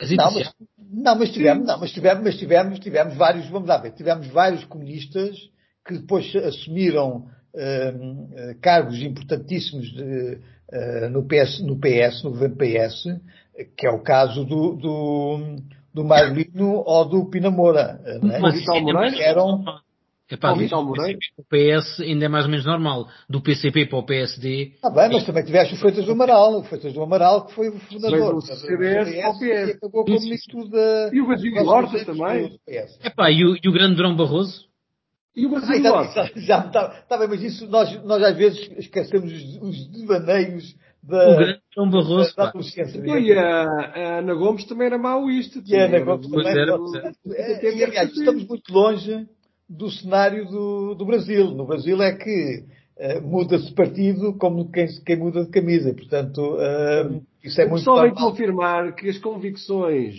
[0.00, 0.52] Não mas,
[0.92, 4.64] não, mas tivemos, não, mas tivemos, mas tivemos, tivemos vários, vamos lá ver, tivemos vários
[4.64, 5.36] comunistas
[5.86, 10.38] que depois assumiram uh, cargos importantíssimos de,
[10.72, 13.04] uh, no, PS, no PS, no governo PS,
[13.76, 15.56] que é o caso do, do,
[15.94, 18.00] do Marlino ou do Pinamora.
[18.22, 18.38] Né?
[18.38, 18.64] Mas,
[19.20, 19.64] eram,
[20.32, 23.06] Epá, o PS ainda é mais ou menos normal.
[23.28, 24.72] Do PCP para o PSD.
[24.82, 26.60] Ah, bem, mas também tiveste o Freitas do Amaral.
[26.60, 28.36] O Freitas do Amaral que foi o fundador.
[28.36, 29.42] Mas o CDS para o PS.
[29.42, 31.10] E acabou como ministro da.
[31.12, 32.58] E o Horta também.
[33.04, 34.66] Epá, e o, e o grande Drão Barroso?
[35.36, 36.30] E o Basílio Horta?
[36.36, 41.28] Já está, está bem, mas isso nós, nós às vezes esquecemos os, os devaneios da,
[41.30, 42.34] o grande João Barroso.
[42.36, 45.62] Da, da então, e a, a, Ana Gomes também era maoísta.
[45.66, 46.78] E a Ana Gomes também era.
[47.32, 49.28] É, é, aliás, estamos muito longe
[49.76, 51.50] do cenário do, do Brasil.
[51.50, 52.64] No Brasil é que
[52.98, 55.94] uh, muda-se partido como quem, quem, muda de camisa.
[55.94, 60.14] Portanto, uh, isso é muito Só vem confirmar que as convicções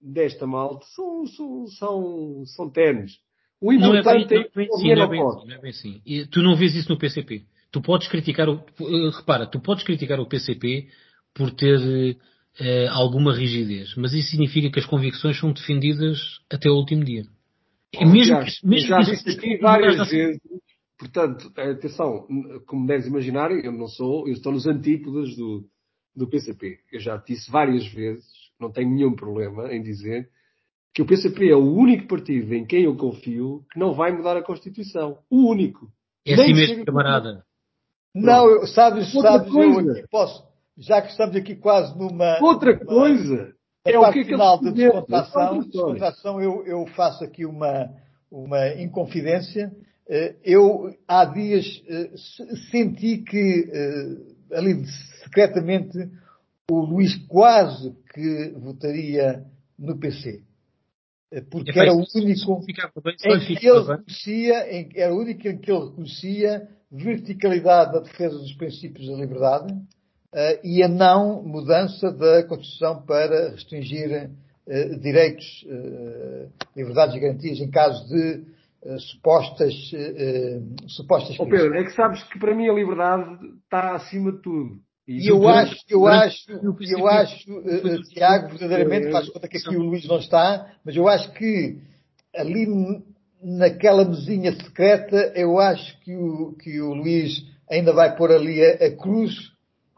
[0.00, 3.18] desta malta são, são, são, são ternos.
[3.60, 5.70] O importante não é bem, não é bem, sim, não é bem, não é bem
[5.70, 6.00] assim.
[6.06, 7.44] E tu não vês isso no PCP.
[7.72, 10.86] Tu podes criticar o, uh, repara, tu podes criticar o PCP
[11.34, 16.74] por ter uh, alguma rigidez, mas isso significa que as convicções são defendidas até o
[16.74, 17.24] último dia.
[17.92, 20.40] E mesmo, já, mesmo já disse aqui várias vezes,
[20.98, 22.26] portanto, atenção,
[22.66, 25.64] como deves imaginar, eu não sou, eu estou nos antípodas do,
[26.14, 26.80] do PCP.
[26.92, 28.26] Eu já disse várias vezes,
[28.60, 30.28] não tenho nenhum problema em dizer,
[30.92, 34.36] que o PCP é o único partido em quem eu confio que não vai mudar
[34.36, 35.18] a Constituição.
[35.30, 35.88] O único.
[36.26, 37.44] É assim mesmo, camarada.
[38.14, 40.42] Não, eu, sabes, sabes, eu aqui posso,
[40.76, 42.38] já que estamos aqui quase numa...
[42.42, 43.54] Outra coisa!
[43.92, 47.90] É o que final de descontração, descontração eu, eu, faço aqui uma,
[48.30, 49.72] uma inconfidência.
[50.08, 52.10] Eh, eu, há dias, eh,
[52.70, 54.84] senti que, eh, ali
[55.22, 55.98] secretamente,
[56.70, 59.44] o Luís quase que votaria
[59.78, 60.42] no PC.
[61.50, 65.84] Porque era o único em que ele reconhecia, em, era o único em que ele
[65.84, 69.74] reconhecia verticalidade da defesa dos princípios da liberdade,
[70.62, 74.30] e a não mudança da Constituição para restringir
[74.66, 78.58] uh, direitos, uh, liberdades e garantias em caso de
[79.10, 79.74] supostas,
[80.86, 84.78] supostas oh, Pedro, é que sabes que para mim a liberdade está acima de tudo.
[85.06, 86.46] E, e eu acho, eu acho,
[86.88, 87.44] eu acho,
[88.10, 91.80] Tiago, verdadeiramente, faz conta que aqui o Luís não está, mas eu acho que
[92.36, 92.66] ali
[93.42, 98.86] naquela mesinha secreta, eu acho que o, que o Luís ainda vai pôr ali a,
[98.86, 99.34] a cruz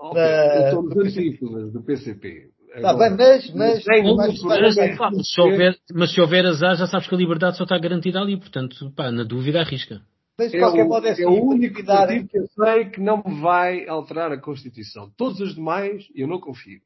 [0.01, 0.65] Okay.
[0.65, 2.51] Estou nos antípodas do PCP.
[2.75, 7.15] Está bem, mas, mas, mas, mas, se houver, mas se houver azar, já sabes que
[7.15, 10.01] a liberdade só está garantida ali, portanto, pá, na dúvida arrisca.
[10.39, 13.01] Mas, de é qualquer modo, é, assim, é o único partido que eu sei que
[13.01, 15.11] não vai alterar a Constituição.
[15.17, 16.81] Todos os demais, eu não confio.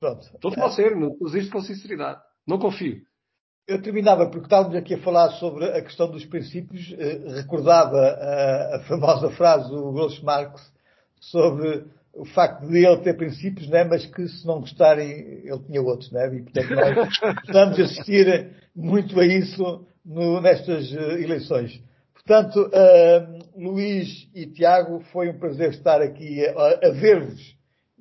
[0.00, 0.22] Pronto.
[0.22, 2.20] Estou a ser, não isto com sinceridade.
[2.46, 3.02] Não confio.
[3.66, 6.94] Eu terminava porque estávamos aqui a falar sobre a questão dos princípios.
[6.98, 10.60] Eh, recordava a, a, famosa frase do Groucho Marx
[11.20, 11.84] sobre
[12.16, 15.10] o facto de ele ter princípios, né, mas que se não gostarem,
[15.44, 16.10] ele tinha outros.
[16.12, 16.36] Né?
[16.36, 17.08] E, portanto, nós
[17.44, 21.82] estamos a assistir muito a isso no, nestas uh, eleições.
[22.14, 27.56] Portanto, uh, Luís e Tiago, foi um prazer estar aqui a, a ver-vos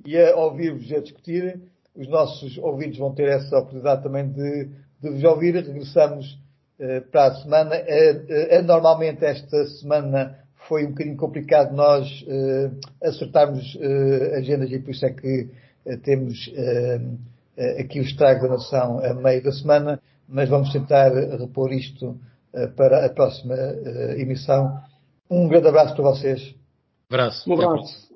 [0.05, 1.61] e a ouvir-vos a discutir.
[1.95, 4.69] Os nossos ouvintes vão ter essa oportunidade também de,
[5.01, 5.55] de vos ouvir.
[5.55, 6.39] Regressamos
[6.79, 7.75] uh, para a semana.
[8.63, 15.05] normalmente esta semana foi um bocadinho complicado nós uh, acertarmos uh, agendas e por isso
[15.05, 15.49] é que
[15.85, 16.51] uh, temos
[17.79, 22.17] aqui o estrago da nação a meio da semana, mas vamos tentar repor isto
[22.75, 23.55] para a próxima
[24.17, 24.75] emissão.
[25.29, 26.55] Um grande abraço para vocês.
[27.07, 27.47] Abraço.
[27.47, 28.12] Um abraço.